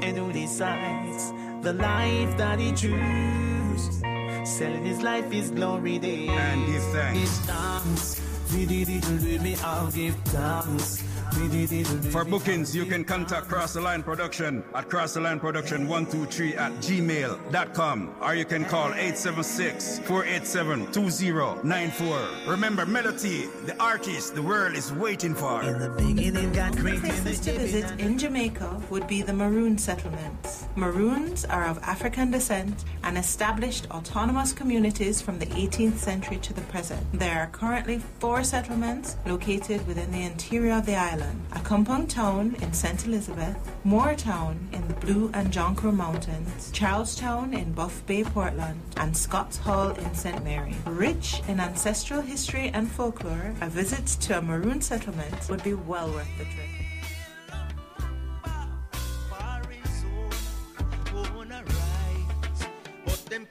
[0.02, 1.32] And who decides
[1.62, 4.02] the life that he chooses?
[4.44, 6.30] Selling his life is glory days.
[6.30, 7.20] And he thanks.
[7.20, 8.22] Give thanks.
[8.54, 11.04] We did it with me, I'll give thanks.
[11.40, 15.16] We did it with For bookings, you can contact Cross the Line Production at Cross
[15.16, 22.28] the Line Production 123 at gmail.com or you can call 876 487 2094.
[22.48, 25.64] Remember, Melody, the artist the world is waiting for.
[25.64, 30.66] In the beginning, God created Places to visit in Jamaica would be the Maroon settlements.
[30.76, 36.62] Maroons are of African descent and established autonomous communities from the 18th century to the
[36.62, 37.02] present.
[37.14, 41.23] There are currently four settlements located within the interior of the island.
[41.52, 43.06] Accompong town in St.
[43.06, 49.16] Elizabeth, Moortown in the Blue and John Crow Mountains, Charlestown in Buff Bay, Portland, and
[49.16, 50.44] Scott's Hall in St.
[50.44, 50.76] Mary.
[50.86, 56.12] Rich in ancestral history and folklore, a visit to a Maroon settlement would be well
[56.12, 56.70] worth the trip.
[63.34, 63.48] them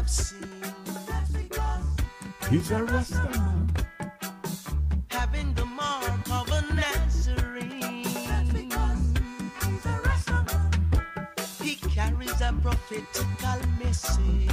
[0.00, 0.48] I've seen.
[2.48, 3.68] He's a Rasta
[5.10, 8.06] Having the mark of a Nazarene.
[11.62, 14.50] He carries a prophetical message.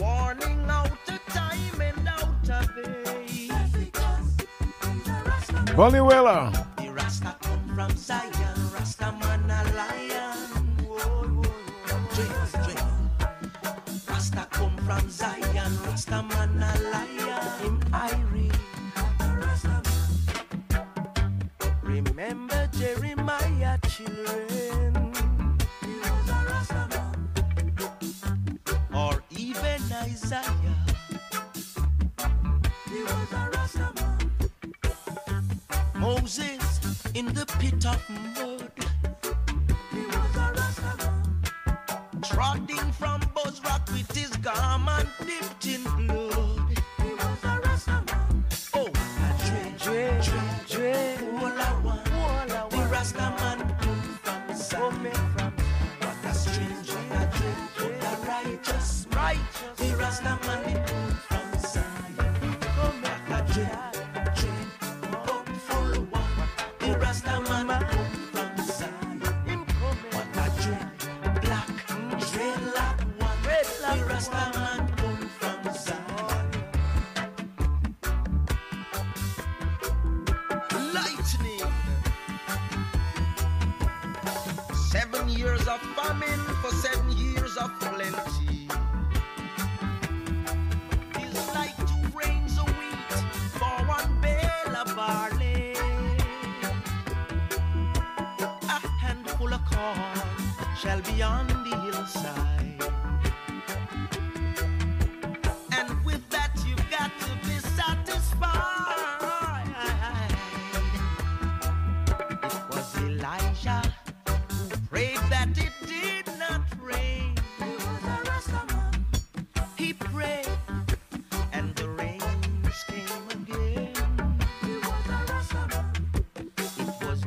[0.00, 2.78] Warning out of time and out of
[3.08, 3.50] age.
[5.76, 6.50] Weller.
[6.78, 8.33] The Rasta come from Zion,
[37.64, 38.33] in the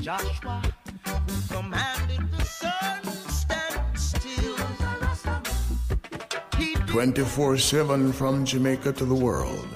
[0.08, 0.62] Joshua
[1.06, 4.56] who commanded the sun stand still.
[6.88, 9.68] 24 7 from Jamaica to the world.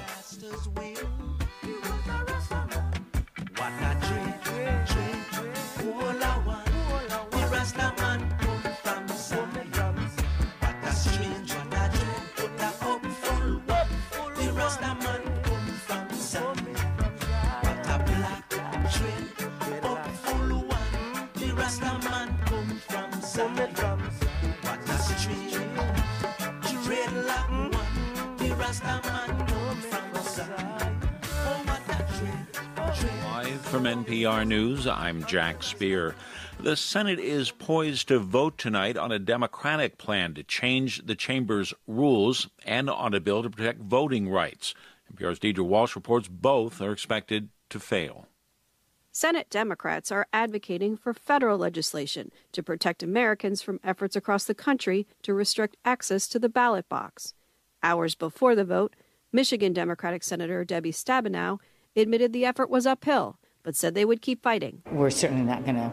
[34.92, 36.16] I'm Jack Speer.
[36.60, 41.74] The Senate is poised to vote tonight on a Democratic plan to change the chamber's
[41.88, 44.76] rules and on a bill to protect voting rights.
[45.14, 48.28] NPR's Deirdre Walsh reports both are expected to fail.
[49.12, 55.06] Senate Democrats are advocating for federal legislation to protect Americans from efforts across the country
[55.22, 57.34] to restrict access to the ballot box.
[57.84, 58.96] Hours before the vote,
[59.32, 61.60] Michigan Democratic Senator Debbie Stabenow
[61.96, 64.82] admitted the effort was uphill, but said they would keep fighting.
[64.92, 65.92] We're certainly not going to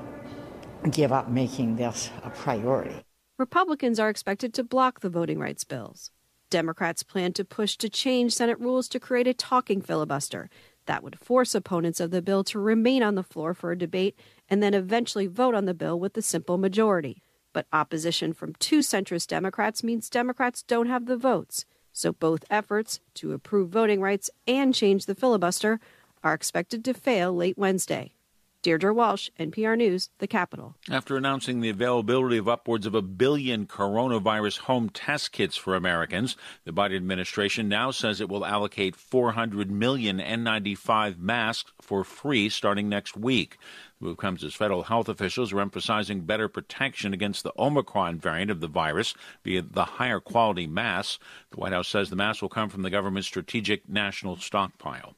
[0.90, 2.94] give up making this a priority.
[3.38, 6.10] Republicans are expected to block the voting rights bills.
[6.50, 10.48] Democrats plan to push to change Senate rules to create a talking filibuster
[10.86, 14.18] that would force opponents of the bill to remain on the floor for a debate
[14.48, 17.22] and then eventually vote on the bill with a simple majority.
[17.52, 21.66] But opposition from two centrist Democrats means Democrats don't have the votes.
[21.92, 25.80] So both efforts to approve voting rights and change the filibuster
[26.22, 28.12] are expected to fail late Wednesday.
[28.60, 30.74] Deirdre Walsh, NPR News, The Capitol.
[30.90, 36.36] After announcing the availability of upwards of a billion coronavirus home test kits for Americans,
[36.64, 42.88] the Biden administration now says it will allocate 400 million N95 masks for free starting
[42.88, 43.58] next week.
[44.00, 48.50] The move comes as federal health officials are emphasizing better protection against the Omicron variant
[48.50, 49.14] of the virus
[49.44, 51.20] via the higher quality masks.
[51.52, 55.14] The White House says the masks will come from the government's strategic national stockpile.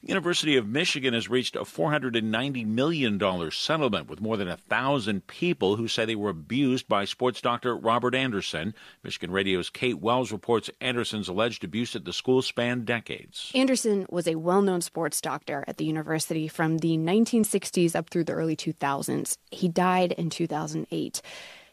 [0.00, 5.76] University of Michigan has reached a $490 million settlement with more than a thousand people
[5.76, 8.74] who say they were abused by sports doctor Robert Anderson.
[9.02, 13.50] Michigan Radio's Kate Wells reports Anderson's alleged abuse at the school spanned decades.
[13.54, 18.24] Anderson was a well known sports doctor at the university from the 1960s up through
[18.24, 19.36] the early 2000s.
[19.50, 21.22] He died in 2008.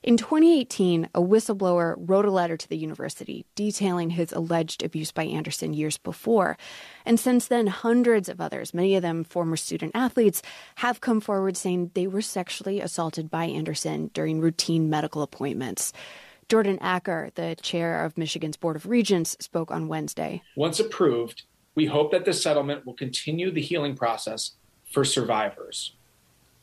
[0.06, 5.24] In 2018, a whistleblower wrote a letter to the university detailing his alleged abuse by
[5.24, 6.60] Anderson years before.
[7.08, 10.44] And since then, hundreds of others, many of them former student athletes,
[10.76, 15.92] have come forward saying they were sexually assaulted by Anderson during routine medical appointments.
[16.50, 20.44] Jordan Acker, the chair of Michigan's Board of Regents, spoke on Wednesday.
[20.56, 24.52] Once approved, we hope that this settlement will continue the healing process
[24.92, 25.94] for survivors.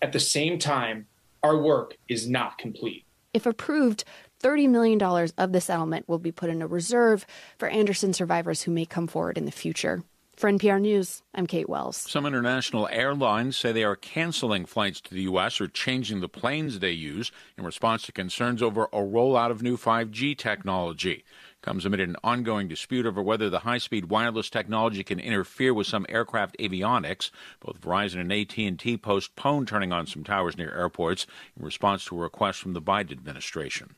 [0.00, 1.08] At the same time,
[1.42, 3.04] our work is not complete.
[3.34, 4.04] If approved,
[4.42, 7.24] $30 million of the settlement will be put in a reserve
[7.56, 10.02] for Anderson survivors who may come forward in the future.
[10.36, 11.96] For NPR News, I'm Kate Wells.
[11.96, 15.60] Some international airlines say they are canceling flights to the U.S.
[15.60, 19.76] or changing the planes they use in response to concerns over a rollout of new
[19.76, 21.24] 5G technology.
[21.62, 26.04] Comes amid an ongoing dispute over whether the high-speed wireless technology can interfere with some
[26.08, 27.30] aircraft avionics.
[27.60, 31.26] Both Verizon and AT&T postponed turning on some towers near airports
[31.56, 33.94] in response to a request from the Biden administration.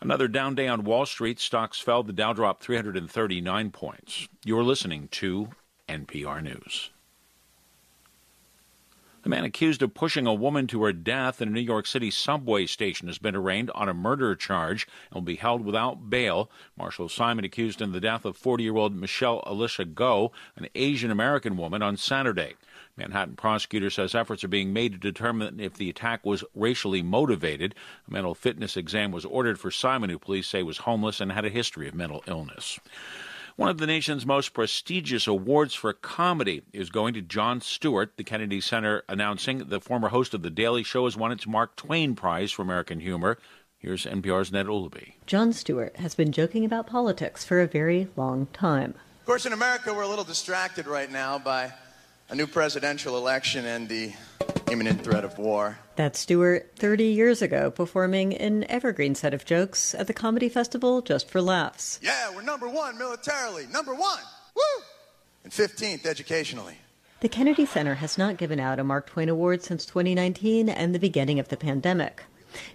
[0.00, 1.38] Another down day on Wall Street.
[1.38, 2.02] Stocks fell.
[2.02, 4.28] The Dow dropped 339 points.
[4.44, 5.50] You're listening to
[5.88, 6.90] NPR News.
[9.26, 12.12] The man accused of pushing a woman to her death in a New York City
[12.12, 16.48] subway station has been arraigned on a murder charge and will be held without bail.
[16.78, 21.10] Marshall Simon accused in the death of 40 year old Michelle Alicia Go, an Asian
[21.10, 22.54] American woman, on Saturday.
[22.96, 27.74] Manhattan prosecutor says efforts are being made to determine if the attack was racially motivated.
[28.06, 31.44] A mental fitness exam was ordered for Simon, who police say was homeless and had
[31.44, 32.78] a history of mental illness.
[33.56, 38.18] One of the nation's most prestigious awards for comedy is going to Jon Stewart.
[38.18, 41.74] The Kennedy Center announcing the former host of The Daily Show has won its Mark
[41.74, 43.38] Twain Prize for American Humor.
[43.78, 45.14] Here's NPR's Neda Ulaby.
[45.24, 48.92] Jon Stewart has been joking about politics for a very long time.
[49.20, 51.72] Of course, in America, we're a little distracted right now by
[52.28, 54.12] a new presidential election and the
[54.70, 55.78] imminent threat of war.
[55.94, 61.02] That's Stewart 30 years ago performing an evergreen set of jokes at the Comedy Festival
[61.02, 62.00] just for laughs.
[62.02, 63.66] Yeah, we're number one militarily.
[63.70, 64.20] Number one.
[64.54, 64.82] Woo!
[65.44, 66.78] And 15th educationally.
[67.20, 70.98] The Kennedy Center has not given out a Mark Twain Award since 2019 and the
[70.98, 72.24] beginning of the pandemic.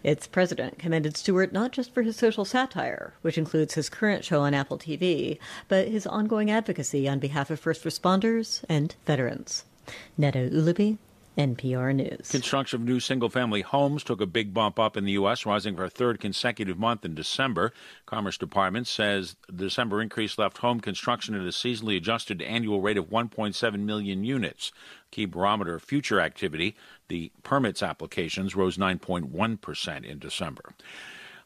[0.04, 4.42] Its president commended Stewart not just for his social satire, which includes his current show
[4.42, 5.38] on Apple TV,
[5.68, 9.66] but his ongoing advocacy on behalf of first responders and veterans.
[10.20, 10.98] Neda Ulaby,
[11.42, 12.30] NPR News.
[12.30, 15.76] Construction of new single family homes took a big bump up in the U.S., rising
[15.76, 17.74] for a third consecutive month in December.
[18.06, 22.98] Commerce Department says the December increase left home construction at a seasonally adjusted annual rate
[22.98, 24.72] of 1.7 million units.
[25.10, 26.76] Key barometer of future activity,
[27.08, 30.76] the permits applications rose 9.1% in December.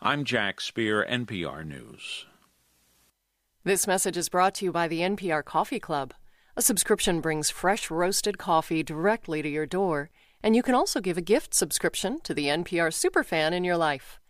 [0.01, 2.25] I'm Jack Speer, NPR News.
[3.63, 6.13] This message is brought to you by the NPR Coffee Club.
[6.57, 10.09] A subscription brings fresh roasted coffee directly to your door,
[10.41, 14.21] and you can also give a gift subscription to the NPR superfan in your life.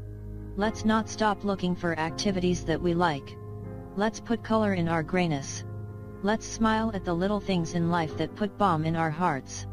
[0.55, 3.35] Let's not stop looking for activities that we like.
[3.97, 5.63] Let's put color in our grayness.
[6.21, 9.67] Let's smile at the little things in life that put balm in our hearts.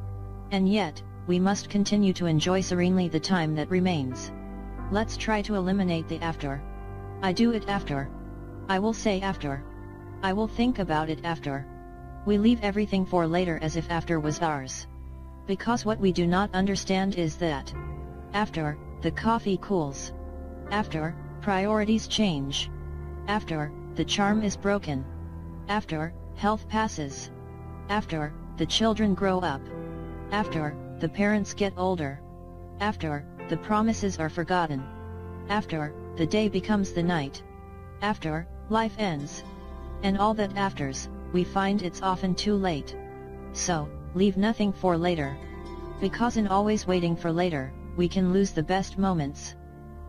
[0.52, 4.30] And yet, we must continue to enjoy serenely the time that remains.
[4.92, 6.62] Let's try to eliminate the after.
[7.20, 8.10] I do it after.
[8.68, 9.64] I will say after.
[10.22, 11.66] I will think about it after.
[12.24, 14.86] We leave everything for later as if after was ours.
[15.48, 17.74] Because what we do not understand is that
[18.34, 20.12] after, the coffee cools.
[20.70, 22.70] After, priorities change.
[23.26, 25.05] After, the charm is broken.
[25.69, 27.31] After, health passes.
[27.89, 29.60] After, the children grow up.
[30.31, 32.20] After, the parents get older.
[32.81, 34.82] After, the promises are forgotten.
[35.48, 37.43] After, the day becomes the night.
[38.01, 39.44] After, life ends.
[40.02, 42.97] And all that afters, we find it's often too late.
[43.52, 45.36] So, leave nothing for later.
[46.01, 49.55] Because in always waiting for later, we can lose the best moments.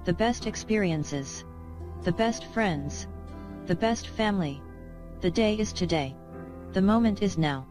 [0.05, 1.43] The best experiences.
[2.03, 3.07] The best friends.
[3.65, 4.61] The best family.
[5.21, 6.17] The day is today.
[6.73, 7.65] The moment is now.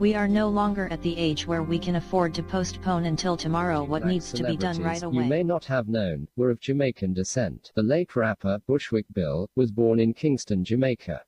[0.00, 3.84] We are no longer at the age where we can afford to postpone until tomorrow
[3.84, 5.22] what needs to be done right away.
[5.22, 7.70] You may not have known, were of Jamaican descent.
[7.76, 11.22] The late rapper, Bushwick Bill, was born in Kingston, Jamaica.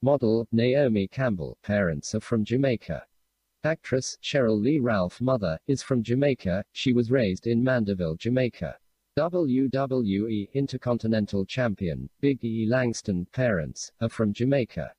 [0.00, 3.02] Model, Naomi Campbell, parents are from Jamaica.
[3.64, 8.78] Actress, Sheryl Lee Ralph mother, is from Jamaica, she was raised in Mandeville, Jamaica.
[9.18, 14.92] WWE Intercontinental Champion, Big E Langston, parents, are from Jamaica.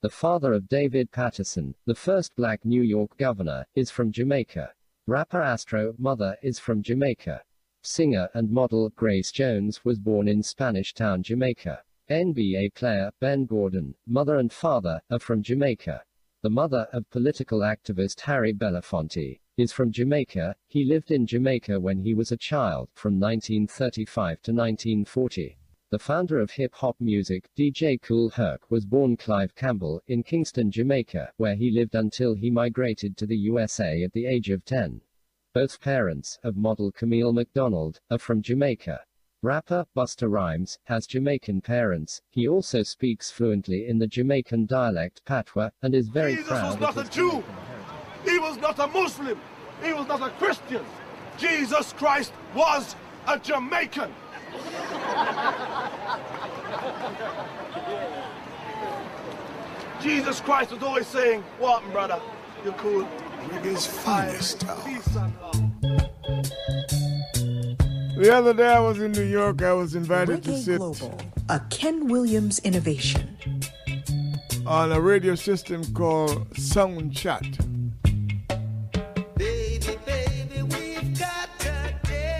[0.00, 4.70] The father of David Paterson, the first black New York governor, is from Jamaica.
[5.08, 7.42] Rapper Astro, mother, is from Jamaica.
[7.82, 11.82] Singer and model Grace Jones was born in Spanish Town, Jamaica.
[12.08, 16.00] NBA player Ben Gordon, mother and father, are from Jamaica.
[16.42, 20.54] The mother of political activist Harry Belafonte is from Jamaica.
[20.68, 25.58] He lived in Jamaica when he was a child, from 1935 to 1940.
[25.90, 30.70] The founder of hip hop music, DJ Kool Herc, was born Clive Campbell in Kingston,
[30.70, 35.00] Jamaica, where he lived until he migrated to the USA at the age of 10.
[35.54, 39.00] Both parents, of model Camille McDonald, are from Jamaica.
[39.42, 42.22] Rapper Busta Rhymes has Jamaican parents.
[42.30, 46.74] He also speaks fluently in the Jamaican dialect patois and is very Jesus proud was
[46.74, 47.44] of not a his Jew.
[48.28, 49.40] He was not a Muslim.
[49.82, 50.84] He was not a Christian.
[51.38, 52.94] Jesus Christ was
[53.26, 54.12] a Jamaican.
[60.00, 62.20] Jesus Christ was always saying, What, brother?
[62.64, 63.08] You're cool.
[63.48, 64.60] Reggae's finest
[68.16, 69.62] The other day I was in New York.
[69.62, 71.18] I was invited to Reggae sit Global,
[71.48, 73.38] a Ken Williams innovation.
[74.66, 77.67] on a radio system called Sound Chat.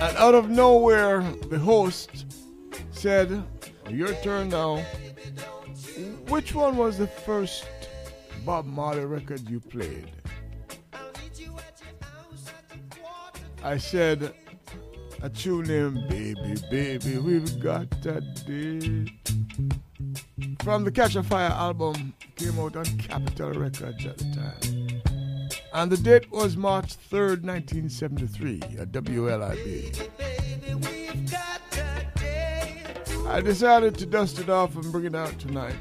[0.01, 2.27] And out of nowhere, the host
[2.93, 3.43] said,
[3.89, 4.77] Your turn now.
[6.29, 7.67] Which one was the first
[8.45, 10.13] Bob Marley record you played.
[13.65, 14.33] I said
[15.21, 19.11] a tune named Baby, Baby, We've Got a Date.
[20.63, 25.18] From the Catch a Fire album, came out on Capitol Records at the time.
[25.73, 30.09] And the date was March 3rd, 1973, at WLIB.
[33.27, 35.77] I decided to dust it off and bring it out tonight.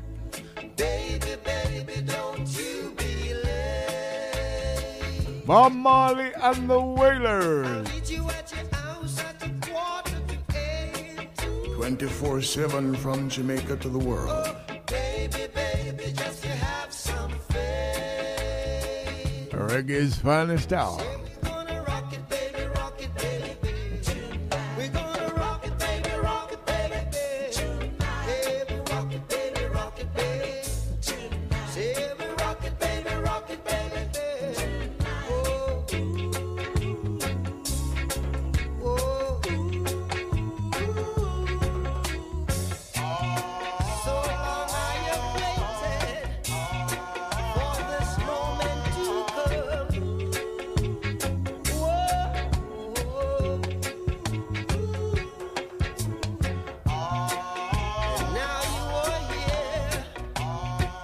[5.45, 7.87] Bob Marley and the Wailers.
[11.77, 14.29] 24 7 from Jamaica to the world.
[14.29, 14.55] Oh,
[19.67, 21.26] Reggae's finest hour.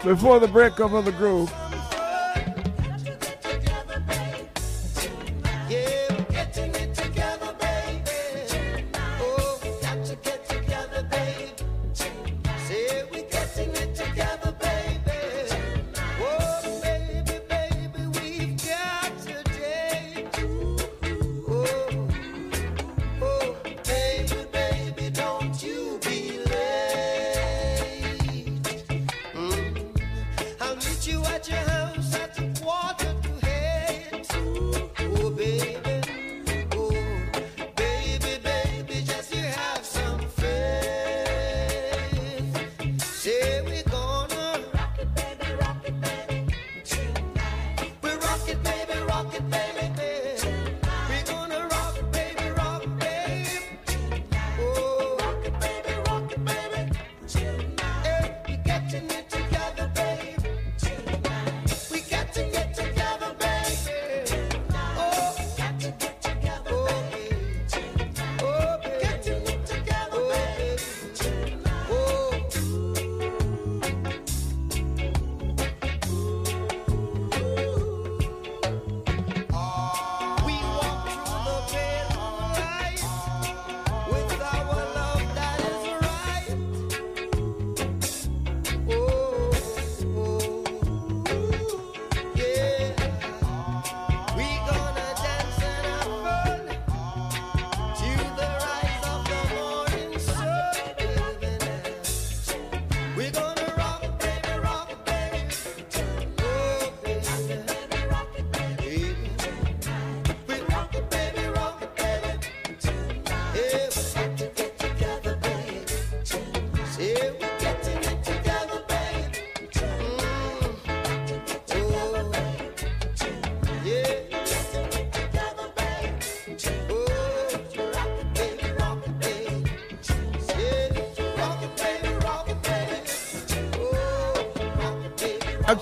[0.03, 1.49] Before the breakup of the group,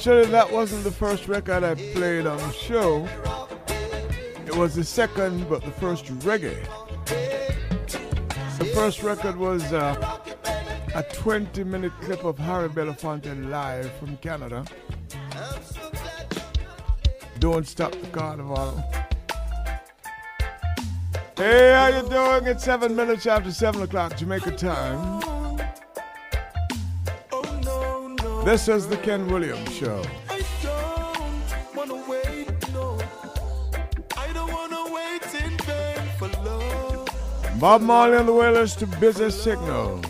[0.01, 3.07] Actually, that wasn't the first record I played on the show.
[4.47, 6.57] It was the second, but the first reggae.
[8.57, 10.17] The first record was uh,
[10.95, 14.65] a 20 minute clip of Harry Belafonte live from Canada.
[17.37, 18.83] Don't Stop the Carnival.
[21.37, 22.47] Hey, how you doing?
[22.47, 25.20] It's seven minutes after seven o'clock Jamaica time.
[28.51, 30.03] This is the Ken Williams Show.
[37.61, 40.01] Bob Marley and the Wailers to Business Signal.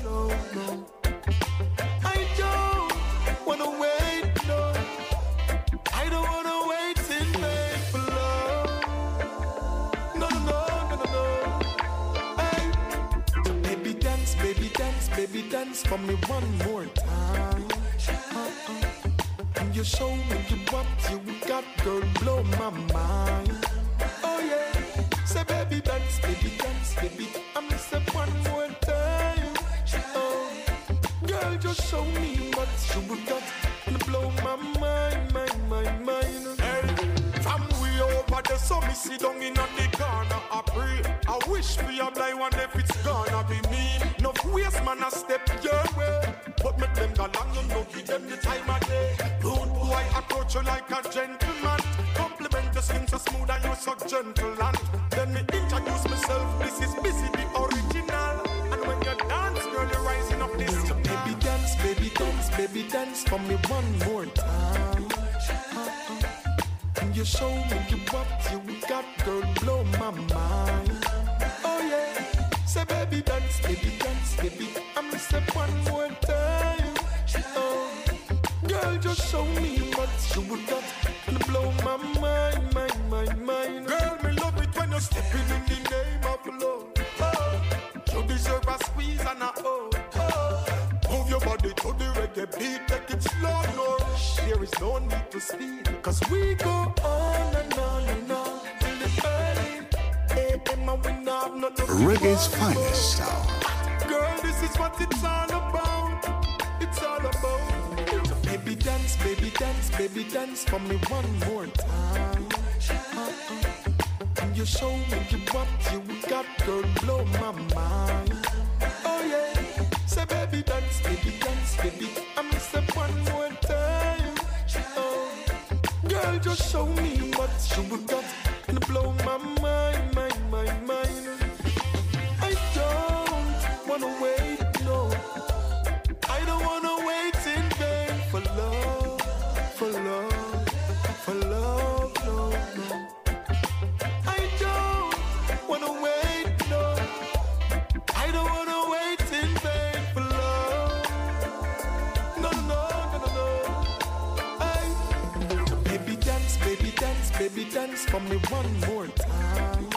[157.49, 159.89] Baby dance, for me one more time.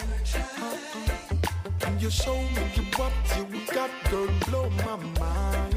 [1.85, 2.63] And you show me
[2.97, 5.75] what you got, girl, blow my mind.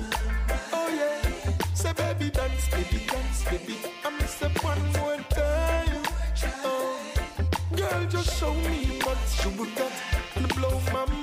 [0.73, 3.77] Oh yeah, say baby dance, baby dance, baby.
[4.03, 6.03] I'm say one more time.
[6.65, 6.99] Oh,
[7.77, 9.93] girl, just show me what you got
[10.37, 11.18] and blow my mind,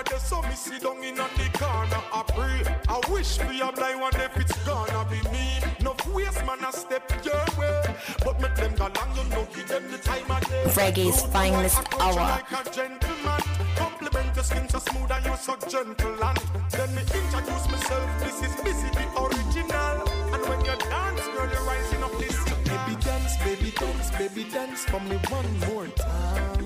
[0.00, 2.76] over there, so me sit down in on the corner, I pray.
[2.88, 5.60] I wish for your blind one if it's gonna be me.
[5.82, 7.82] No waste man, I step your way,
[8.24, 10.64] but make them go long, you know, give them the time of day.
[10.66, 12.14] Reggae's Rude finest hour.
[12.14, 13.42] Like a gentleman,
[13.76, 16.24] compliment your skin so smooth and you're so gentle.
[16.24, 16.38] And
[16.70, 18.10] then me introduce myself.
[18.20, 19.96] This is busy, the original.
[20.32, 22.38] And when you dance, girl, you're rising up this.
[22.64, 26.59] Baby dance, baby dance, baby dance for me one more time.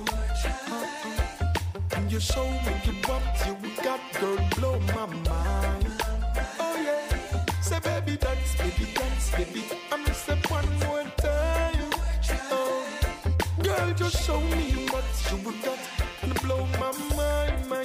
[2.15, 2.21] Uh-uh.
[2.21, 6.03] And you show me you what you got, girl, blow my mind.
[6.61, 9.65] Oh yeah, say baby dance, baby dance, baby.
[9.91, 11.91] I'm say one more time.
[12.51, 12.87] Oh,
[13.63, 15.79] girl, just show me what you got
[16.23, 17.84] and blow my mind, mind,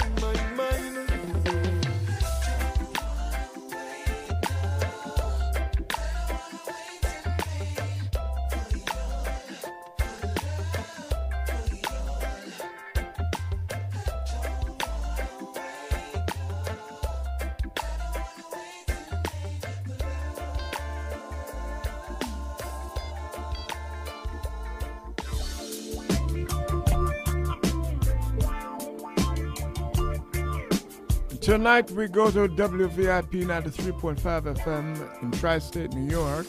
[31.49, 36.45] Tonight we go to WVIP 93.5 FM in Tri State, New York.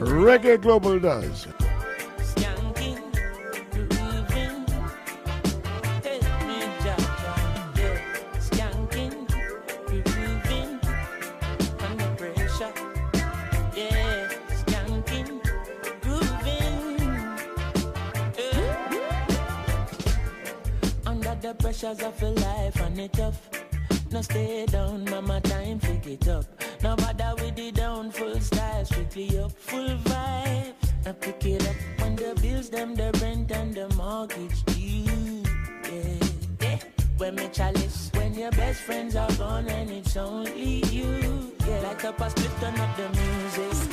[0.00, 1.46] Reggae Global does.
[21.70, 23.48] Pressures of a life and it tough.
[24.10, 26.44] No stay down, mama, time pick it up.
[26.82, 30.74] No bother with the down, full style, strictly up, full vibes.
[31.06, 35.44] I pick it up when the bills, them, the rent and the mortgage due.
[35.92, 36.26] Yeah,
[36.60, 36.78] yeah.
[37.18, 41.52] When me chalice, when your best friends are gone and it's only you.
[41.68, 43.89] Yeah, like up a split, turn up the music.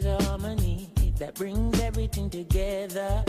[0.00, 0.88] there's a harmony
[1.18, 3.22] that brings everything together.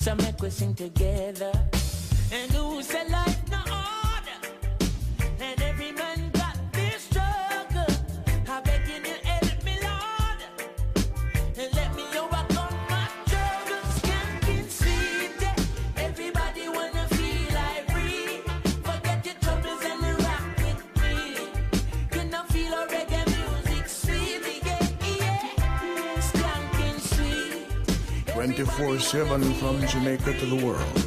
[0.00, 1.52] So make we sing together.
[2.32, 3.69] And who said life now?
[28.64, 30.99] 24 7 from Jamaica to the world.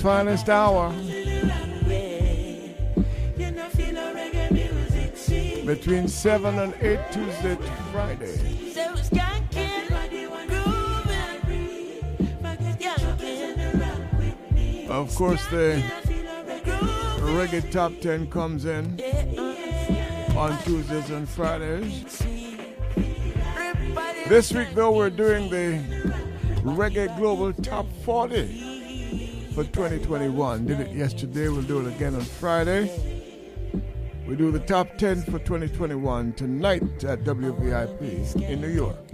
[0.00, 0.92] finest hour.
[5.66, 8.60] Between 7 and 8 Tuesday to Friday.
[14.88, 15.82] Of course, the
[17.20, 19.00] Reggae Top 10 comes in
[20.36, 22.22] on Tuesdays and Fridays.
[24.28, 25.78] This week, though, we're doing the
[26.62, 28.69] Reggae Global Top 40
[29.54, 30.66] for 2021.
[30.66, 32.90] Did it yesterday, we'll do it again on Friday.
[34.26, 39.09] We do the top 10 for 2021 tonight at WVIP in New York.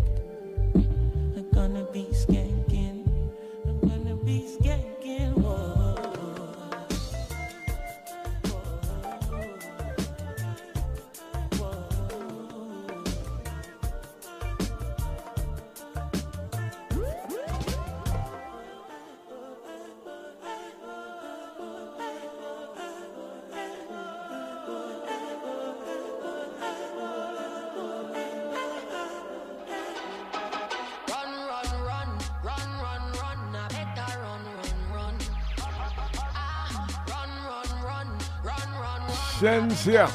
[39.39, 40.08] 仙境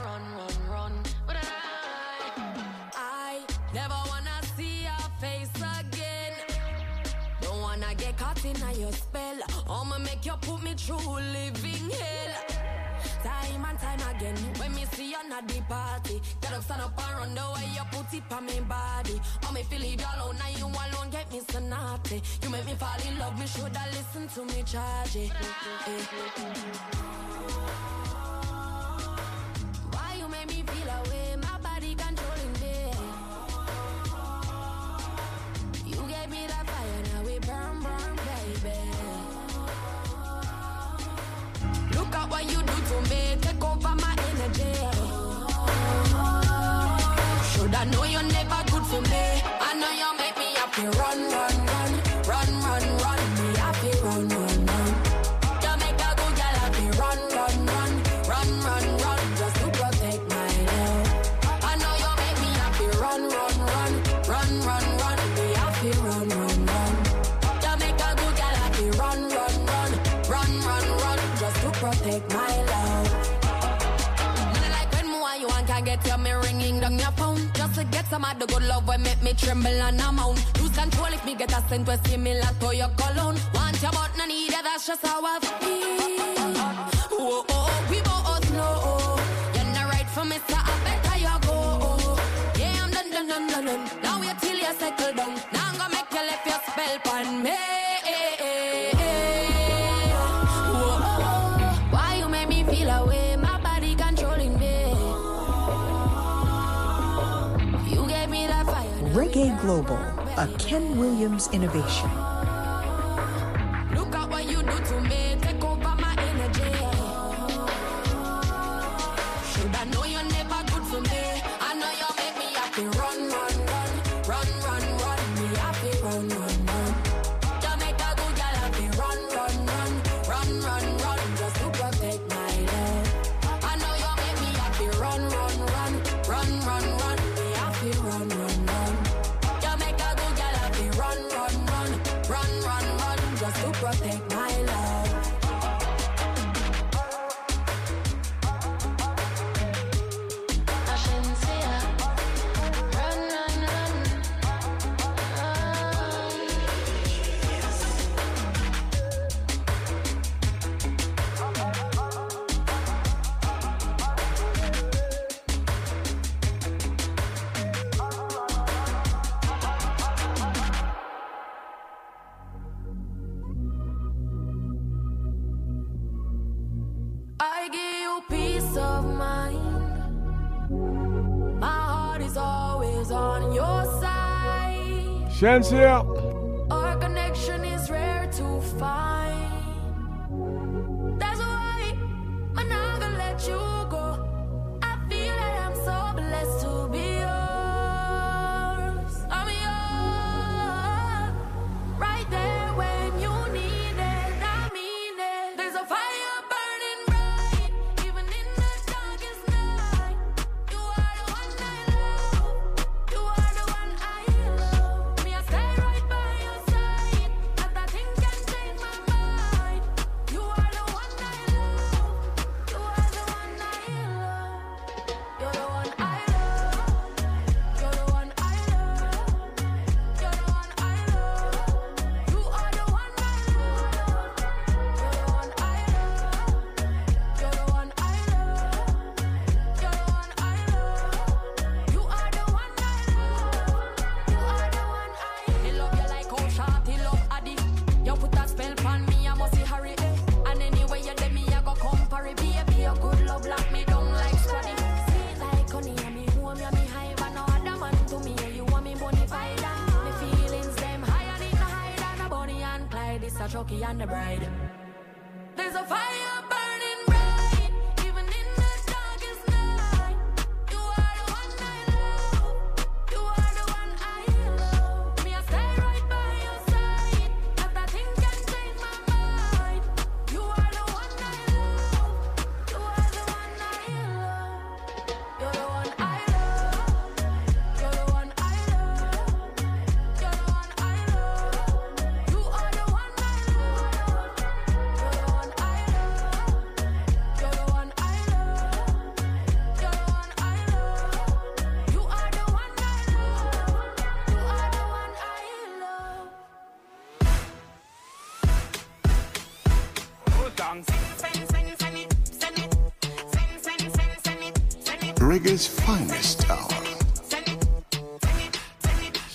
[185.42, 185.91] Ciencia.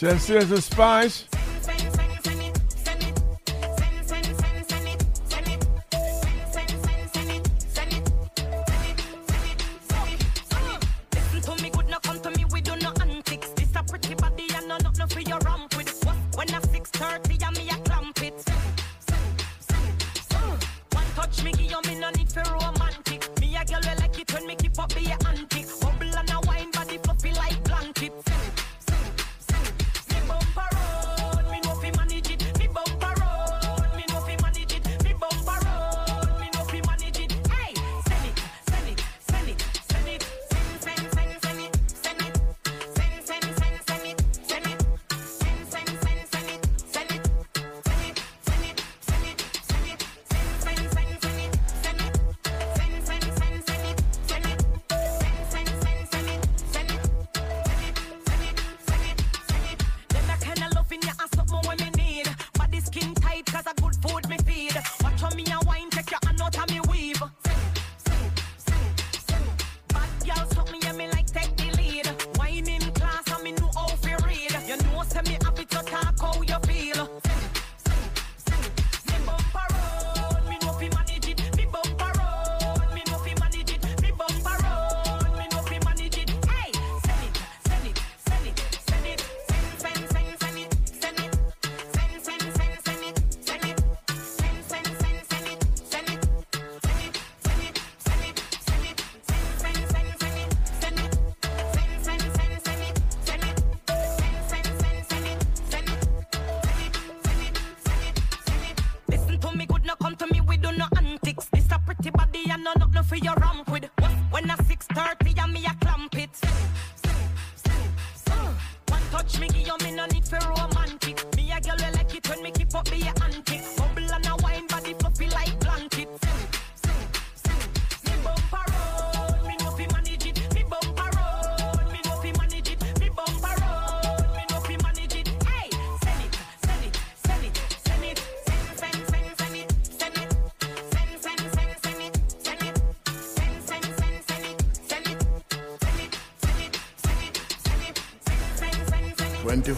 [0.06, 1.25] Sensitive to spice.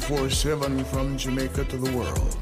[0.09, 2.37] 24 7 from Jamaica to the world.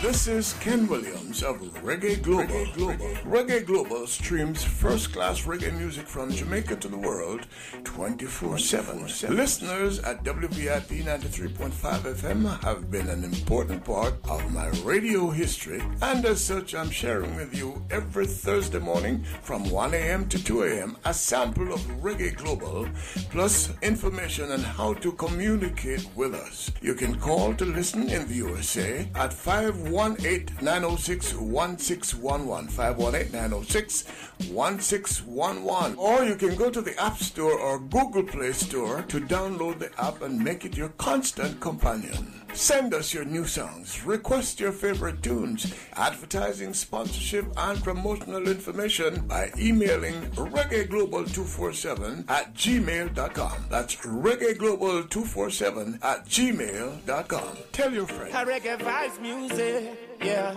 [0.00, 2.46] This is Ken Williams of Reggae Global.
[2.46, 7.46] Reggae Global, Reggae Global streams first class reggae music from Jamaica to the world
[7.84, 9.02] 24 7.
[9.28, 16.24] Listeners at WVIP 93.5 FM have been an important part of my radio history, and
[16.24, 20.28] as such, I'm sharing with you every Thursday morning from 1 a.m.
[20.28, 20.96] to 2 a.m.
[21.04, 22.88] a sample of Reggae Global
[23.30, 26.70] plus information on how to communicate with us.
[26.80, 32.68] You can call to listen in the USA at 518 906 1611.
[32.68, 34.04] 518 906
[34.50, 35.96] 1611.
[35.98, 39.90] Or you can go to the App Store or Google Play Store to download the
[40.02, 42.43] app and make it your constant companion.
[42.54, 49.50] Send us your new songs, request your favorite tunes, advertising, sponsorship, and promotional information by
[49.58, 53.64] emailing reggaeglobal247 at gmail.com.
[53.68, 57.56] That's reggaeglobal247 at gmail.com.
[57.72, 58.32] Tell your friends.
[58.34, 60.54] Reggae vibes music, yeah.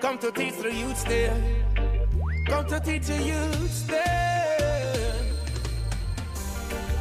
[0.00, 1.36] Come to teach the youths there.
[2.46, 5.14] Come to teach the youths there.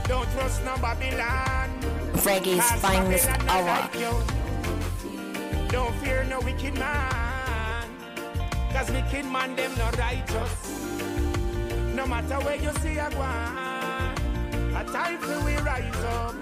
[0.05, 1.96] Don't trust no Babylon.
[2.25, 3.65] Reggae's finest hour.
[3.65, 3.93] like.
[5.69, 7.89] Don't fear no wicked man.
[8.73, 10.53] Cause wicked man them not righteous.
[11.93, 16.35] No matter where you see a one, a time for we rise up.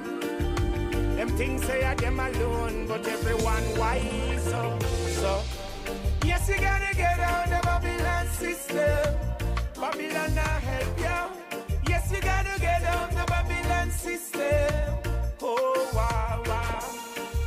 [1.16, 4.84] Them things say I them alone, but everyone wise up.
[4.84, 5.42] So,
[6.26, 9.16] yes, you gotta get out the Babylon system.
[9.80, 11.20] Babylon not help you.
[11.90, 15.15] Yes, you gotta get out the Babylon system.
[15.48, 16.80] Oh, wow, wow.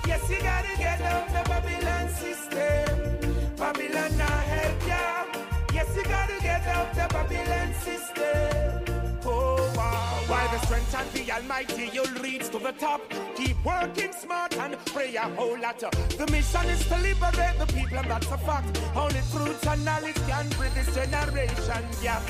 [0.06, 3.56] Yes, you gotta get out the Babylon system.
[3.56, 5.74] Babylon not help you.
[5.74, 9.18] Yes, you gotta get out the Babylon system.
[9.24, 13.00] Oh, wow, By the strength of the Almighty, you'll reach to the top.
[13.34, 15.80] Keep working smart and pray a whole lot.
[15.80, 18.80] The mission is to liberate the people, and that's a fact.
[18.94, 22.22] Only truth and knowledge can bridge this generation gap.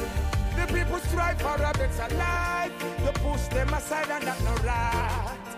[0.57, 2.73] The people strive for a better life.
[3.05, 5.58] You push them aside, and that's no right.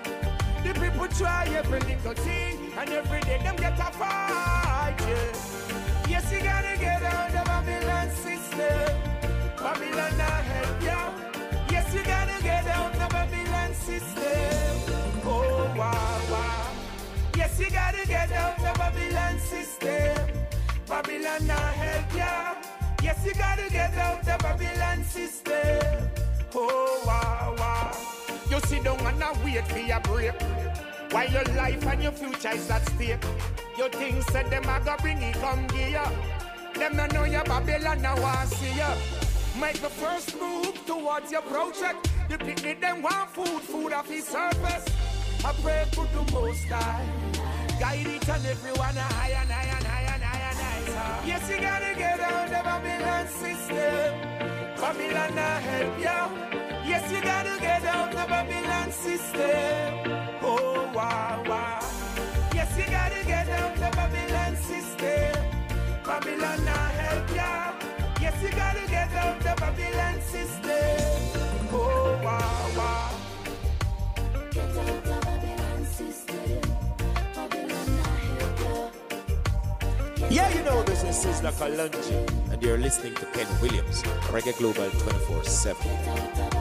[0.63, 4.95] The people try every little thing, and every day them get a fight.
[5.01, 6.09] Yeah.
[6.09, 8.93] Yes, you gotta get out of Babylon system.
[9.57, 11.03] Babylon not help you.
[11.73, 15.23] Yes, you gotta get out of Babylon system.
[15.25, 16.73] Oh, wow, wow.
[17.37, 20.27] Yes, you gotta get out of Babylon system.
[20.87, 23.05] Babylon not help you.
[23.05, 26.11] Yes, you gotta get out of Babylon system.
[26.55, 28.20] Oh, wow, wow.
[28.51, 30.35] You sit down and now wait for your break.
[31.13, 33.25] While your life and your future is at stake.
[33.79, 36.03] You think said them a go bring it come gear.
[36.75, 38.95] Them no know your Babylon now want see ya.
[39.61, 42.11] Make the first move towards your project.
[42.29, 44.85] The picnic them want food, food off his surface.
[45.45, 47.07] I pray for the most high.
[47.79, 51.27] Guide each and everyone a higher and higher and higher and higher and higher.
[51.27, 54.21] Yes, you gotta get out of Babylon system.
[54.77, 56.40] Babylon not help you.
[81.11, 85.75] This is Sizzla Kalonji, and you're listening to Ken Williams, Reggae Global 24 7,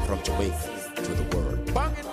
[0.07, 1.71] from Jamaica to the world.
[1.71, 2.03] Banging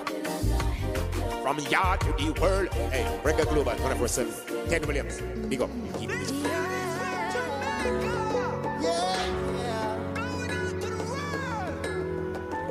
[1.42, 2.68] from yard to the world.
[2.92, 4.68] Hey, Reggae Global 24 7.
[4.68, 5.70] Ken Williams, big up.
[5.98, 6.32] Keep it.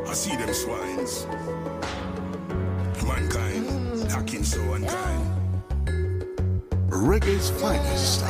[0.06, 1.26] I see them swines.
[3.04, 5.26] Mankind, acting so unkind.
[6.90, 8.25] Reggae's finest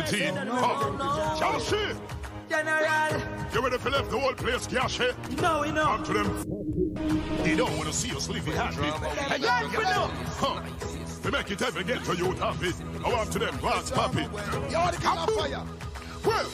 [0.00, 0.48] Brown, 17.
[0.50, 1.98] Oh, Chelsea!
[2.48, 3.22] General!
[3.52, 5.40] You ready for left the whole place, Gashi?
[5.40, 5.84] No, we know.
[5.84, 7.42] Come to them.
[7.42, 8.82] They don't want to see us living happy.
[9.22, 10.10] Hey, yeah, we know.
[10.38, 10.62] Huh.
[11.22, 12.72] They make it ever get to you happy.
[13.04, 14.22] I want to them, what's poppy?
[14.22, 15.00] You're the
[15.36, 15.64] fire.
[16.24, 16.50] Well,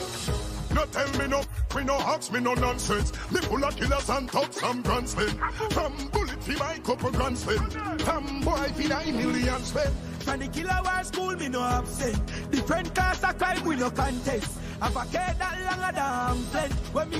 [0.73, 1.41] no tell me no,
[1.75, 3.11] we no ask me no nonsense.
[3.31, 5.39] Me full of killers and thugs from grand spend.
[5.71, 7.73] From bullet fi my couple grand spend.
[8.01, 9.93] From boy fi nine million spend.
[10.19, 12.21] From the killer war school, me no absent.
[12.67, 14.59] Different class of crime, we no contest.
[14.81, 14.97] Have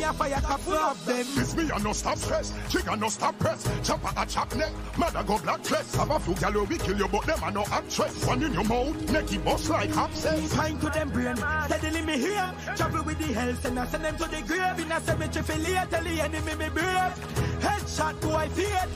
[0.07, 1.25] a fire couple of them.
[1.35, 3.67] This me a no stop stress, trigger no stop press.
[3.83, 5.95] Chopper a chop neck, mother go black dress.
[5.95, 8.25] Have a few gal we kill you, but them a no actress.
[8.25, 10.53] One in your mouth, neck it bust like abscess.
[10.55, 12.53] Fine to them brain, steadily me here.
[12.75, 14.79] Travel with the health and I send them to the grave.
[14.79, 17.13] In a cemetery for later, the enemy me brave.
[17.59, 18.87] Headshot to I fear.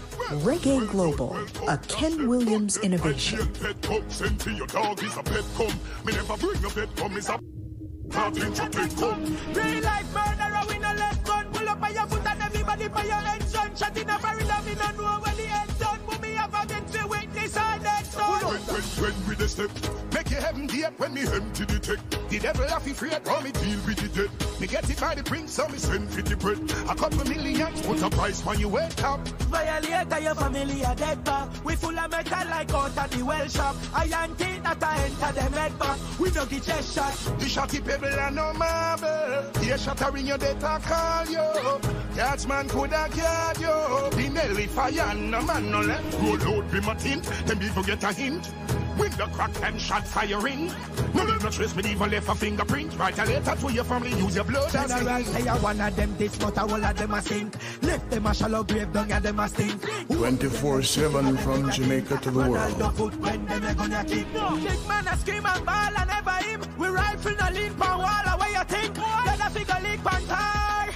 [0.45, 3.51] Reggae Global, a Ken Williams innovation.
[3.61, 5.80] Pet come, send to your dog is a pet come.
[6.06, 7.40] Me never bring a pet come, is a
[8.14, 9.38] Nothing to pet come.
[9.53, 10.41] Real life murderer,
[13.00, 13.76] head, son.
[13.76, 15.31] Shot in a barrel, me no know
[19.01, 19.71] When, we the step,
[20.13, 22.30] make your heaven deep when me empty the tech.
[22.30, 24.61] The devil have to free how me deal with the dead.
[24.61, 26.59] Me get it by the prince, so me send for the bread.
[26.88, 29.27] A couple millions, what a price when you wake up.
[29.49, 31.49] Violator your family a dead back.
[31.65, 33.75] We full of metal like out of the well shop.
[33.95, 35.97] Iron teeth that I enter them head back.
[36.19, 37.13] We no get chest shot.
[37.39, 39.61] The shotty pebble and no marble.
[39.63, 41.81] Here shattering your death I call you.
[42.15, 44.21] Guardsman could have guard you.
[44.21, 46.19] The Nelly fire and no man no left.
[46.21, 48.51] Roll out with my tint, then people get a hint.
[48.98, 50.72] Window crack and shot firing.
[51.14, 52.98] No leave no trace, me even left a fingerprint.
[52.98, 55.28] Write a letter to your family, use your blood as General ink.
[55.28, 57.56] say I one of them this, but a whole of them a sink.
[57.82, 59.82] Left them a shallow grave, down and them a stink.
[60.08, 62.78] 24 7 from Jamaica to the world.
[62.78, 64.28] The foot when them a gonna kick.
[64.34, 66.61] Big man a scream and ball and never him.
[66.78, 68.95] We rifle no lean pan wall, away you think.
[68.95, 70.94] Then a figure leak pan tie.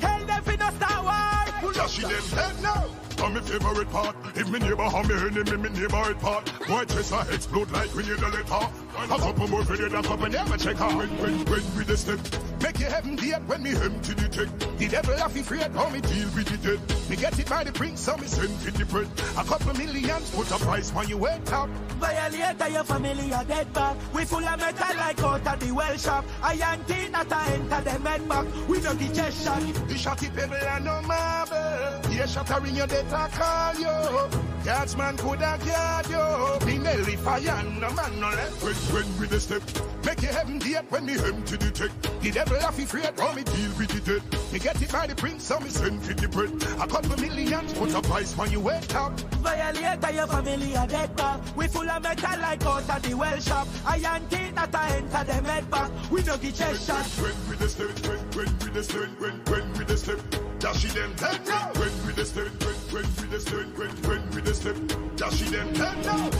[0.00, 1.72] Tell them fi no star war.
[1.72, 3.09] Just she them dead now.
[3.22, 4.16] On my favorite part.
[4.34, 6.48] If me neighbor have me enemy, me neighbor it part.
[6.68, 8.68] White chest a explode like we need a letter.
[8.96, 10.94] A couple more for the other couple never check out.
[10.96, 12.18] When, when, when we the step.
[12.62, 14.78] Make your heaven dead when me empty the tech.
[14.78, 17.10] The devil have to afraid how me deal with the dead.
[17.10, 19.08] Me get it by the brink, so me send it the bread.
[19.36, 21.68] A couple millions, put a price when you wait up.
[22.00, 23.96] Violator your family a dead back.
[24.14, 26.24] We full of metal like out of the well shop.
[26.42, 28.46] Iron teeth not a enter the med back.
[28.68, 29.60] We no get chest shot.
[29.60, 32.12] The shotty pebble and no marble.
[32.12, 34.40] Yeah, shattering your death I call you.
[34.64, 36.66] God's man could have guard you.
[36.66, 38.62] Me nearly fire, no man no left.
[38.62, 39.62] When, when we the step,
[40.04, 41.90] make your heaven dead when me empty the tech.
[42.20, 44.52] The devil have to afraid how me deal with the dead.
[44.52, 46.52] Me get it by the prince, so me send for the bread.
[46.78, 49.18] A couple millions, put a price when you wake up.
[49.40, 51.40] Violator your family a dead back.
[51.56, 53.66] We full of metal like out of the well shop.
[53.86, 55.90] Iron teeth not a enter the med back.
[56.10, 57.06] We no get chest shot.
[57.06, 60.18] When we the step, when, when we the step, when, when we the step.
[60.60, 61.72] Dashi them head down.
[61.80, 64.76] When we the step, when, when we the step, when, when we the step.
[65.16, 66.30] Dashi them head down.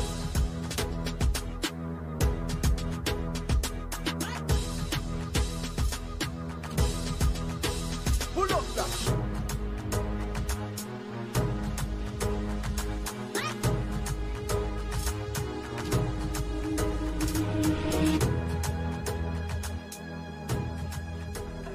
[8.35, 8.91] Pull up that.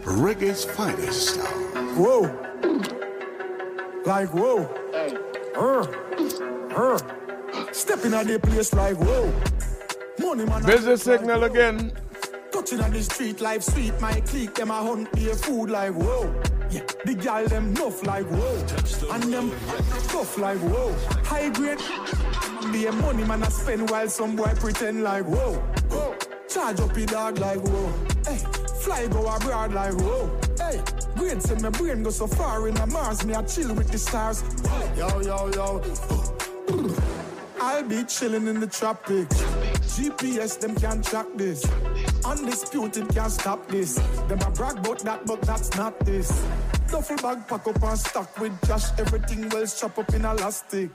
[0.03, 1.39] Reggae's finest.
[1.95, 2.45] Whoa.
[4.05, 4.69] Like whoa.
[5.55, 5.87] Uh,
[6.75, 6.97] uh.
[7.71, 9.33] Stepping at the place like whoa.
[10.19, 10.63] Money man.
[10.63, 11.91] Busy signal again.
[12.51, 13.99] Touching on the street life sweet.
[13.99, 16.33] My clique them a hunt be food like whoa.
[16.69, 19.13] Yeah, the gal them nuff like whoa.
[19.13, 19.51] And them
[20.09, 20.93] tough like whoa.
[21.23, 21.79] High grade.
[22.71, 25.53] Be a money man I spend while some boy pretend like whoa.
[25.89, 26.15] whoa.
[26.47, 27.91] Charge up your dog like whoa.
[28.25, 28.37] Hey,
[28.81, 30.29] fly go abroad like whoa.
[30.59, 30.79] Hey,
[31.15, 33.25] grade say my brain go so far in the Mars.
[33.25, 34.43] Me I chill with the stars.
[34.97, 35.81] Yo, yo, yo.
[37.59, 39.41] I'll be chilling in the tropics.
[39.95, 41.65] GPS, them can't track this.
[42.25, 43.95] Undisputed can't stop this.
[44.27, 46.29] Them a brag about that, but that's not this.
[46.91, 48.87] Duffel bag pack up and stock with cash.
[48.99, 50.91] Everything well strap up in elastic.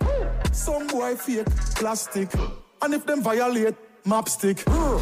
[0.53, 2.29] Some boy fake plastic.
[2.83, 3.75] And if them violate,
[4.05, 4.65] map stick.
[4.65, 4.99] Girl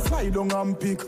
[0.00, 1.00] fly down and pick.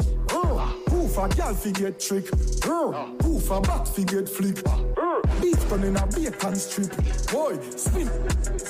[1.15, 2.27] Who for gal fi get trick?
[2.65, 4.59] Who for bat fi get flick?
[4.67, 5.21] Ah.
[5.41, 6.91] Beef turn in a bacon strip.
[7.31, 8.11] Boy, spin,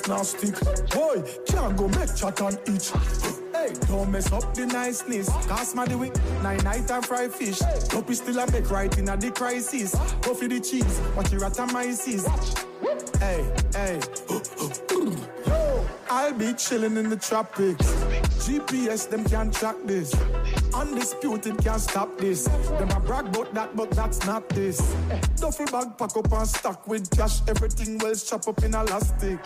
[0.06, 0.54] now stick.
[0.90, 2.90] Boy, can't go make chat and itch.
[3.54, 5.30] Hey, don't mess up the niceness.
[5.46, 7.60] Cast my the week, nine night and fry fish.
[7.90, 9.94] Hope is still a make right in a the crisis.
[10.20, 12.26] Go for the cheese, watch your atomizes.
[13.20, 14.00] Hey, hey.
[15.46, 18.33] Yo, I'll be chilling in the tropics.
[18.44, 20.14] GPS, them can't track this.
[20.74, 22.44] Undisputed can't stop this.
[22.44, 24.78] Them a brag about that, but that's not this.
[25.36, 27.40] Duffel bag pack up and stock with cash.
[27.48, 29.38] Everything well strap up in elastic.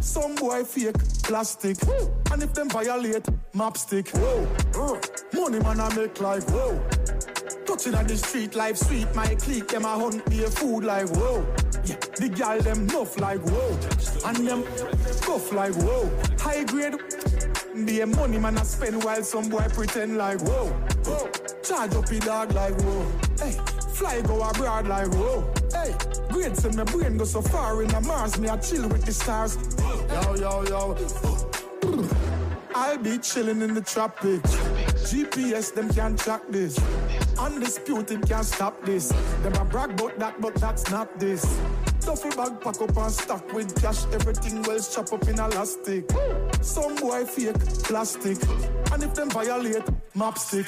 [0.00, 1.76] Some boy fake plastic.
[2.32, 4.08] And if them violate, map stick.
[4.16, 4.48] Whoa.
[5.34, 6.48] Money man I make life.
[6.50, 6.80] whoa.
[7.66, 9.14] Touching on the street, life sweet.
[9.14, 11.46] My clique, them a hunt be a food like whoa.
[11.84, 13.78] Yeah, the gal them nuff like whoa.
[14.26, 14.64] And them
[15.20, 16.10] tough like whoa.
[16.38, 16.94] High grade.
[17.86, 20.66] A money man I spend while some boy pretend like whoa.
[21.06, 21.30] whoa.
[21.62, 23.06] Charge up your dog like whoa.
[23.38, 23.52] Hey,
[23.94, 25.48] fly go abroad like whoa.
[25.72, 25.94] Hey,
[26.28, 28.36] grade say my brain go so far in the Mars.
[28.38, 29.56] Me I chill with the stars.
[29.78, 30.96] Yo, yo, yo.
[32.74, 34.56] I'll be chilling in the tropics.
[35.08, 36.78] GPS, them can't track this.
[37.38, 39.08] Undisputed can't stop this.
[39.42, 41.44] Them a brag about that, but that's not this.
[42.00, 44.04] Duffel bag pack up and stock with cash.
[44.12, 46.10] Everything well strap up in elastic.
[46.62, 48.38] Some boy fake plastic.
[48.92, 50.66] And if them violate, map stick.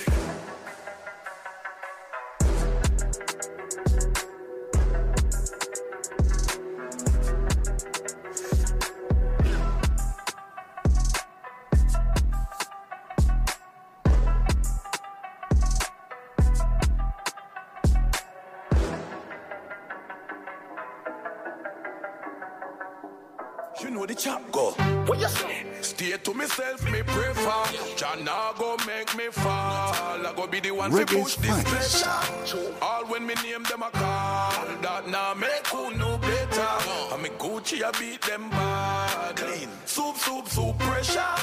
[23.82, 24.72] You know the chap go.
[25.06, 25.64] What you say?
[25.80, 27.64] Stay to myself, me pray for.
[27.96, 29.48] Jah nah go make me fall.
[29.48, 32.58] I go be the one to push this pressure.
[32.82, 34.66] All when me name them a call.
[34.82, 37.14] That nah make who know better.
[37.14, 39.36] And me Gucci I beat them bad.
[39.36, 39.68] Clean.
[39.86, 41.34] Soup, soup, soup pressure.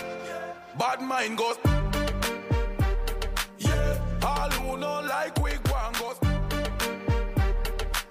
[0.78, 1.58] Bad mind goes.
[3.58, 4.00] Yeah.
[4.24, 6.18] All who know like we go and goes.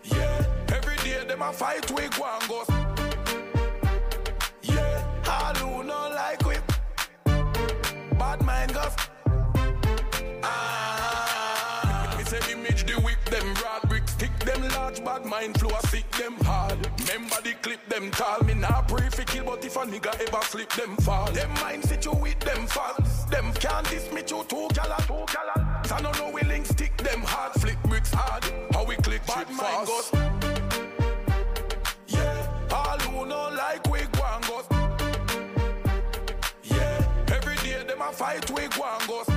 [0.02, 0.44] Yeah.
[0.74, 2.75] Every day them a fight we go and goes.
[15.18, 19.08] Bad mind flow I sick them hard Remember the clip them tall Me nah pray
[19.10, 22.38] fi kill but if a nigga ever slip them fall Them mind sit you with
[22.40, 25.82] them false Them can't diss me to two gala two gala.
[25.90, 28.44] I don't know we link stick them hard, Flip bricks hard.
[28.72, 30.10] How we click bad mind goes.
[32.08, 34.66] Yeah, all who know like we go and goes.
[36.64, 39.35] Yeah, every day them a fight we go and goes.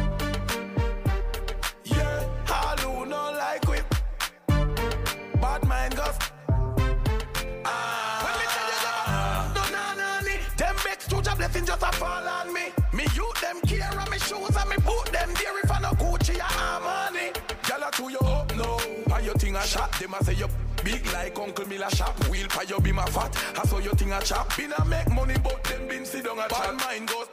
[19.39, 19.91] Thing a shot.
[19.93, 20.47] Them a say you
[20.83, 22.15] big like Uncle Miller shop.
[22.29, 23.35] Wheel pa you be my fat.
[23.57, 24.55] I saw your thing a chop.
[24.55, 26.75] Been a make money, but them been sit down a chat.
[26.75, 27.27] Mind goes.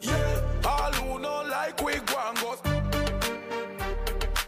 [0.00, 2.60] Yeah, all who know like we go and goes.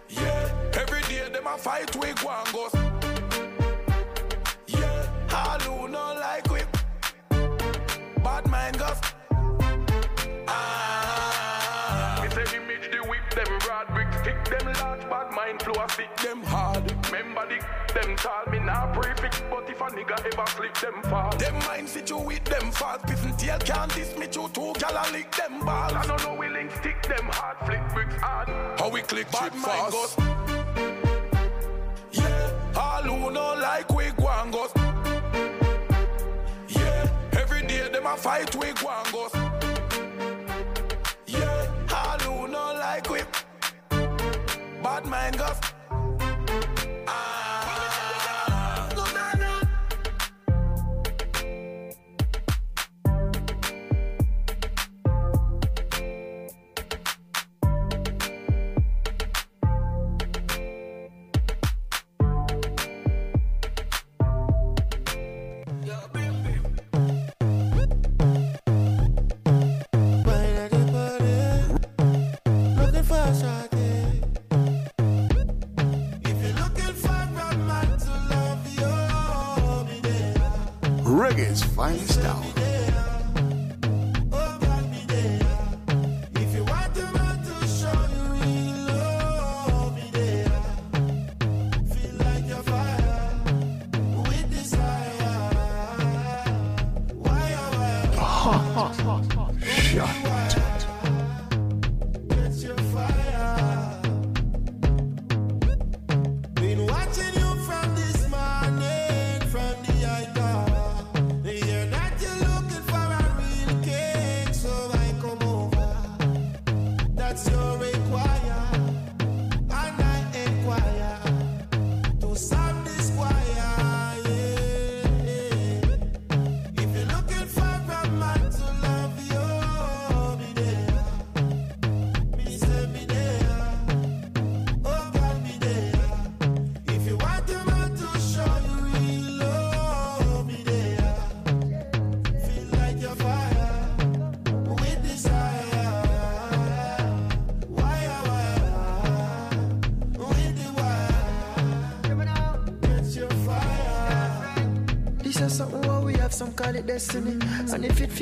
[0.09, 2.75] Yeah, every day them a fight we go and goes.
[4.67, 6.61] Yeah, all who know like we
[8.23, 9.01] bad mind goes.
[10.49, 13.89] Ah, me say image the whip them broad
[15.13, 16.91] bad mind flow a stick them hard.
[17.07, 17.59] Remember the
[17.93, 21.31] them tall me nah prefix, but if a nigga ever slip them fall.
[21.37, 24.73] Them mind sit you with them fast, piss and tail can't diss me you two
[24.81, 25.93] gal a lick them balls.
[25.93, 28.49] I don't know we link stick them hard, flick bricks hard.
[28.81, 30.17] How we click bad mind goes.
[32.13, 34.55] Yeah, all who know like we go and.
[36.69, 38.89] Yeah, every day them a fight we go
[44.83, 45.82] bad mind goes.
[81.35, 82.45] Finest hour.
[82.45, 82.52] Oh,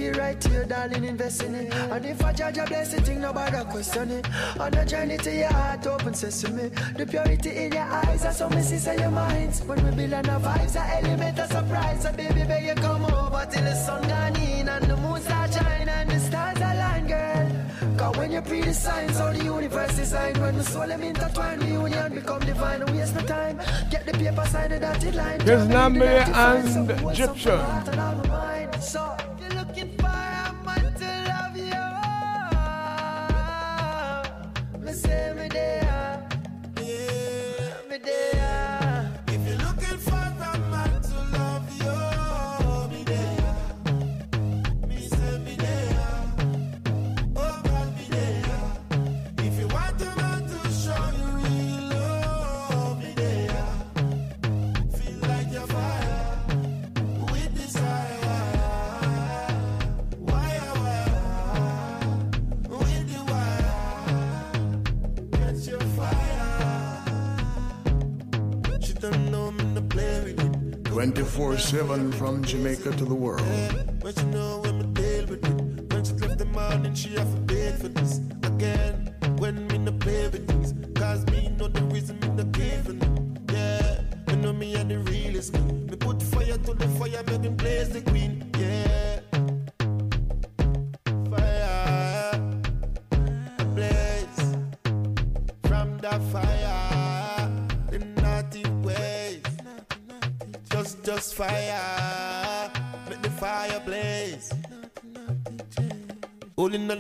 [0.01, 1.75] feel right to you, darling, invest in it.
[1.75, 4.27] And if I judge a blessing, thing, nobody question it.
[4.59, 6.69] On the journey to your heart, open sesame.
[6.97, 9.63] The purity in your eyes, that's what me see say your minds.
[9.63, 12.03] When we build on the vibes, a element of surprise.
[12.03, 15.53] So baby, beg you come over till the sun gone in and the moon start
[15.53, 17.51] shine and the stars align, girl.
[17.99, 20.39] Cause when you pre the signs, how the universe designed.
[20.39, 22.81] When the soul them intertwine, the union become divine.
[22.81, 23.61] Don't waste no time.
[23.91, 25.41] Get the paper, sign the dotted line.
[25.41, 27.05] Here's Turn it into Nambi 95, and something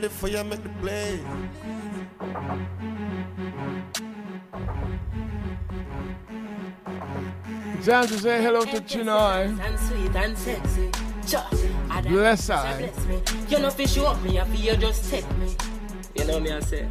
[0.01, 1.20] Holding on the fire, make the blaze.
[7.85, 9.59] Time to say hello to Chinoy.
[9.61, 10.91] And sweet and sexy.
[11.27, 11.49] Cha.
[11.91, 12.77] I don't Bless know, I.
[12.79, 13.23] bless me.
[13.49, 15.55] You know, fi show up me, I feel you just take me.
[16.15, 16.87] You know me, I say.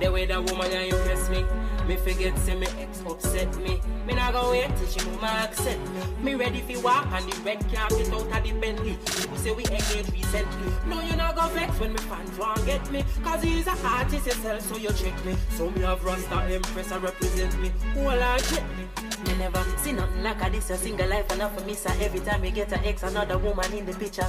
[0.00, 1.44] the way that woman you impress me.
[1.86, 3.80] Me forget say me ex upset me.
[4.06, 6.02] Me not gonna wait till she mama accept me.
[6.22, 8.98] Me ready fi walk on the red carpet out of the Bentley.
[9.16, 10.72] People say we engaged recently.
[10.86, 13.04] No, you not gonna vex when me fans want get me.
[13.22, 15.36] Cause he's a artist himself, so you check me.
[15.50, 17.72] So me have Rasta Empress, I represent me.
[17.96, 18.84] Well, I check me.
[19.26, 21.92] Me never see nothing like a this, a single life enough for me, sir.
[22.00, 24.26] Every time you get an ex, another woman in the picture.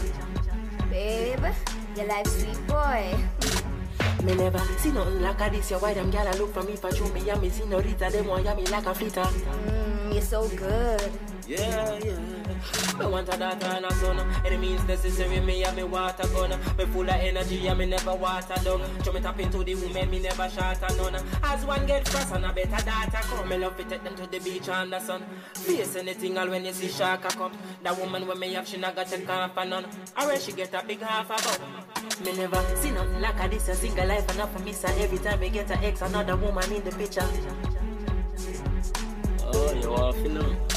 [0.89, 1.45] Babe,
[1.95, 3.15] you like sweet boy.
[4.23, 6.91] Me never see nothing like a this, your white them gyal look for me for
[6.93, 9.21] show me, yeah, me senorita, them want ya me like a flitter.
[9.21, 11.30] Mm, you're so good.
[11.51, 12.97] Yeah, yeah.
[12.97, 14.19] Me want a daughter and a son.
[14.45, 16.51] It means necessary me have me water gun.
[16.77, 18.81] Me full of energy and me never water down.
[19.03, 21.21] So me tap into the woman, me never shot a none.
[21.43, 23.49] As one get frost and a better daughter come.
[23.49, 25.23] Me love to take them to the beach and the sun.
[25.55, 27.51] Face anything all when you see shark a come.
[27.83, 29.85] That woman when me have she not got take off a none.
[30.17, 32.23] Or when she get a big half a bum.
[32.23, 34.87] Me never see nothing like a this a single life enough for me sir.
[34.99, 37.27] Every time me get a ex another woman in the picture.
[39.53, 40.70] Oh, you want to know?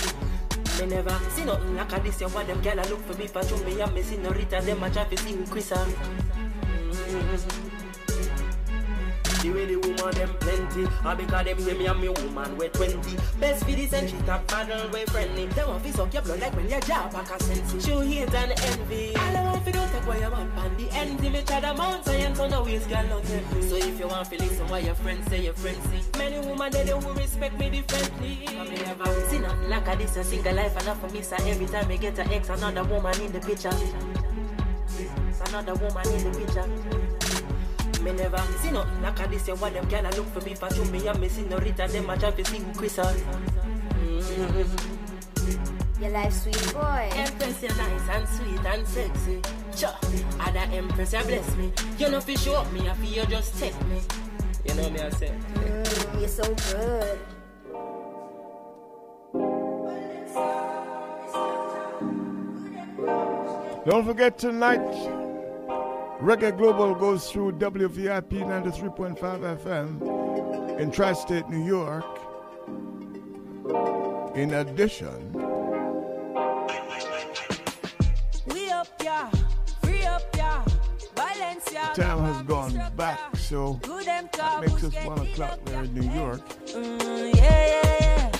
[0.80, 2.20] Me never see nothing like a this.
[2.20, 4.60] You want them gyal look for me for me and me senorita.
[4.62, 5.86] Them a try to see Chris are.
[9.44, 10.88] The way the woman them plenty.
[11.04, 12.96] All because them hear me and me woman we 20
[13.38, 15.44] Best for the century top paddle we friendly.
[15.48, 18.32] Them want to suck your blood like when you job back a sense Show hate
[18.32, 19.14] and envy.
[19.14, 21.28] All I want to do take away your man pan the envy.
[21.28, 24.30] Me try the mount science on the waist girl not take So if you want
[24.30, 26.18] to listen what your friends say your friends see.
[26.18, 28.48] Many women they who respect me differently.
[28.48, 30.80] Me never see nothing like a this a single life?
[30.80, 33.76] Enough for me So every time me get a ex another woman in the picture.
[35.48, 37.03] Another woman in the picture
[38.04, 39.48] me never see nothing like a this.
[39.48, 41.88] You want them gyal a look for me for show me and me senorita.
[41.88, 43.14] Them a try to see who Chris are.
[46.00, 47.08] You like sweet boy.
[47.12, 49.40] Empress, you're nice and sweet and sexy.
[49.76, 49.98] Cha,
[50.40, 51.72] other Empress, you bless me.
[51.98, 54.00] You know fi show up me, I feel you just take me.
[54.68, 55.32] You know me, I say.
[55.54, 57.18] Mm, you're so good.
[63.86, 64.80] Don't forget tonight,
[66.24, 69.18] Reggae Global goes through WVIP 93.5
[69.58, 72.02] FM in Tri State, New York.
[74.34, 75.32] In addition,
[78.46, 79.28] We up, yeah.
[79.82, 80.64] Free up, yeah.
[81.14, 81.92] Balance, yeah.
[81.92, 86.40] time has gone back, so that makes us 1 o'clock there in New York.
[86.68, 88.30] Mm, yeah, yeah, yeah.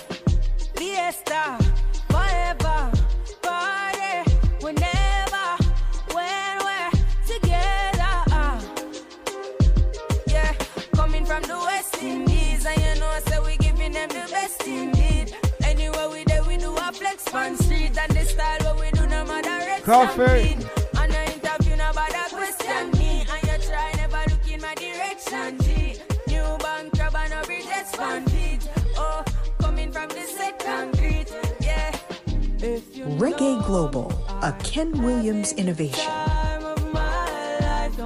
[0.74, 1.58] Fiesta,
[2.08, 2.92] forever,
[3.42, 3.93] party,
[17.34, 20.56] on street, and the style what we do, no matter red Coffee.
[21.00, 25.58] And I interview, no bother question me, and you try never look in my direction.
[25.60, 28.24] G, new bank crab and a bridges fan.
[28.96, 29.24] Oh,
[29.60, 31.26] coming from the set concrete,
[31.60, 31.96] yeah.
[32.58, 36.04] If you Reggae Global, a Ken Williams innovation.
[36.04, 37.96] time of my life,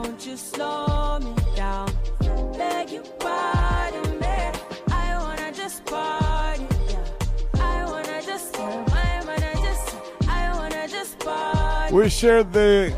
[11.91, 12.93] We shared the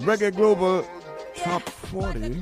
[0.00, 0.84] Reggae Global
[1.36, 2.40] Top 40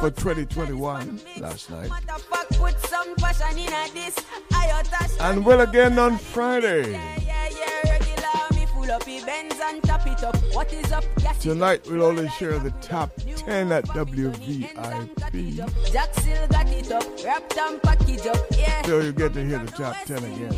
[0.00, 1.90] for 2021 last night.
[2.30, 4.16] Fuck with some passion in a this.
[4.52, 6.92] I touch And will again on Friday.
[6.92, 8.54] yeah, yeah, regular.
[8.54, 10.36] Me full up the Benz and tap it up.
[10.52, 11.04] What is up?
[11.22, 15.92] Yes, Tonight we'll only share the top 10 at WVIP.
[15.92, 17.04] Jack still got it up.
[17.24, 18.38] Wrapped and package up.
[18.56, 18.82] Yeah.
[18.82, 20.54] So you get to hear the top 10 again.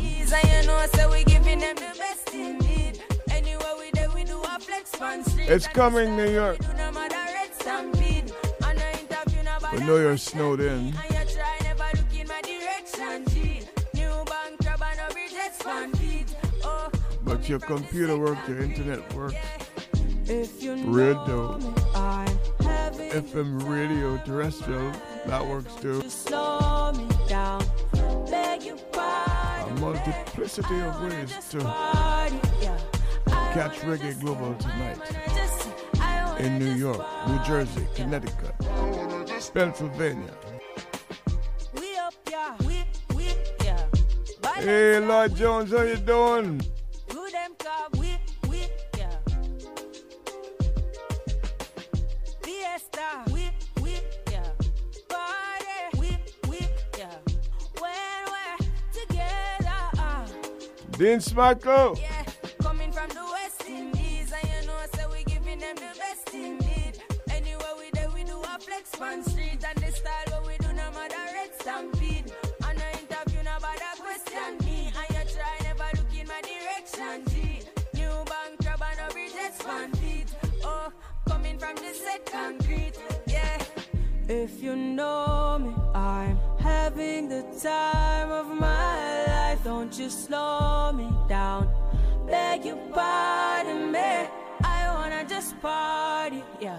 [3.43, 3.91] These and you know, so we giving them the best indeed.
[3.91, 5.49] Anywhere we there, we do a flex street.
[5.49, 6.59] It's coming, New York.
[6.77, 8.33] No matter red stampede.
[8.65, 9.77] And I interview nobody.
[9.77, 10.67] We know you're snowed in.
[10.67, 13.25] And you try never look in my direction.
[13.27, 13.61] G.
[13.93, 16.35] New bank crab and a bridges fan feet.
[16.63, 16.89] Oh,
[17.23, 19.35] But your computer works, your internet works.
[20.25, 21.57] if you Radio,
[23.11, 24.91] FM radio, terrestrial,
[25.25, 26.01] that works too.
[26.09, 27.61] slow me down.
[28.01, 32.77] A multiplicity of ways to Party, yeah.
[33.53, 34.99] Catch Reggae Global tonight
[36.39, 38.55] in New York, New Jersey, Connecticut,
[39.53, 40.33] Pennsylvania.
[44.55, 46.61] Hey, Lord Jones, how you doing?
[61.01, 61.99] Dean Smacklow.
[61.99, 62.20] Yeah.
[84.61, 89.63] if you know me, I'm having the time of my life.
[89.63, 91.67] Don't you slow me down,
[92.27, 94.27] beg you pardon me.
[94.63, 96.77] I wanna just party, yeah.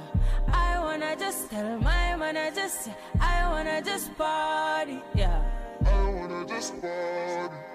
[0.52, 2.88] I wanna just tell my man I just,
[3.20, 5.42] I wanna just party, yeah.
[5.84, 7.71] I wanna just party.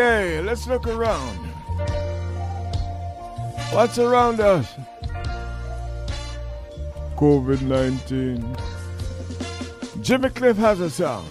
[0.00, 1.36] Okay, let's look around.
[3.70, 4.66] What's around us?
[7.16, 8.56] COVID 19.
[10.00, 11.28] Jimmy Cliff has a sound.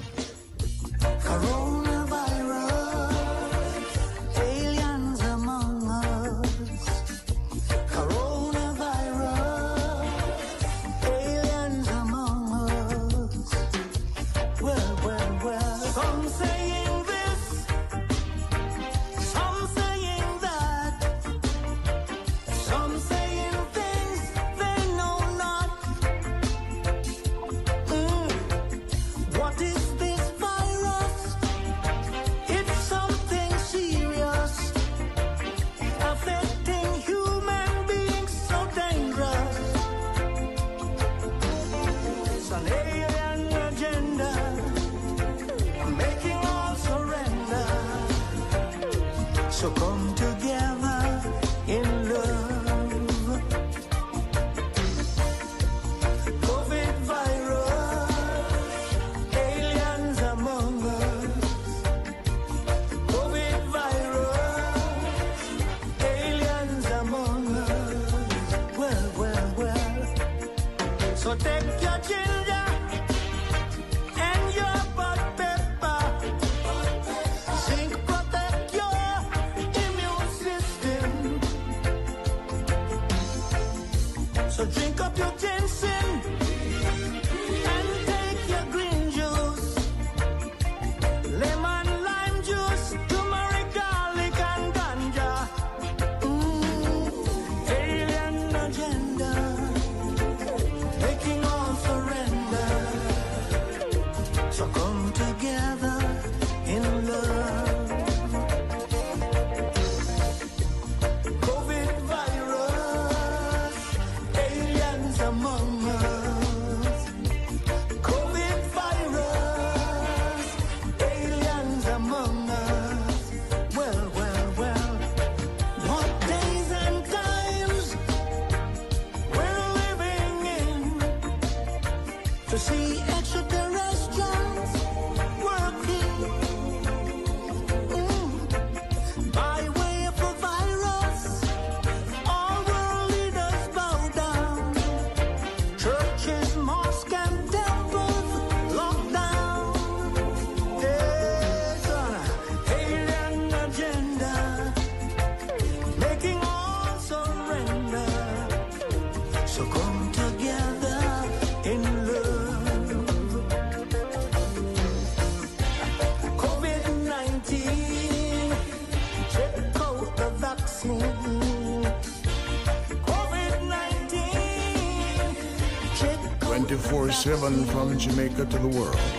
[177.66, 179.19] from Jamaica to the world.